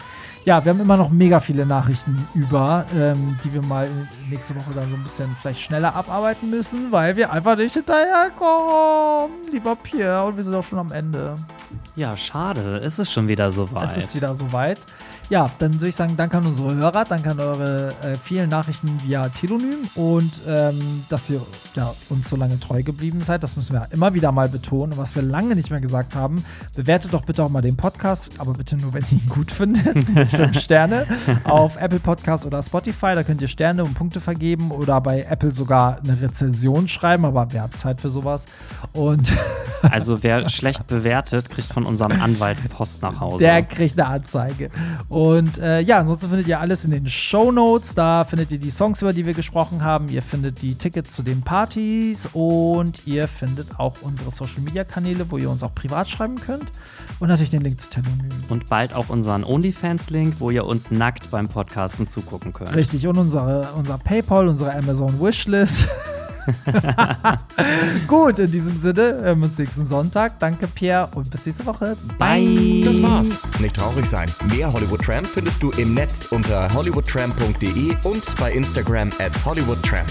[0.47, 3.87] ja, wir haben immer noch mega viele Nachrichten über, ähm, die wir mal
[4.31, 9.37] nächste Woche dann so ein bisschen vielleicht schneller abarbeiten müssen, weil wir einfach nicht hinterherkommen,
[9.53, 10.25] lieber Pierre.
[10.27, 11.35] Und wir sind auch schon am Ende.
[11.97, 12.79] Ja, schade.
[12.79, 13.91] Es ist schon wieder soweit.
[13.97, 14.79] Es ist wieder soweit.
[15.31, 19.01] Ja, dann würde ich sagen, danke an unsere Hörer, danke an eure äh, vielen Nachrichten
[19.05, 21.41] via Telonym und ähm, dass ihr
[21.75, 23.43] ja, uns so lange treu geblieben seid.
[23.43, 24.93] Das müssen wir immer wieder mal betonen.
[24.93, 26.45] Und was wir lange nicht mehr gesagt haben,
[26.77, 30.05] bewertet doch bitte auch mal den Podcast, aber bitte nur, wenn ihr ihn gut findet.
[30.31, 31.07] Fünf Sterne
[31.45, 33.15] auf Apple Podcast oder Spotify.
[33.15, 37.49] Da könnt ihr Sterne und Punkte vergeben oder bei Apple sogar eine Rezension schreiben, aber
[37.51, 38.45] wer hat Zeit für sowas?
[38.93, 39.33] Und
[39.83, 43.39] also wer schlecht bewertet, kriegt von unserem Anwalt Post nach Hause.
[43.39, 44.71] Der kriegt eine Anzeige.
[45.15, 47.95] Und äh, ja, ansonsten findet ihr alles in den Show Notes.
[47.95, 50.09] Da findet ihr die Songs, über die wir gesprochen haben.
[50.09, 55.31] Ihr findet die Tickets zu den Partys und ihr findet auch unsere Social Media Kanäle,
[55.31, 56.65] wo ihr uns auch privat schreiben könnt.
[57.21, 58.29] Und natürlich den Link zu Telonym.
[58.49, 62.75] Und bald auch unseren OnlyFans-Link, wo ihr uns nackt beim Podcasten zugucken könnt.
[62.75, 63.07] Richtig.
[63.07, 65.89] Und unsere, unser PayPal, unsere Amazon Wishlist.
[68.07, 70.39] Gut, in diesem Sinne, hören wir uns nächsten Sonntag.
[70.39, 71.97] Danke, Pierre, und bis nächste Woche.
[72.19, 72.83] Bye.
[72.85, 73.49] Das war's.
[73.61, 74.31] Nicht traurig sein.
[74.51, 80.09] Mehr Hollywood Tramp findest du im Netz unter hollywoodtramp.de und bei Instagram at hollywoodtramp.